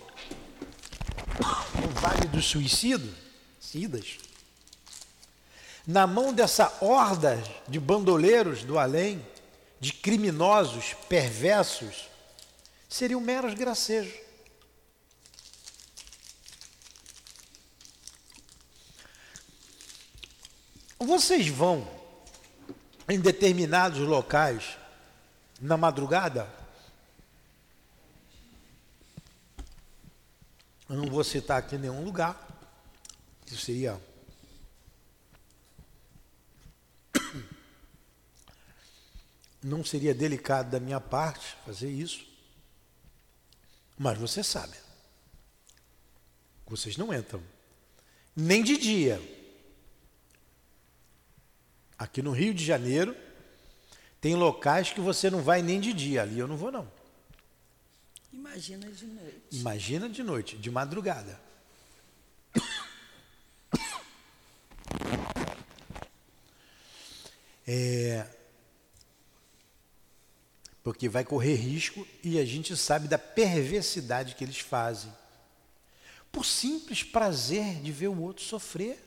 no 1.80 1.90
Vale 2.00 2.28
do 2.28 2.42
Suicídio, 2.42 3.14
Cidas, 3.60 4.18
na 5.86 6.06
mão 6.06 6.34
dessa 6.34 6.72
horda 6.82 7.42
de 7.68 7.80
bandoleiros 7.80 8.64
do 8.64 8.78
além, 8.78 9.26
de 9.80 9.94
criminosos, 9.94 10.94
perversos, 11.10 12.08
seriam 12.88 13.20
meros 13.20 13.54
gracejos. 13.54 14.14
Vocês 21.00 21.48
vão 21.48 21.88
em 23.10 23.20
determinados 23.20 24.00
locais 24.00 24.78
na 25.60 25.76
madrugada 25.76 26.61
Eu 30.92 30.98
não 30.98 31.08
vou 31.08 31.24
citar 31.24 31.58
aqui 31.58 31.78
nenhum 31.78 32.04
lugar. 32.04 32.36
Isso 33.48 33.62
seria. 33.62 33.98
Não 39.64 39.86
seria 39.86 40.14
delicado 40.14 40.70
da 40.70 40.82
minha 40.82 41.00
parte 41.00 41.56
fazer 41.66 41.90
isso. 41.90 42.28
Mas 43.98 44.18
você 44.18 44.44
sabe. 44.44 44.76
Vocês 46.68 46.98
não 46.98 47.14
entram. 47.14 47.42
Nem 48.36 48.62
de 48.62 48.76
dia. 48.78 49.22
Aqui 51.98 52.22
no 52.22 52.32
Rio 52.32 52.54
de 52.54 52.66
Janeiro, 52.66 53.16
tem 54.20 54.36
locais 54.36 54.92
que 54.92 55.00
você 55.00 55.30
não 55.30 55.42
vai 55.42 55.62
nem 55.62 55.80
de 55.80 55.94
dia. 55.94 56.24
Ali 56.24 56.40
eu 56.40 56.50
não 56.50 56.58
vou, 56.58 56.70
não. 56.70 57.01
Imagina 58.34 58.90
de 58.90 59.06
noite. 59.06 59.42
Imagina 59.52 60.10
de 60.10 60.24
noite, 60.24 60.58
de 60.58 60.72
madrugada. 60.72 61.40
É, 67.68 68.28
porque 70.84 71.08
vai 71.08 71.24
correr 71.24 71.56
risco 71.56 72.08
e 72.24 72.40
a 72.40 72.46
gente 72.46 72.76
sabe 72.76 73.08
da 73.08 73.18
perversidade 73.18 74.36
que 74.36 74.44
eles 74.44 74.60
fazem. 74.60 75.14
Por 76.32 76.46
simples 76.46 77.04
prazer 77.04 77.76
de 77.82 77.92
ver 77.92 78.08
o 78.08 78.22
outro 78.22 78.44
sofrer. 78.44 79.00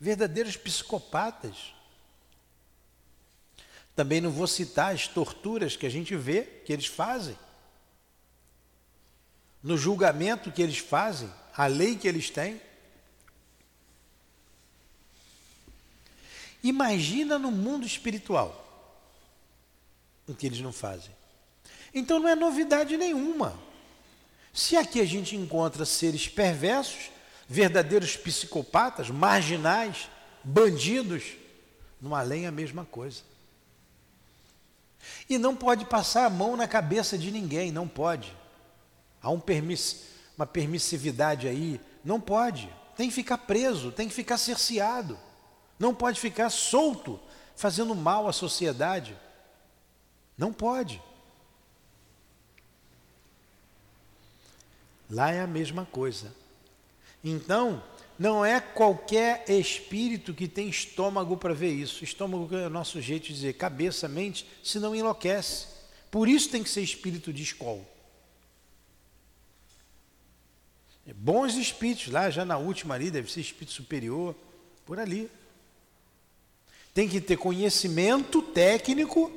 Verdadeiros 0.00 0.56
psicopatas. 0.56 1.75
Também 3.96 4.20
não 4.20 4.30
vou 4.30 4.46
citar 4.46 4.94
as 4.94 5.08
torturas 5.08 5.74
que 5.74 5.86
a 5.86 5.90
gente 5.90 6.14
vê 6.14 6.42
que 6.42 6.72
eles 6.72 6.86
fazem. 6.86 7.36
No 9.62 9.78
julgamento 9.78 10.52
que 10.52 10.60
eles 10.60 10.76
fazem, 10.76 11.32
a 11.56 11.66
lei 11.66 11.96
que 11.96 12.06
eles 12.06 12.28
têm. 12.28 12.60
Imagina 16.62 17.38
no 17.38 17.50
mundo 17.50 17.86
espiritual 17.86 18.62
o 20.28 20.34
que 20.34 20.46
eles 20.46 20.60
não 20.60 20.72
fazem. 20.72 21.14
Então 21.94 22.18
não 22.18 22.28
é 22.28 22.34
novidade 22.34 22.98
nenhuma. 22.98 23.58
Se 24.52 24.76
aqui 24.76 25.00
a 25.00 25.06
gente 25.06 25.34
encontra 25.36 25.86
seres 25.86 26.28
perversos, 26.28 27.10
verdadeiros 27.48 28.16
psicopatas, 28.16 29.08
marginais, 29.08 30.10
bandidos, 30.44 31.24
no 32.00 32.14
além 32.14 32.44
é 32.44 32.48
a 32.48 32.52
mesma 32.52 32.84
coisa. 32.84 33.22
E 35.28 35.38
não 35.38 35.56
pode 35.56 35.84
passar 35.84 36.26
a 36.26 36.30
mão 36.30 36.56
na 36.56 36.68
cabeça 36.68 37.16
de 37.18 37.30
ninguém, 37.30 37.72
não 37.72 37.88
pode. 37.88 38.36
Há 39.22 39.30
um 39.30 39.40
permiss, 39.40 40.04
uma 40.36 40.46
permissividade 40.46 41.48
aí, 41.48 41.80
não 42.04 42.20
pode. 42.20 42.72
Tem 42.96 43.08
que 43.08 43.14
ficar 43.14 43.38
preso, 43.38 43.92
tem 43.92 44.08
que 44.08 44.14
ficar 44.14 44.38
cerceado. 44.38 45.18
Não 45.78 45.94
pode 45.94 46.20
ficar 46.20 46.50
solto, 46.50 47.20
fazendo 47.54 47.94
mal 47.94 48.28
à 48.28 48.32
sociedade. 48.32 49.16
Não 50.38 50.52
pode. 50.52 51.02
Lá 55.10 55.30
é 55.30 55.40
a 55.40 55.46
mesma 55.46 55.86
coisa. 55.86 56.34
Então, 57.22 57.82
não 58.18 58.44
é 58.44 58.60
qualquer 58.60 59.44
espírito 59.48 60.32
que 60.32 60.48
tem 60.48 60.68
estômago 60.68 61.36
para 61.36 61.52
ver 61.52 61.72
isso. 61.72 62.02
Estômago 62.02 62.54
é 62.56 62.66
o 62.66 62.70
nosso 62.70 63.00
jeito 63.00 63.26
de 63.26 63.34
dizer 63.34 63.52
cabeça, 63.54 64.08
mente, 64.08 64.46
se 64.62 64.78
não 64.78 64.94
enlouquece. 64.94 65.66
Por 66.10 66.28
isso 66.28 66.48
tem 66.48 66.62
que 66.62 66.70
ser 66.70 66.80
espírito 66.80 67.32
de 67.32 67.42
escola. 67.42 67.84
É 71.06 71.12
bons 71.12 71.54
espíritos, 71.56 72.08
lá 72.08 72.30
já 72.30 72.44
na 72.44 72.56
última 72.56 72.94
ali, 72.94 73.10
deve 73.10 73.30
ser 73.30 73.40
espírito 73.40 73.72
superior, 73.72 74.34
por 74.84 74.98
ali. 74.98 75.30
tem 76.94 77.08
que 77.08 77.20
ter 77.20 77.36
conhecimento 77.36 78.40
técnico 78.40 79.30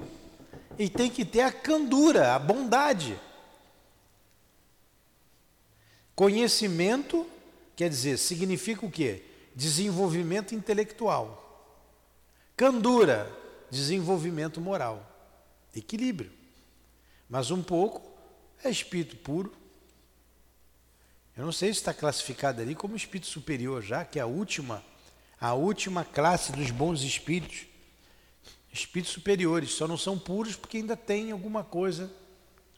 e 0.78 0.90
tem 0.90 1.12
que 1.12 1.26
ter 1.26 1.42
a 1.42 1.52
candura, 1.52 2.34
a 2.34 2.40
bondade. 2.40 3.20
Conhecimento 6.16 7.28
quer 7.80 7.90
dizer, 7.90 8.18
significa 8.18 8.86
o 8.86 8.92
quê? 8.92 9.24
Desenvolvimento 9.56 10.54
intelectual. 10.54 11.80
Candura, 12.58 13.32
desenvolvimento 13.72 14.60
moral. 14.60 15.10
Equilíbrio. 15.74 16.30
Mas 17.30 17.52
um 17.52 17.64
pouco 17.64 18.02
é 18.62 18.70
espírito 18.70 19.16
puro. 19.16 19.54
Eu 21.38 21.46
não 21.46 21.54
sei 21.54 21.72
se 21.72 21.80
está 21.80 21.94
classificado 21.94 22.62
ali 22.62 22.76
como 22.76 22.98
espírito 22.98 23.28
superior 23.28 23.82
já, 23.82 24.04
que 24.04 24.20
é 24.20 24.24
a 24.24 24.26
última, 24.26 24.84
a 25.40 25.54
última 25.54 26.04
classe 26.04 26.52
dos 26.52 26.72
bons 26.72 27.02
espíritos. 27.02 27.66
Espíritos 28.74 29.14
superiores, 29.14 29.72
só 29.72 29.88
não 29.88 29.98
são 29.98 30.20
puros 30.20 30.58
porque 30.58 30.76
ainda 30.76 30.98
tem 30.98 31.32
alguma 31.32 31.64
coisa 31.64 32.12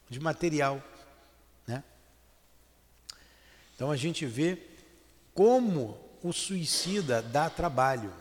de 0.07 0.19
material. 0.19 0.79
Né? 1.65 1.83
Então 3.73 3.89
a 3.89 3.97
gente 3.97 4.27
vê 4.27 4.69
como 5.33 5.99
o 6.23 6.31
suicida 6.31 7.21
dá 7.21 7.49
trabalho 7.49 8.13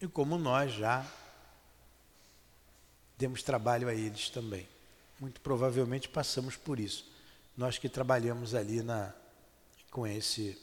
e 0.00 0.06
como 0.06 0.38
nós 0.38 0.72
já 0.72 1.06
demos 3.16 3.42
trabalho 3.42 3.88
a 3.88 3.94
eles 3.94 4.30
também. 4.30 4.68
Muito 5.18 5.40
provavelmente 5.40 6.08
passamos 6.08 6.56
por 6.56 6.78
isso. 6.78 7.10
Nós 7.56 7.78
que 7.78 7.88
trabalhamos 7.88 8.54
ali 8.54 8.82
na, 8.82 9.12
com 9.90 10.06
esse 10.06 10.56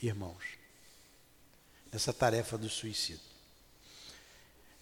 irmãos, 0.00 0.44
nessa 1.92 2.12
tarefa 2.12 2.56
do 2.56 2.68
suicídio. 2.68 3.34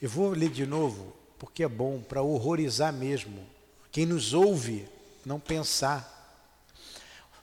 Eu 0.01 0.09
vou 0.09 0.31
ler 0.31 0.51
de 0.51 0.67
novo, 0.67 1.17
porque 1.39 1.63
é 1.63 1.69
bom 1.69 2.01
para 2.01 2.23
horrorizar 2.23 2.93
mesmo. 2.93 3.47
Quem 3.91 4.07
nos 4.07 4.33
ouve 4.33 4.89
não 5.25 5.39
pensar. 5.39 6.22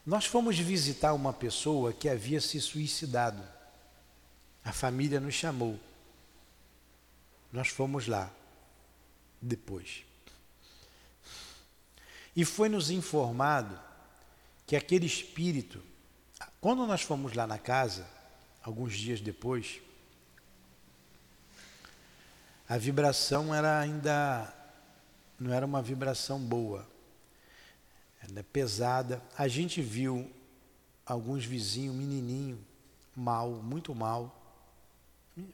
Nós 0.06 0.26
fomos 0.26 0.58
visitar 0.58 1.14
uma 1.14 1.34
pessoa 1.34 1.94
que 1.94 2.10
havia 2.10 2.42
se 2.42 2.60
suicidado. 2.60 3.42
A 4.64 4.72
família 4.72 5.20
nos 5.20 5.34
chamou. 5.34 5.80
Nós 7.52 7.70
fomos 7.70 8.08
lá 8.08 8.32
depois. 9.42 10.04
E 12.36 12.46
foi 12.46 12.70
nos 12.70 12.90
informado 12.90 13.80
que 14.66 14.76
aquele 14.76 15.06
espírito, 15.06 15.84
quando 16.62 16.86
nós 16.86 17.02
fomos 17.02 17.34
lá 17.34 17.48
na 17.48 17.58
casa, 17.58 18.08
alguns 18.64 18.96
dias 18.96 19.20
depois, 19.20 19.82
a 22.68 22.78
vibração 22.78 23.54
era 23.54 23.80
ainda 23.80 24.54
não 25.40 25.54
era 25.54 25.66
uma 25.66 25.82
vibração 25.82 26.38
boa, 26.38 26.86
era 28.22 28.44
pesada. 28.44 29.22
A 29.38 29.48
gente 29.48 29.82
viu 29.82 30.30
alguns 31.06 31.46
vizinhos, 31.46 31.96
menininho, 31.96 32.60
mal, 33.16 33.52
muito 33.52 33.94
mal. 33.96 34.36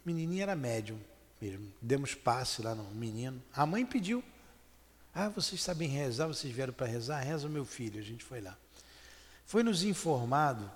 Menininho 0.04 0.42
era 0.42 0.56
médium 0.56 1.00
mesmo. 1.40 1.72
Demos 1.82 2.16
passe 2.16 2.62
lá 2.62 2.74
no 2.74 2.84
menino. 2.92 3.42
A 3.54 3.66
mãe 3.66 3.86
pediu. 3.86 4.24
Ah, 5.14 5.30
vocês 5.30 5.62
sabem 5.62 5.88
rezar, 5.88 6.28
vocês 6.28 6.54
vieram 6.54 6.74
para 6.74 6.88
rezar? 6.88 7.20
Reza 7.22 7.48
meu 7.48 7.66
filho. 7.66 8.00
A 8.00 8.04
gente 8.04 8.24
foi 8.24 8.42
lá. 8.42 8.58
Foi 9.46 9.64
nos 9.64 9.84
informado 9.84 10.70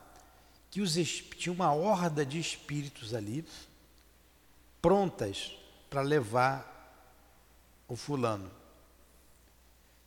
que 0.69 0.81
os, 0.81 0.93
tinha 0.93 1.51
uma 1.51 1.73
horda 1.73 2.25
de 2.25 2.39
espíritos 2.39 3.13
ali, 3.13 3.43
prontas 4.81 5.57
para 5.89 6.01
levar 6.01 6.77
o 7.87 7.95
fulano. 7.95 8.49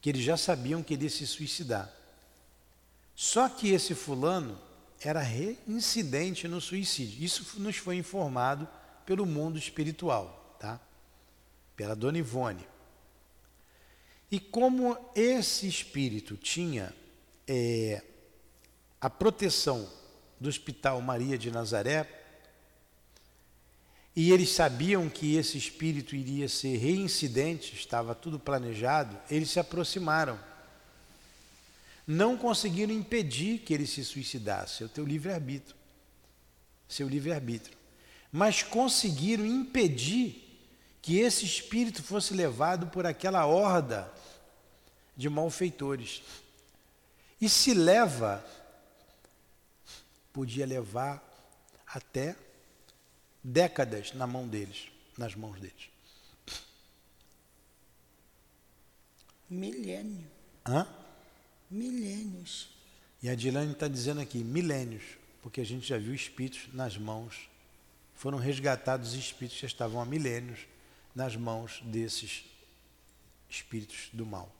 Que 0.02 0.10
eles 0.10 0.22
já 0.22 0.36
sabiam 0.36 0.82
que 0.82 0.92
ele 0.92 1.04
ia 1.04 1.10
se 1.10 1.26
suicidar. 1.26 1.90
Só 3.14 3.48
que 3.48 3.70
esse 3.70 3.94
fulano 3.94 4.60
era 5.00 5.20
reincidente 5.20 6.46
no 6.46 6.60
suicídio. 6.60 7.24
Isso 7.24 7.58
nos 7.58 7.76
foi 7.76 7.96
informado 7.96 8.68
pelo 9.06 9.24
mundo 9.24 9.58
espiritual 9.58 10.56
tá? 10.62 10.80
pela 11.74 11.96
Dona 11.96 12.18
Ivone. 12.18 12.66
E 14.30 14.38
como 14.38 14.96
esse 15.14 15.66
espírito 15.66 16.36
tinha 16.36 16.94
é, 17.46 18.02
a 19.00 19.10
proteção 19.10 19.90
do 20.40 20.48
Hospital 20.48 21.00
Maria 21.02 21.36
de 21.36 21.50
Nazaré, 21.50 22.21
e 24.14 24.30
eles 24.30 24.50
sabiam 24.50 25.08
que 25.08 25.36
esse 25.36 25.56
espírito 25.56 26.14
iria 26.14 26.48
ser 26.48 26.76
reincidente, 26.76 27.74
estava 27.74 28.14
tudo 28.14 28.38
planejado, 28.38 29.18
eles 29.30 29.50
se 29.50 29.58
aproximaram. 29.58 30.38
Não 32.06 32.36
conseguiram 32.36 32.92
impedir 32.92 33.60
que 33.60 33.72
ele 33.72 33.86
se 33.86 34.04
suicidasse, 34.04 34.82
é 34.82 34.86
o 34.86 34.88
teu 34.88 35.04
livre-arbítrio. 35.04 35.74
Seu 36.86 37.08
livre-arbítrio. 37.08 37.76
Mas 38.30 38.62
conseguiram 38.62 39.46
impedir 39.46 40.42
que 41.00 41.18
esse 41.18 41.46
espírito 41.46 42.02
fosse 42.02 42.34
levado 42.34 42.88
por 42.88 43.06
aquela 43.06 43.46
horda 43.46 44.12
de 45.16 45.28
malfeitores. 45.30 46.22
E 47.40 47.48
se 47.48 47.72
leva, 47.72 48.44
podia 50.32 50.66
levar 50.66 51.22
até 51.86 52.36
décadas 53.42 54.12
na 54.12 54.26
mão 54.26 54.46
deles, 54.46 54.88
nas 55.16 55.34
mãos 55.34 55.58
deles. 55.58 55.90
Milênio. 59.48 60.26
Hã? 60.66 60.86
Milênios. 61.70 62.68
E 63.22 63.28
a 63.28 63.34
Dilane 63.34 63.72
está 63.72 63.86
dizendo 63.86 64.20
aqui, 64.20 64.38
milênios, 64.38 65.02
porque 65.42 65.60
a 65.60 65.64
gente 65.64 65.86
já 65.86 65.98
viu 65.98 66.14
espíritos 66.14 66.72
nas 66.72 66.96
mãos. 66.96 67.48
Foram 68.14 68.38
resgatados 68.38 69.14
espíritos 69.14 69.60
que 69.60 69.66
estavam 69.66 70.00
há 70.00 70.04
milênios 70.04 70.60
nas 71.14 71.36
mãos 71.36 71.80
desses 71.84 72.44
espíritos 73.48 74.08
do 74.12 74.24
mal. 74.24 74.50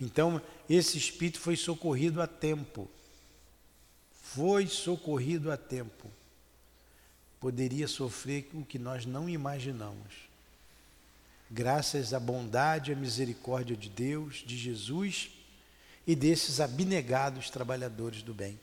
Então, 0.00 0.42
esse 0.68 0.98
espírito 0.98 1.38
foi 1.38 1.56
socorrido 1.56 2.20
a 2.20 2.26
tempo. 2.26 2.90
Foi 4.34 4.66
socorrido 4.66 5.50
a 5.50 5.56
tempo. 5.58 6.10
Poderia 7.38 7.86
sofrer 7.86 8.48
o 8.54 8.64
que 8.64 8.78
nós 8.78 9.04
não 9.04 9.28
imaginamos. 9.28 10.14
Graças 11.50 12.14
à 12.14 12.20
bondade 12.20 12.90
e 12.90 12.94
à 12.94 12.96
misericórdia 12.96 13.76
de 13.76 13.90
Deus, 13.90 14.36
de 14.36 14.56
Jesus 14.56 15.32
e 16.06 16.16
desses 16.16 16.60
abnegados 16.60 17.50
trabalhadores 17.50 18.22
do 18.22 18.32
bem. 18.32 18.58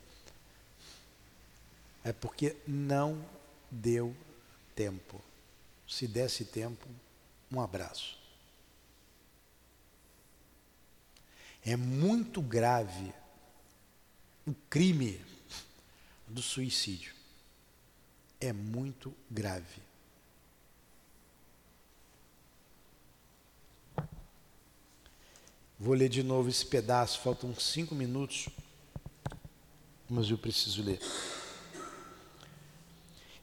É 2.04 2.12
porque 2.12 2.56
não 2.68 3.24
deu 3.70 4.16
tempo. 4.76 5.22
Se 5.88 6.08
desse 6.08 6.46
tempo, 6.46 6.88
um 7.52 7.62
abraço. 7.62 8.18
É 11.64 11.76
muito 11.76 12.42
grave 12.42 13.14
o 14.48 14.54
crime 14.68 15.29
do 16.30 16.42
suicídio. 16.42 17.14
É 18.40 18.54
muito 18.54 19.14
grave. 19.30 19.82
Vou 25.80 25.94
ler 25.94 26.10
de 26.10 26.24
novo 26.24 26.50
esse 26.50 26.66
pedaço, 26.66 27.22
faltam 27.22 27.56
cinco 27.56 27.96
minutos, 27.96 28.50
mas 30.10 30.30
eu 30.30 30.38
preciso 30.38 30.84
ler. 30.84 31.00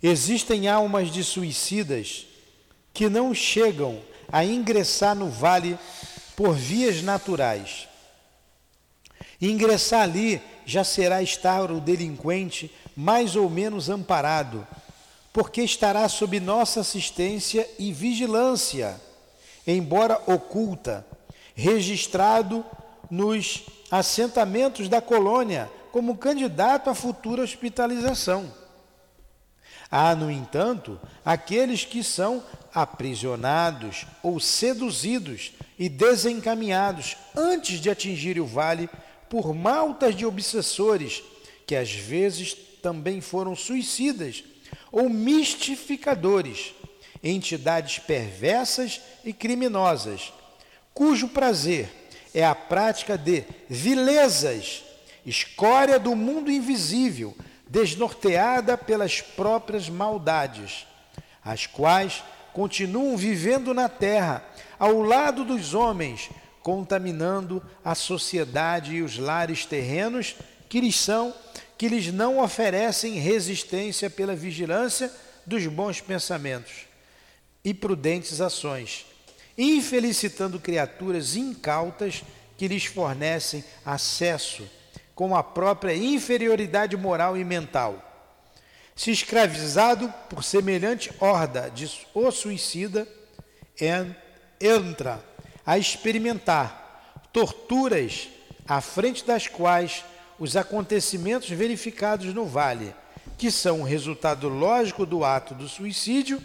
Existem 0.02 0.68
almas 0.68 1.10
de 1.10 1.24
suicidas 1.24 2.26
que 2.92 3.08
não 3.08 3.34
chegam 3.34 4.02
a 4.30 4.44
ingressar 4.44 5.14
no 5.14 5.30
vale 5.30 5.78
por 6.36 6.54
vias 6.54 7.02
naturais. 7.02 7.88
Ingressar 9.40 10.02
ali 10.02 10.40
já 10.66 10.82
será 10.82 11.22
estar 11.22 11.70
o 11.70 11.80
delinquente 11.80 12.74
mais 12.96 13.36
ou 13.36 13.48
menos 13.48 13.88
amparado, 13.88 14.66
porque 15.32 15.62
estará 15.62 16.08
sob 16.08 16.40
nossa 16.40 16.80
assistência 16.80 17.66
e 17.78 17.92
vigilância, 17.92 19.00
embora 19.64 20.20
oculta, 20.26 21.06
registrado 21.54 22.64
nos 23.08 23.64
assentamentos 23.90 24.88
da 24.88 25.00
colônia 25.00 25.70
como 25.92 26.16
candidato 26.16 26.90
à 26.90 26.94
futura 26.94 27.42
hospitalização. 27.42 28.52
Há, 29.88 30.16
no 30.16 30.30
entanto, 30.30 31.00
aqueles 31.24 31.84
que 31.84 32.02
são 32.02 32.42
aprisionados 32.74 34.04
ou 34.22 34.40
seduzidos 34.40 35.52
e 35.78 35.88
desencaminhados 35.88 37.16
antes 37.36 37.80
de 37.80 37.88
atingir 37.88 38.40
o 38.40 38.46
vale 38.46 38.90
por 39.28 39.54
maltas 39.54 40.14
de 40.14 40.24
obsessores, 40.24 41.22
que 41.66 41.74
às 41.74 41.92
vezes 41.92 42.54
também 42.80 43.20
foram 43.20 43.56
suicidas, 43.56 44.44
ou 44.92 45.08
mistificadores, 45.08 46.74
entidades 47.22 47.98
perversas 47.98 49.00
e 49.24 49.32
criminosas, 49.32 50.32
cujo 50.94 51.28
prazer 51.28 51.90
é 52.34 52.44
a 52.44 52.54
prática 52.54 53.18
de 53.18 53.44
vilezas, 53.68 54.84
escória 55.24 55.98
do 55.98 56.14
mundo 56.14 56.50
invisível, 56.50 57.34
desnorteada 57.66 58.78
pelas 58.78 59.20
próprias 59.20 59.88
maldades, 59.88 60.86
as 61.44 61.66
quais 61.66 62.22
continuam 62.52 63.16
vivendo 63.16 63.74
na 63.74 63.88
terra, 63.88 64.44
ao 64.78 65.02
lado 65.02 65.44
dos 65.44 65.74
homens, 65.74 66.30
contaminando 66.66 67.62
a 67.84 67.94
sociedade 67.94 68.96
e 68.96 69.00
os 69.00 69.18
lares 69.18 69.64
terrenos 69.64 70.34
que 70.68 70.80
lhes 70.80 70.96
são, 70.96 71.32
que 71.78 71.86
lhes 71.86 72.12
não 72.12 72.40
oferecem 72.40 73.20
resistência 73.20 74.10
pela 74.10 74.34
vigilância 74.34 75.08
dos 75.46 75.64
bons 75.68 76.00
pensamentos 76.00 76.88
e 77.64 77.72
prudentes 77.72 78.40
ações, 78.40 79.06
infelicitando 79.56 80.58
criaturas 80.58 81.36
incautas 81.36 82.24
que 82.58 82.66
lhes 82.66 82.84
fornecem 82.84 83.62
acesso 83.84 84.68
com 85.14 85.36
a 85.36 85.44
própria 85.44 85.94
inferioridade 85.94 86.96
moral 86.96 87.36
e 87.36 87.44
mental. 87.44 88.02
Se 88.96 89.12
escravizado 89.12 90.12
por 90.28 90.42
semelhante 90.42 91.12
horda 91.20 91.70
de 91.70 91.88
o 92.12 92.28
suicida, 92.32 93.06
entra 94.60 95.22
a 95.66 95.76
experimentar 95.76 97.20
torturas 97.32 98.28
à 98.66 98.80
frente 98.80 99.24
das 99.24 99.48
quais 99.48 100.04
os 100.38 100.56
acontecimentos 100.56 101.48
verificados 101.50 102.32
no 102.32 102.46
vale, 102.46 102.94
que 103.36 103.50
são 103.50 103.80
o 103.80 103.84
resultado 103.84 104.48
lógico 104.48 105.04
do 105.04 105.24
ato 105.24 105.54
do 105.54 105.68
suicídio, 105.68 106.40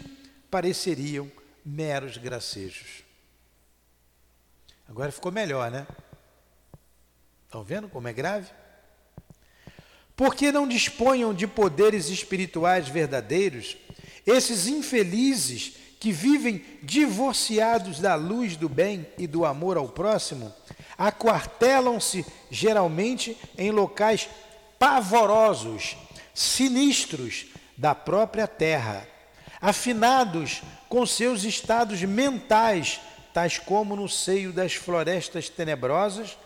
pareceriam 0.50 1.30
meros 1.64 2.16
gracejos. 2.16 3.04
Agora 4.88 5.12
ficou 5.12 5.30
melhor, 5.30 5.70
né? 5.70 5.86
Estão 7.46 7.62
vendo 7.62 7.88
como 7.88 8.08
é 8.08 8.12
grave? 8.12 8.50
Porque 10.16 10.52
não 10.52 10.68
disponham 10.68 11.32
de 11.32 11.46
poderes 11.46 12.08
espirituais 12.08 12.88
verdadeiros, 12.88 13.76
esses 14.26 14.66
infelizes 14.66 15.76
que 16.02 16.10
vivem 16.10 16.64
divorciados 16.82 18.00
da 18.00 18.16
luz 18.16 18.56
do 18.56 18.68
bem 18.68 19.06
e 19.16 19.24
do 19.28 19.44
amor 19.44 19.76
ao 19.76 19.88
próximo, 19.88 20.52
aquartelam-se 20.98 22.26
geralmente 22.50 23.38
em 23.56 23.70
locais 23.70 24.28
pavorosos, 24.80 25.96
sinistros 26.34 27.46
da 27.76 27.94
própria 27.94 28.48
terra, 28.48 29.06
afinados 29.60 30.62
com 30.88 31.06
seus 31.06 31.44
estados 31.44 32.02
mentais, 32.02 33.00
tais 33.32 33.60
como 33.60 33.94
no 33.94 34.08
seio 34.08 34.52
das 34.52 34.74
florestas 34.74 35.48
tenebrosas, 35.48 36.36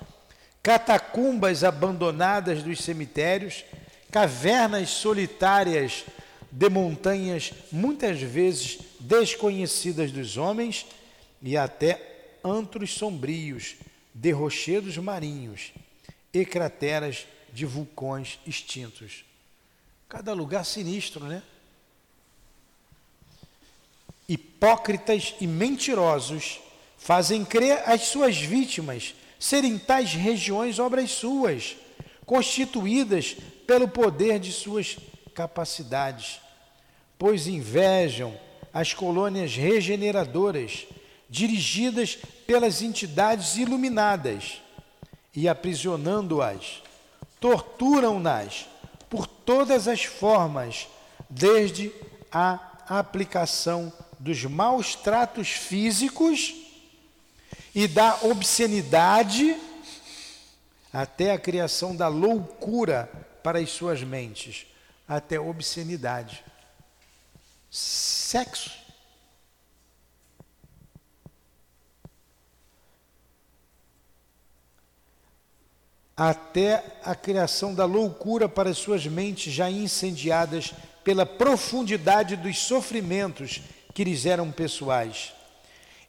catacumbas 0.62 1.64
abandonadas 1.64 2.62
dos 2.62 2.84
cemitérios, 2.84 3.64
cavernas 4.12 4.90
solitárias 4.90 6.04
de 6.56 6.70
montanhas 6.70 7.52
muitas 7.70 8.20
vezes 8.20 8.78
desconhecidas 9.00 10.12
dos 10.12 10.36
homens 10.36 10.86
e 11.42 11.56
até 11.56 12.38
antros 12.44 12.92
sombrios 12.92 13.76
de 14.14 14.30
rochedos 14.30 14.96
marinhos 14.96 15.72
e 16.32 16.44
crateras 16.44 17.26
de 17.52 17.66
vulcões 17.66 18.38
extintos. 18.46 19.24
Cada 20.08 20.32
lugar 20.32 20.64
sinistro, 20.64 21.24
né? 21.24 21.42
Hipócritas 24.28 25.34
e 25.40 25.46
mentirosos 25.46 26.60
fazem 26.98 27.44
crer 27.44 27.82
às 27.88 28.02
suas 28.02 28.36
vítimas 28.36 29.14
serem 29.38 29.78
tais 29.78 30.12
regiões 30.12 30.78
obras 30.78 31.10
suas, 31.10 31.76
constituídas 32.24 33.36
pelo 33.66 33.86
poder 33.86 34.38
de 34.40 34.52
suas 34.52 34.96
capacidades, 35.34 36.40
pois 37.18 37.46
invejam 37.46 38.36
as 38.76 38.92
colônias 38.92 39.56
regeneradoras, 39.56 40.86
dirigidas 41.30 42.18
pelas 42.46 42.82
entidades 42.82 43.56
iluminadas, 43.56 44.60
e 45.34 45.48
aprisionando-as, 45.48 46.82
torturam-nas 47.40 48.66
por 49.08 49.26
todas 49.26 49.88
as 49.88 50.04
formas, 50.04 50.88
desde 51.30 51.90
a 52.30 52.60
aplicação 52.86 53.90
dos 54.18 54.44
maus 54.44 54.94
tratos 54.94 55.48
físicos 55.48 56.54
e 57.74 57.88
da 57.88 58.18
obscenidade 58.24 59.58
até 60.92 61.32
a 61.32 61.38
criação 61.38 61.96
da 61.96 62.08
loucura 62.08 63.10
para 63.42 63.58
as 63.58 63.70
suas 63.70 64.02
mentes, 64.02 64.66
até 65.08 65.40
obscenidade. 65.40 66.44
Sexo. 67.76 68.70
Até 76.16 76.98
a 77.04 77.14
criação 77.14 77.74
da 77.74 77.84
loucura 77.84 78.48
para 78.48 78.70
as 78.70 78.78
suas 78.78 79.06
mentes 79.06 79.52
já 79.52 79.70
incendiadas 79.70 80.72
pela 81.04 81.26
profundidade 81.26 82.36
dos 82.36 82.58
sofrimentos 82.58 83.60
que 83.92 84.04
lhes 84.04 84.24
eram 84.24 84.50
pessoais 84.50 85.36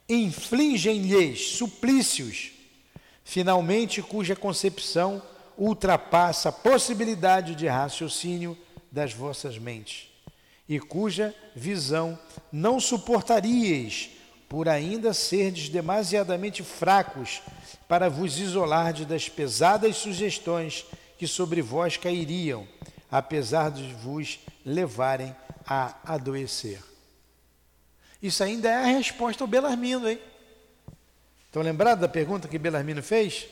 infligem-lhes 0.08 1.50
suplícios, 1.56 2.52
finalmente 3.22 4.00
cuja 4.00 4.34
concepção 4.34 5.22
ultrapassa 5.56 6.48
a 6.48 6.52
possibilidade 6.52 7.54
de 7.54 7.66
raciocínio 7.66 8.56
das 8.90 9.12
vossas 9.12 9.58
mentes, 9.58 10.07
e 10.68 10.78
cuja 10.78 11.34
visão 11.54 12.18
não 12.52 12.78
suportaríeis, 12.78 14.10
por 14.48 14.68
ainda 14.68 15.14
serdes 15.14 15.68
demasiadamente 15.68 16.62
fracos 16.62 17.42
para 17.86 18.08
vos 18.08 18.38
isolardes 18.38 19.06
das 19.06 19.28
pesadas 19.28 19.96
sugestões 19.96 20.84
que 21.18 21.26
sobre 21.26 21.62
vós 21.62 21.96
cairiam, 21.96 22.66
apesar 23.10 23.70
de 23.70 23.92
vos 23.94 24.38
levarem 24.64 25.34
a 25.66 25.94
adoecer. 26.04 26.82
Isso 28.22 28.42
ainda 28.42 28.68
é 28.68 28.74
a 28.74 28.86
resposta 28.86 29.44
ao 29.44 29.48
Belarmino, 29.48 30.08
hein? 30.08 30.18
Estão 31.46 31.62
lembrados 31.62 32.00
da 32.00 32.08
pergunta 32.08 32.48
que 32.48 32.58
Belarmino 32.58 33.02
fez? 33.02 33.46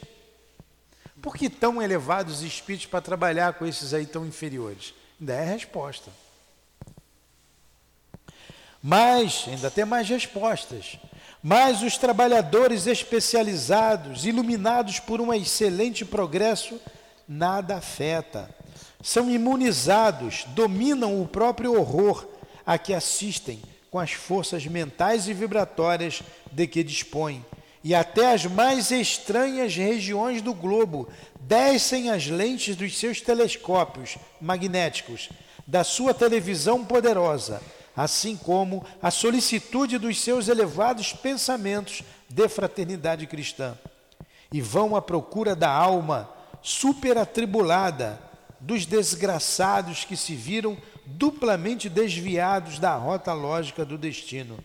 Por 1.22 1.34
que 1.34 1.48
tão 1.48 1.80
elevados 1.80 2.42
espíritos 2.42 2.86
para 2.86 3.00
trabalhar 3.00 3.54
com 3.54 3.64
esses 3.66 3.94
aí 3.94 4.06
tão 4.06 4.26
inferiores? 4.26 4.92
Ainda 5.18 5.34
é 5.34 5.40
a 5.40 5.52
resposta. 5.52 6.10
Mas, 8.88 9.46
ainda 9.48 9.68
tem 9.68 9.84
mais 9.84 10.08
respostas. 10.08 10.96
Mas 11.42 11.82
os 11.82 11.98
trabalhadores 11.98 12.86
especializados, 12.86 14.24
iluminados 14.24 15.00
por 15.00 15.20
um 15.20 15.34
excelente 15.34 16.04
progresso, 16.04 16.80
nada 17.26 17.78
afeta. 17.78 18.48
São 19.02 19.28
imunizados, 19.28 20.44
dominam 20.50 21.20
o 21.20 21.26
próprio 21.26 21.76
horror 21.76 22.28
a 22.64 22.78
que 22.78 22.94
assistem 22.94 23.60
com 23.90 23.98
as 23.98 24.12
forças 24.12 24.64
mentais 24.66 25.26
e 25.26 25.34
vibratórias 25.34 26.22
de 26.52 26.68
que 26.68 26.84
dispõe, 26.84 27.44
e 27.82 27.92
até 27.92 28.34
as 28.34 28.46
mais 28.46 28.92
estranhas 28.92 29.74
regiões 29.74 30.40
do 30.40 30.54
globo 30.54 31.08
descem 31.40 32.08
as 32.08 32.28
lentes 32.28 32.76
dos 32.76 32.96
seus 32.96 33.20
telescópios 33.20 34.16
magnéticos, 34.40 35.28
da 35.66 35.82
sua 35.82 36.14
televisão 36.14 36.84
poderosa, 36.84 37.60
assim 37.96 38.36
como 38.36 38.84
a 39.00 39.10
solicitude 39.10 39.96
dos 39.96 40.20
seus 40.20 40.48
elevados 40.48 41.12
pensamentos 41.14 42.02
de 42.28 42.48
fraternidade 42.48 43.26
cristã, 43.26 43.76
e 44.52 44.60
vão 44.60 44.94
à 44.94 45.00
procura 45.00 45.56
da 45.56 45.70
alma 45.70 46.28
superatribulada 46.62 48.20
dos 48.60 48.84
desgraçados 48.84 50.04
que 50.04 50.16
se 50.16 50.34
viram 50.34 50.76
duplamente 51.06 51.88
desviados 51.88 52.78
da 52.78 52.94
rota 52.96 53.32
lógica 53.32 53.84
do 53.84 53.96
destino, 53.96 54.58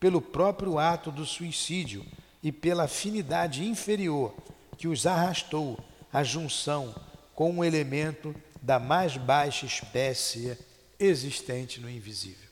pelo 0.00 0.20
próprio 0.20 0.78
ato 0.78 1.10
do 1.10 1.26
suicídio 1.26 2.04
e 2.42 2.50
pela 2.50 2.84
afinidade 2.84 3.64
inferior 3.64 4.34
que 4.76 4.88
os 4.88 5.06
arrastou 5.06 5.78
à 6.12 6.22
junção 6.22 6.94
com 7.34 7.50
um 7.50 7.64
elemento 7.64 8.34
da 8.60 8.78
mais 8.78 9.16
baixa 9.16 9.66
espécie 9.66 10.56
existente 10.98 11.80
no 11.80 11.90
invisível. 11.90 12.51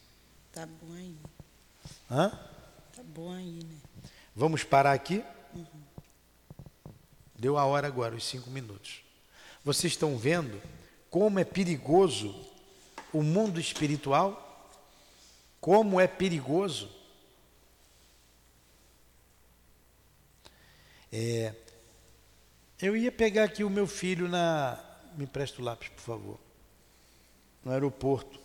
Tá 0.52 0.66
bom 0.66 0.92
aí. 0.94 1.16
Hã? 2.10 2.30
Tá 2.94 3.02
bom 3.02 3.32
aí, 3.32 3.64
né? 3.64 3.76
Vamos 4.34 4.64
parar 4.64 4.92
aqui? 4.92 5.24
Uhum. 5.54 5.66
Deu 7.38 7.56
a 7.56 7.64
hora 7.64 7.86
agora, 7.86 8.14
os 8.14 8.24
cinco 8.24 8.50
minutos. 8.50 9.02
Vocês 9.64 9.92
estão 9.92 10.16
vendo 10.16 10.60
como 11.08 11.38
é 11.38 11.44
perigoso 11.44 12.34
o 13.12 13.22
mundo 13.22 13.58
espiritual, 13.58 14.46
Como 15.60 16.00
é 16.00 16.06
perigoso. 16.06 16.88
É, 21.12 21.54
eu 22.80 22.96
ia 22.96 23.12
pegar 23.12 23.44
aqui 23.44 23.62
o 23.62 23.68
meu 23.68 23.86
filho 23.86 24.26
na. 24.26 24.82
Me 25.16 25.24
empresta 25.24 25.60
o 25.60 25.64
lápis, 25.64 25.90
por 25.90 26.00
favor. 26.00 26.40
No 27.62 27.72
aeroporto. 27.72 28.39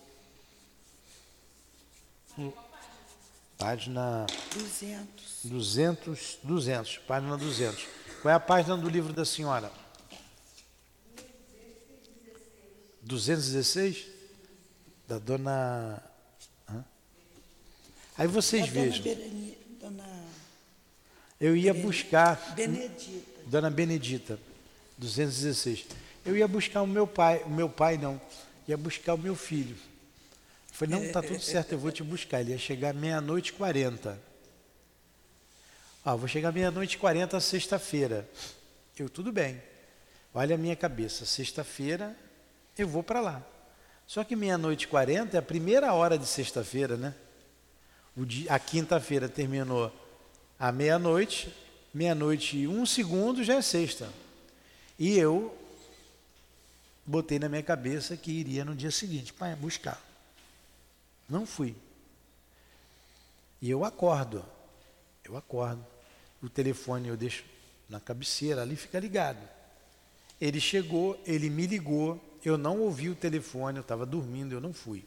Página 3.58 4.26
200. 4.54 5.40
200, 5.46 6.38
200, 6.44 6.98
página 7.00 7.38
200. 7.38 7.88
Qual 8.22 8.32
é 8.32 8.36
a 8.36 8.40
página 8.40 8.76
do 8.76 8.90
livro 8.90 9.14
da 9.14 9.24
senhora? 9.24 9.72
216? 13.02 14.08
Da 15.08 15.20
dona. 15.20 16.02
Hã? 16.70 16.84
Aí 18.18 18.28
vocês 18.28 18.66
Da 18.66 18.72
vejam. 18.72 19.04
Dona, 19.04 19.16
Berani, 19.16 19.58
dona 19.80 20.24
Eu 21.40 21.56
ia 21.56 21.74
buscar. 21.74 22.56
Benedita. 22.56 23.42
Dona 23.46 23.70
Benedita, 23.70 24.40
216. 24.98 25.86
Eu 26.26 26.36
ia 26.36 26.48
buscar 26.48 26.82
o 26.82 26.88
meu 26.88 27.06
pai, 27.06 27.44
o 27.46 27.50
meu 27.50 27.70
pai 27.70 27.98
não, 27.98 28.20
ia 28.68 28.76
buscar 28.76 29.14
o 29.14 29.18
meu 29.18 29.36
filho. 29.36 29.78
Eu 30.76 30.80
falei, 30.80 31.00
não, 31.00 31.10
tá 31.14 31.22
tudo 31.22 31.40
certo, 31.40 31.72
eu 31.72 31.80
vou 31.80 31.90
te 31.90 32.04
buscar. 32.04 32.42
Ele 32.42 32.52
ia 32.52 32.58
chegar 32.58 32.94
meia-noite 32.94 33.52
e 33.52 33.54
quarenta. 33.54 34.22
Ah, 36.04 36.16
vou 36.18 36.28
chegar 36.28 36.52
meia-noite 36.52 36.98
e 36.98 37.00
quarenta 37.00 37.40
sexta-feira. 37.40 38.30
Eu, 39.00 39.10
tudo 39.10 39.32
bem. 39.32 39.64
Olha 40.34 40.56
a 40.56 40.58
minha 40.58 40.76
cabeça, 40.76 41.26
sexta-feira 41.26 42.14
eu 42.78 42.90
vou 42.90 43.02
para 43.02 43.22
lá. 43.22 43.42
Só 44.06 44.22
que 44.26 44.36
meia-noite 44.36 44.84
e 44.84 44.88
quarenta 44.90 45.38
é 45.38 45.40
a 45.40 45.42
primeira 45.42 45.94
hora 45.94 46.18
de 46.18 46.26
sexta-feira, 46.26 46.98
né? 46.98 47.16
O 48.14 48.26
dia, 48.26 48.52
a 48.52 48.60
quinta-feira 48.60 49.30
terminou 49.30 49.90
à 50.60 50.74
meia-noite, 50.74 51.56
meia-noite 51.94 52.58
e 52.58 52.68
um 52.68 52.86
segundo 52.86 53.46
já 53.46 53.54
é 53.54 53.62
sexta. 53.62 54.10
E 55.00 55.18
eu 55.18 55.58
botei 57.06 57.40
na 57.40 57.48
minha 57.48 57.64
cabeça 57.64 58.18
que 58.18 58.30
iria 58.30 58.66
no 58.66 58.76
dia 58.76 58.92
seguinte, 58.92 59.32
pai, 59.32 59.56
buscar. 59.56 60.04
Não 61.30 61.46
fui. 61.46 61.76
E 63.62 63.70
eu 63.70 63.84
acordo, 63.84 64.46
eu 65.24 65.36
acordo. 65.36 65.86
O 66.42 66.50
telefone 66.50 67.08
eu 67.08 67.18
deixo 67.18 67.44
na 67.90 68.00
cabeceira, 68.00 68.62
ali 68.62 68.76
fica 68.76 69.00
ligado. 69.00 69.40
Ele 70.40 70.60
chegou, 70.60 71.20
ele 71.26 71.50
me 71.50 71.66
ligou, 71.66 72.22
eu 72.44 72.58
não 72.58 72.80
ouvi 72.82 73.10
o 73.10 73.16
telefone, 73.16 73.78
eu 73.78 73.82
estava 73.82 74.06
dormindo, 74.06 74.54
eu 74.54 74.62
não 74.62 74.74
fui. 74.74 75.04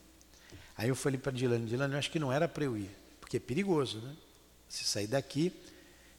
Aí 0.75 0.89
eu 0.89 0.95
falei 0.95 1.19
para 1.19 1.31
Dilane, 1.31 1.65
Dilane, 1.65 1.93
eu 1.93 1.99
acho 1.99 2.11
que 2.11 2.19
não 2.19 2.31
era 2.31 2.47
para 2.47 2.63
eu 2.63 2.77
ir, 2.77 2.89
porque 3.19 3.37
é 3.37 3.39
perigoso, 3.39 3.99
né? 3.99 4.15
Se 4.67 4.83
sair 4.83 5.07
daqui, 5.07 5.53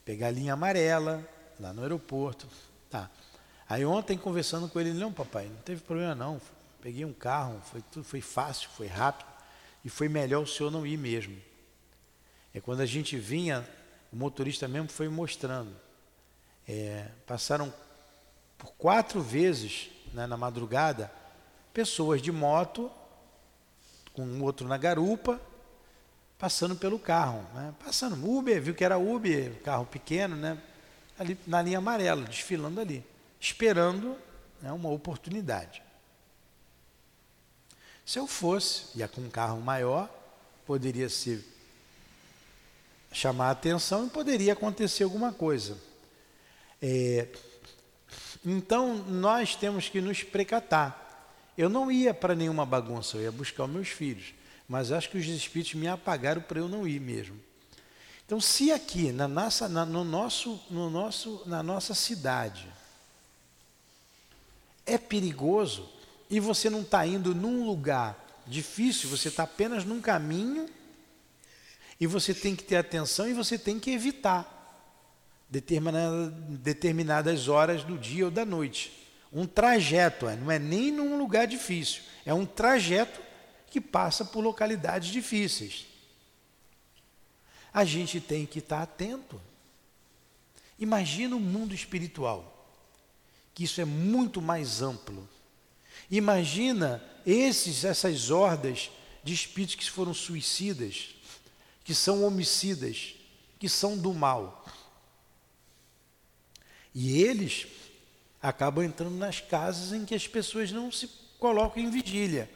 pegar 0.04 0.28
a 0.28 0.30
linha 0.30 0.52
amarela, 0.52 1.26
lá 1.58 1.72
no 1.72 1.82
aeroporto, 1.82 2.46
tá. 2.88 3.10
Aí 3.68 3.84
ontem 3.84 4.18
conversando 4.18 4.68
com 4.68 4.80
ele, 4.80 4.92
não 4.92 5.12
papai, 5.12 5.46
não 5.46 5.62
teve 5.62 5.80
problema 5.82 6.14
não, 6.14 6.40
peguei 6.82 7.04
um 7.04 7.12
carro, 7.12 7.60
foi 7.70 7.82
tudo, 7.90 8.04
foi 8.04 8.20
fácil, 8.20 8.68
foi 8.76 8.86
rápido, 8.86 9.28
e 9.84 9.88
foi 9.88 10.08
melhor 10.08 10.42
o 10.42 10.46
senhor 10.46 10.70
não 10.70 10.86
ir 10.86 10.96
mesmo. 10.96 11.36
É 12.54 12.60
quando 12.60 12.80
a 12.80 12.86
gente 12.86 13.16
vinha, 13.16 13.66
o 14.12 14.16
motorista 14.16 14.66
mesmo 14.66 14.88
foi 14.88 15.08
mostrando. 15.08 15.74
É, 16.68 17.08
passaram 17.26 17.72
por 18.58 18.72
quatro 18.72 19.20
vezes 19.20 19.90
né, 20.12 20.26
na 20.26 20.36
madrugada 20.36 21.10
pessoas 21.72 22.20
de 22.20 22.32
moto, 22.32 22.90
com 24.12 24.22
um 24.22 24.42
outro 24.42 24.66
na 24.66 24.76
garupa, 24.76 25.40
passando 26.38 26.74
pelo 26.74 26.98
carro. 26.98 27.46
Né, 27.54 27.74
passando 27.84 28.16
Uber, 28.28 28.60
viu 28.60 28.74
que 28.74 28.84
era 28.84 28.98
Uber, 28.98 29.62
carro 29.62 29.86
pequeno, 29.86 30.36
né, 30.36 30.60
ali 31.18 31.38
na 31.46 31.62
linha 31.62 31.78
amarela, 31.78 32.22
desfilando 32.22 32.80
ali, 32.80 33.04
esperando 33.38 34.16
né, 34.60 34.72
uma 34.72 34.90
oportunidade. 34.90 35.82
Se 38.10 38.18
eu 38.18 38.26
fosse, 38.26 38.86
ia 38.96 39.06
com 39.06 39.20
um 39.20 39.30
carro 39.30 39.60
maior, 39.60 40.10
poderia 40.66 41.08
ser 41.08 41.46
chamar 43.12 43.46
a 43.46 43.50
atenção 43.52 44.04
e 44.04 44.10
poderia 44.10 44.52
acontecer 44.52 45.04
alguma 45.04 45.32
coisa. 45.32 45.78
É, 46.82 47.28
então 48.44 48.96
nós 48.96 49.54
temos 49.54 49.88
que 49.88 50.00
nos 50.00 50.24
precatar. 50.24 51.30
Eu 51.56 51.68
não 51.68 51.88
ia 51.88 52.12
para 52.12 52.34
nenhuma 52.34 52.66
bagunça, 52.66 53.16
eu 53.16 53.22
ia 53.22 53.30
buscar 53.30 53.66
os 53.66 53.70
meus 53.70 53.88
filhos, 53.90 54.34
mas 54.68 54.90
acho 54.90 55.08
que 55.08 55.16
os 55.16 55.26
espíritos 55.26 55.74
me 55.74 55.86
apagaram 55.86 56.42
para 56.42 56.58
eu 56.58 56.68
não 56.68 56.88
ir 56.88 57.00
mesmo. 57.00 57.40
Então, 58.26 58.40
se 58.40 58.72
aqui 58.72 59.12
na 59.12 59.28
nossa, 59.28 59.68
na, 59.68 59.86
no 59.86 60.02
nosso, 60.02 60.60
no 60.68 60.90
nosso, 60.90 61.44
na 61.46 61.62
nossa 61.62 61.94
cidade 61.94 62.66
é 64.84 64.98
perigoso 64.98 65.99
e 66.30 66.38
você 66.38 66.70
não 66.70 66.82
está 66.82 67.04
indo 67.04 67.34
num 67.34 67.66
lugar 67.66 68.42
difícil, 68.46 69.10
você 69.10 69.28
está 69.28 69.42
apenas 69.42 69.84
num 69.84 70.00
caminho 70.00 70.66
e 71.98 72.06
você 72.06 72.32
tem 72.32 72.54
que 72.54 72.62
ter 72.62 72.76
atenção 72.76 73.28
e 73.28 73.34
você 73.34 73.58
tem 73.58 73.78
que 73.78 73.90
evitar 73.90 74.56
determinada, 75.50 76.30
determinadas 76.30 77.48
horas 77.48 77.82
do 77.82 77.98
dia 77.98 78.26
ou 78.26 78.30
da 78.30 78.44
noite. 78.44 79.08
Um 79.32 79.46
trajeto, 79.46 80.28
é, 80.28 80.36
não 80.36 80.50
é 80.50 80.58
nem 80.58 80.90
num 80.90 81.18
lugar 81.18 81.46
difícil, 81.46 82.02
é 82.24 82.32
um 82.32 82.46
trajeto 82.46 83.20
que 83.68 83.80
passa 83.80 84.24
por 84.24 84.42
localidades 84.42 85.08
difíceis. 85.08 85.86
A 87.72 87.84
gente 87.84 88.20
tem 88.20 88.46
que 88.46 88.58
estar 88.58 88.82
atento. 88.82 89.40
Imagina 90.78 91.36
o 91.36 91.40
mundo 91.40 91.72
espiritual, 91.72 92.68
que 93.54 93.64
isso 93.64 93.80
é 93.80 93.84
muito 93.84 94.40
mais 94.42 94.82
amplo. 94.82 95.28
Imagina 96.10 97.02
esses, 97.24 97.84
essas 97.84 98.30
hordas 98.30 98.90
de 99.22 99.32
espíritos 99.32 99.76
que 99.76 99.90
foram 99.90 100.12
suicidas, 100.12 101.14
que 101.84 101.94
são 101.94 102.24
homicidas, 102.24 103.14
que 103.58 103.68
são 103.68 103.96
do 103.96 104.12
mal. 104.12 104.64
E 106.94 107.22
eles 107.22 107.66
acabam 108.42 108.84
entrando 108.84 109.16
nas 109.16 109.40
casas 109.40 109.92
em 109.92 110.04
que 110.04 110.14
as 110.14 110.26
pessoas 110.26 110.72
não 110.72 110.90
se 110.90 111.08
colocam 111.38 111.82
em 111.82 111.90
vigília. 111.90 112.50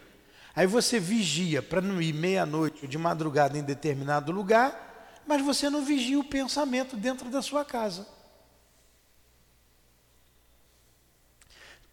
Aí 0.57 0.67
você 0.67 0.99
vigia 0.99 1.63
para 1.63 1.81
não 1.81 2.01
ir 2.01 2.13
meia-noite 2.13 2.81
ou 2.83 2.89
de 2.89 2.99
madrugada 2.99 3.59
em 3.59 3.63
determinado 3.63 4.33
lugar, 4.33 5.23
mas 5.27 5.43
você 5.43 5.69
não 5.69 5.85
vigia 5.85 6.19
o 6.19 6.25
pensamento 6.25 6.97
dentro 6.97 7.29
da 7.29 7.43
sua 7.43 7.65
casa. 7.65 8.07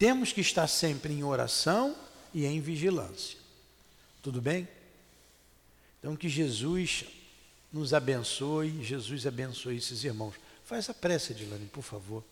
Temos 0.02 0.34
que 0.34 0.42
estar 0.42 0.68
sempre 0.68 1.14
em 1.14 1.24
oração 1.24 1.96
e 2.34 2.44
em 2.44 2.60
vigilância. 2.60 3.38
Tudo 4.20 4.42
bem? 4.42 4.68
Então 6.00 6.16
que 6.16 6.28
Jesus 6.28 7.06
nos 7.72 7.94
abençoe, 7.94 8.84
Jesus 8.84 9.28
abençoe 9.28 9.78
esses 9.78 10.04
irmãos. 10.04 10.34
Faz 10.66 10.90
a 10.90 10.94
prece, 10.96 11.36
Dilane, 11.36 11.68
por 11.68 11.84
favor. 11.84 12.24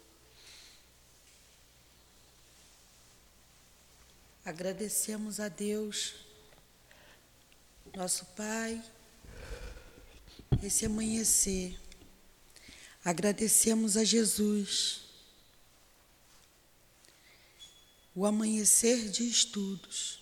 Agradecemos 4.43 5.39
a 5.39 5.47
Deus, 5.47 6.15
nosso 7.95 8.25
Pai, 8.35 8.83
esse 10.63 10.87
amanhecer. 10.87 11.79
Agradecemos 13.05 13.95
a 13.95 14.03
Jesus, 14.03 15.08
o 18.19 18.25
amanhecer 18.25 19.09
de 19.09 19.23
estudos. 19.23 20.19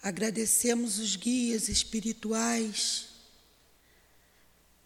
Agradecemos 0.00 1.00
os 1.00 1.16
guias 1.16 1.68
espirituais 1.68 3.08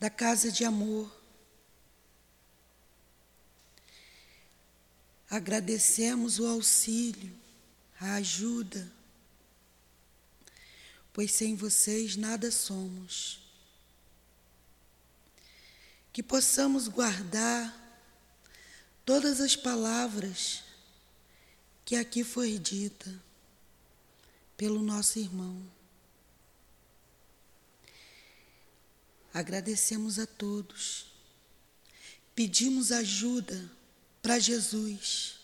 da 0.00 0.08
Casa 0.08 0.50
de 0.50 0.64
Amor. 0.64 1.14
Agradecemos 5.28 6.38
o 6.38 6.46
auxílio, 6.46 7.34
a 8.00 8.14
ajuda, 8.14 8.90
pois 11.12 11.30
sem 11.30 11.54
vocês 11.54 12.16
nada 12.16 12.50
somos. 12.50 13.38
Que 16.10 16.22
possamos 16.22 16.88
guardar 16.88 17.83
todas 19.04 19.40
as 19.40 19.54
palavras 19.54 20.62
que 21.84 21.96
aqui 21.96 22.24
foi 22.24 22.58
dita 22.58 23.12
pelo 24.56 24.82
nosso 24.82 25.18
irmão. 25.18 25.60
Agradecemos 29.32 30.18
a 30.18 30.26
todos. 30.26 31.06
Pedimos 32.34 32.90
ajuda 32.92 33.70
para 34.22 34.38
Jesus, 34.38 35.34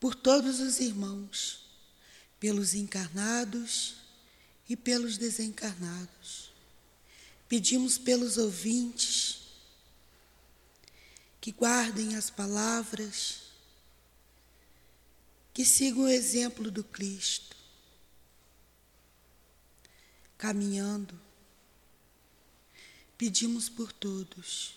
por 0.00 0.14
todos 0.14 0.60
os 0.60 0.80
irmãos, 0.80 1.64
pelos 2.40 2.74
encarnados 2.74 3.96
e 4.68 4.76
pelos 4.76 5.18
desencarnados. 5.18 6.50
Pedimos 7.48 7.98
pelos 7.98 8.38
ouvintes 8.38 9.35
que 11.46 11.52
guardem 11.52 12.16
as 12.16 12.28
palavras, 12.28 13.42
que 15.54 15.64
sigam 15.64 16.02
o 16.02 16.08
exemplo 16.08 16.72
do 16.72 16.82
Cristo, 16.82 17.54
caminhando. 20.36 21.16
Pedimos 23.16 23.68
por 23.68 23.92
todos. 23.92 24.74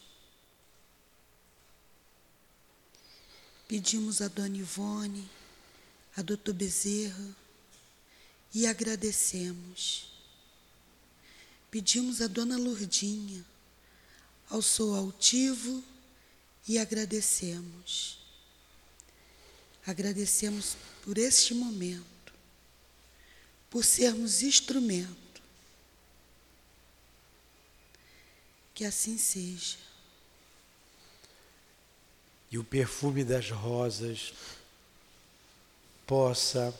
Pedimos 3.67 4.21
a 4.21 4.27
Dona 4.27 4.55
Ivone, 4.55 5.27
a 6.15 6.21
Doutor 6.21 6.53
Bezerra 6.53 7.35
e 8.53 8.67
agradecemos. 8.67 10.13
Pedimos 11.71 12.21
a 12.21 12.27
Dona 12.27 12.59
Lourdinha, 12.59 13.43
ao 14.51 14.61
Sou 14.61 14.93
Altivo 14.95 15.83
e 16.69 16.77
agradecemos. 16.77 18.19
Agradecemos 19.87 20.77
por 21.03 21.17
este 21.17 21.55
momento, 21.55 22.31
por 23.71 23.83
sermos 23.83 24.43
instrumento. 24.43 25.41
Que 28.75 28.85
assim 28.85 29.17
seja. 29.17 29.79
E 32.51 32.59
o 32.59 32.63
perfume 32.63 33.23
das 33.23 33.49
rosas 33.49 34.31
possa 36.05 36.71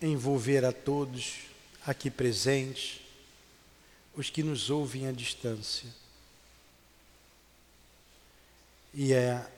envolver 0.00 0.62
a 0.62 0.72
todos 0.72 1.38
aqui 1.86 2.10
presentes, 2.10 3.00
os 4.14 4.28
que 4.28 4.42
nos 4.42 4.68
ouvem 4.68 5.06
à 5.06 5.12
distância. 5.12 6.01
E 8.94 9.12
é 9.12 9.50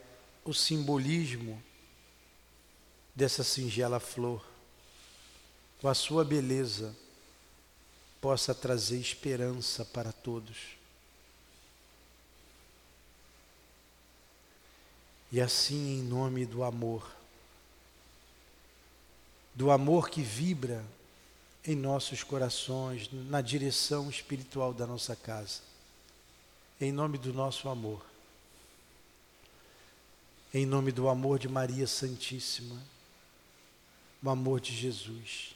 o 0.45 0.53
simbolismo 0.53 1.61
dessa 3.15 3.43
singela 3.43 3.99
flor, 3.99 4.45
com 5.81 5.89
a 5.89 5.95
sua 5.95 6.25
beleza, 6.25 6.95
possa 8.21 8.55
trazer 8.55 8.99
esperança 8.99 9.85
para 9.85 10.13
todos. 10.13 10.77
E 15.31 15.41
assim, 15.41 15.99
em 15.99 16.03
nome 16.03 16.47
do 16.47 16.63
amor, 16.63 17.11
do 19.55 19.71
amor 19.71 20.09
que 20.09 20.23
vibra 20.23 20.85
em 21.67 21.75
nossos 21.75 22.23
corações, 22.23 23.09
na 23.13 23.41
direção 23.41 24.09
espiritual 24.09 24.73
da 24.73 24.87
nossa 24.87 25.17
casa. 25.17 25.61
Em 26.81 26.93
nome 26.93 27.19
do 27.19 27.33
nosso 27.33 27.69
amor. 27.69 28.14
Em 30.57 30.65
nome 30.65 30.93
do 30.93 31.09
amor 31.09 31.41
de 31.41 31.49
Maria 31.49 31.85
Santíssima, 31.85 32.81
o 34.23 34.31
amor 34.31 34.61
de 34.61 34.73
Jesus. 34.73 35.53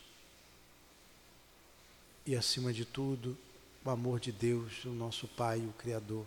E 2.26 2.34
acima 2.34 2.72
de 2.72 2.84
tudo, 2.84 3.38
o 3.84 3.90
amor 3.90 4.18
de 4.18 4.32
Deus, 4.32 4.84
o 4.84 4.88
nosso 4.88 5.28
Pai, 5.28 5.60
o 5.60 5.72
Criador. 5.74 6.26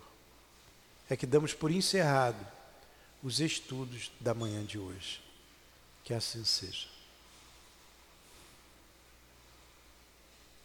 É 1.10 1.18
que 1.18 1.26
damos 1.26 1.54
por 1.54 1.70
encerrado 1.70 2.48
os 3.22 3.42
estudos 3.42 4.10
da 4.22 4.34
manhã 4.34 4.64
de 4.64 4.80
hoje. 4.80 5.22
Que 6.06 6.14
assim 6.14 6.46
seja. 6.46 6.88